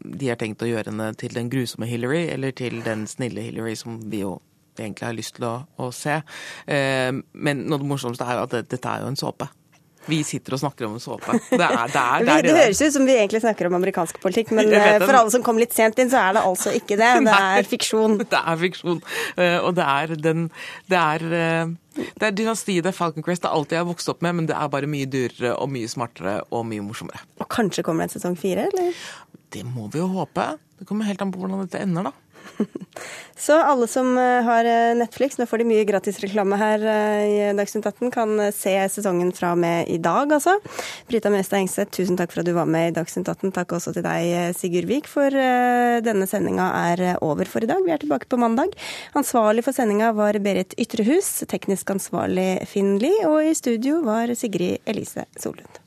de 0.00 0.30
har 0.30 0.38
tenkt 0.40 0.62
å 0.64 0.68
gjøre 0.68 0.92
henne 0.92 1.10
til 1.20 1.34
den 1.36 1.50
grusomme 1.52 1.88
Hillary, 1.88 2.26
eller 2.32 2.54
til 2.56 2.80
den 2.84 3.06
snille 3.10 3.44
Hillary 3.44 3.76
som 3.76 3.98
vi 4.10 4.22
jo 4.24 4.38
egentlig 4.80 5.06
har 5.06 5.16
lyst 5.16 5.36
til 5.36 5.48
å, 5.48 5.54
å 5.76 5.90
se. 5.92 6.20
Eh, 6.70 7.12
men 7.12 7.64
noe 7.66 7.78
av 7.78 7.84
det 7.84 7.90
morsomste 7.90 8.26
er 8.26 8.38
jo 8.38 8.46
at 8.48 8.54
det, 8.54 8.66
dette 8.72 8.92
er 8.92 9.04
jo 9.04 9.10
en 9.12 9.20
såpe. 9.20 9.50
Vi 10.08 10.22
sitter 10.24 10.56
og 10.56 10.62
snakker 10.62 10.86
om 10.86 10.94
en 10.96 11.02
såpe. 11.02 11.36
Det, 11.50 11.60
er, 11.60 11.90
det, 11.92 12.00
er, 12.00 12.24
det, 12.26 12.34
er 12.34 12.46
det, 12.46 12.54
høres 12.56 12.80
ut 12.80 12.94
som 12.94 13.04
vi 13.08 13.16
egentlig 13.18 13.42
snakker 13.44 13.68
om 13.68 13.76
amerikansk 13.76 14.20
politikk, 14.22 14.54
men 14.56 14.72
eh, 14.76 14.96
for 15.02 15.12
alle 15.12 15.32
som 15.34 15.44
kom 15.44 15.60
litt 15.60 15.76
sent 15.76 16.00
inn, 16.00 16.10
så 16.12 16.22
er 16.22 16.38
det 16.38 16.46
altså 16.48 16.72
ikke 16.76 16.96
det. 17.00 17.12
Det 17.30 17.36
er 17.36 17.68
fiksjon. 17.68 18.16
Det 18.22 18.40
er 18.40 18.58
fiksjon. 18.60 19.04
Eh, 19.36 19.58
og 19.60 19.74
det 19.76 19.84
er 19.86 20.16
den 20.18 20.48
Det 20.88 20.98
er 20.98 21.24
eh, 21.36 21.72
det 22.20 22.28
er 22.28 22.36
dynastiet 22.36 22.86
det 22.86 22.92
er 22.92 22.96
Falcon 22.96 23.24
Crest 23.26 23.44
det 23.44 23.50
er 23.50 23.58
alt 23.58 23.74
jeg 23.74 23.82
har 23.82 23.88
vokst 23.88 24.10
opp 24.12 24.24
med, 24.24 24.38
men 24.38 24.48
det 24.50 24.56
er 24.56 24.72
bare 24.72 24.90
mye 24.90 25.08
dyrere 25.10 25.54
og 25.56 25.70
mye 25.72 25.90
smartere 25.90 26.40
og 26.50 26.66
mye 26.68 26.84
morsommere. 26.84 27.22
Og 27.40 27.48
kanskje 27.52 27.84
kommer 27.86 28.04
det 28.04 28.10
en 28.10 28.16
sesong 28.18 28.38
fire, 28.40 28.68
eller? 28.70 29.04
Det 29.50 29.64
må 29.66 29.88
vi 29.90 30.02
jo 30.02 30.08
håpe. 30.12 30.46
Det 30.78 30.86
kommer 30.88 31.08
helt 31.08 31.22
an 31.22 31.32
på 31.34 31.42
hvordan 31.42 31.64
dette 31.64 31.82
ender, 31.82 32.10
da. 32.10 32.29
Så 33.40 33.56
alle 33.56 33.86
som 33.88 34.18
eh, 34.18 34.42
har 34.44 34.64
eh, 34.68 34.94
Netflix, 34.98 35.38
nå 35.38 35.46
får 35.48 35.62
de 35.62 35.68
mye 35.70 35.86
gratisreklame 35.88 36.58
her 36.60 36.84
eh, 36.84 37.22
i 37.24 37.38
Dagsnytt 37.56 37.88
18, 37.88 38.10
kan 38.12 38.34
se 38.52 38.74
sesongen 38.92 39.32
fra 39.36 39.54
og 39.54 39.60
med 39.62 39.88
i 39.88 39.96
dag, 40.02 40.32
altså. 40.36 40.58
Brita 41.08 41.32
Mestad 41.32 41.62
Engseth, 41.62 41.94
tusen 41.96 42.20
takk 42.20 42.34
for 42.34 42.42
at 42.42 42.50
du 42.50 42.52
var 42.56 42.68
med 42.68 42.90
i 42.90 42.94
Dagsnytt 42.98 43.30
18. 43.32 43.54
Takk 43.56 43.74
også 43.78 43.94
til 43.96 44.04
deg, 44.04 44.52
Sigurd 44.58 44.88
Vik, 44.90 45.08
for 45.10 45.32
denne 46.04 46.28
sendinga 46.28 46.68
er 46.92 47.04
over 47.24 47.48
for 47.48 47.64
i 47.64 47.70
dag. 47.70 47.80
Vi 47.86 47.94
er 47.94 48.02
tilbake 48.02 48.28
på 48.30 48.40
mandag. 48.40 48.76
Ansvarlig 49.16 49.64
for 49.66 49.76
sendinga 49.76 50.12
var 50.16 50.38
Berit 50.44 50.76
Ytrehus, 50.80 51.38
teknisk 51.50 51.94
ansvarlig 51.96 52.50
Finn 52.68 52.98
Lie, 53.00 53.24
og 53.28 53.40
i 53.44 53.56
studio 53.56 54.02
var 54.06 54.32
Sigrid 54.36 54.84
Elise 54.90 55.26
Solund. 55.40 55.79